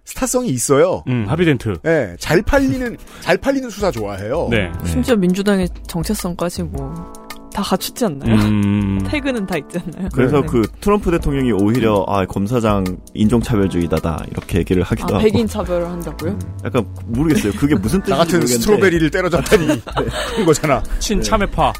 스타성이 0.05 0.49
있어요. 0.49 1.03
음, 1.07 1.25
하비덴트. 1.27 1.77
예, 1.85 2.15
잘 2.19 2.41
팔리는 2.41 2.97
잘 3.21 3.37
팔리는 3.37 3.69
수사 3.69 3.91
좋아해요. 3.91 4.47
네. 4.49 4.71
심지어 4.85 5.15
민주당의 5.15 5.69
정체성까지 5.87 6.63
뭐 6.63 7.13
다 7.53 7.61
갖추지 7.63 8.05
않나요? 8.05 8.35
음. 8.35 8.99
태그는 9.09 9.45
다 9.45 9.57
있지 9.57 9.79
않나요? 9.79 10.09
그래서 10.13 10.41
네. 10.41 10.47
그 10.47 10.61
트럼프 10.81 11.11
대통령이 11.11 11.51
오히려 11.51 12.05
아 12.07 12.25
검사장 12.25 12.83
인종차별주의다다 13.13 14.25
이렇게 14.31 14.59
얘기를 14.59 14.83
하기도 14.83 15.15
아, 15.15 15.17
하고 15.17 15.23
백인 15.23 15.47
차별을 15.47 15.87
한다고요? 15.87 16.37
약간 16.65 16.85
모르겠어요. 17.05 17.53
그게 17.53 17.75
무슨 17.75 17.99
뜻인지 18.01 18.09
나 18.11 18.17
같은 18.17 18.39
모르겠는데 18.39 18.61
스트로베리를 18.61 19.11
때려잡다니 19.11 19.67
그런 20.31 20.45
거잖아. 20.45 20.83
친참외파. 20.99 21.73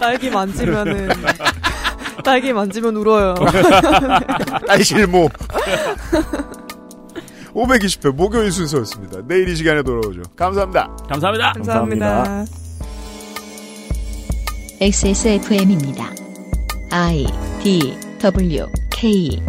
딸기 0.00 0.30
만지면은 0.30 1.08
딸기 2.24 2.52
만지면 2.52 2.96
울어요. 2.96 3.34
딸 4.66 4.82
실무. 4.82 5.28
520회 7.54 8.14
목요일 8.14 8.52
순서였습니다. 8.52 9.20
내일 9.26 9.48
이 9.48 9.56
시간에 9.56 9.82
돌아오죠. 9.82 10.22
감사합니다. 10.36 10.94
감사합니다. 11.08 11.52
감사합니다. 11.52 12.65
XSFM입니다. 14.80 16.12
I 16.90 17.26
D 17.62 17.96
W 18.18 18.66
K 18.90 19.40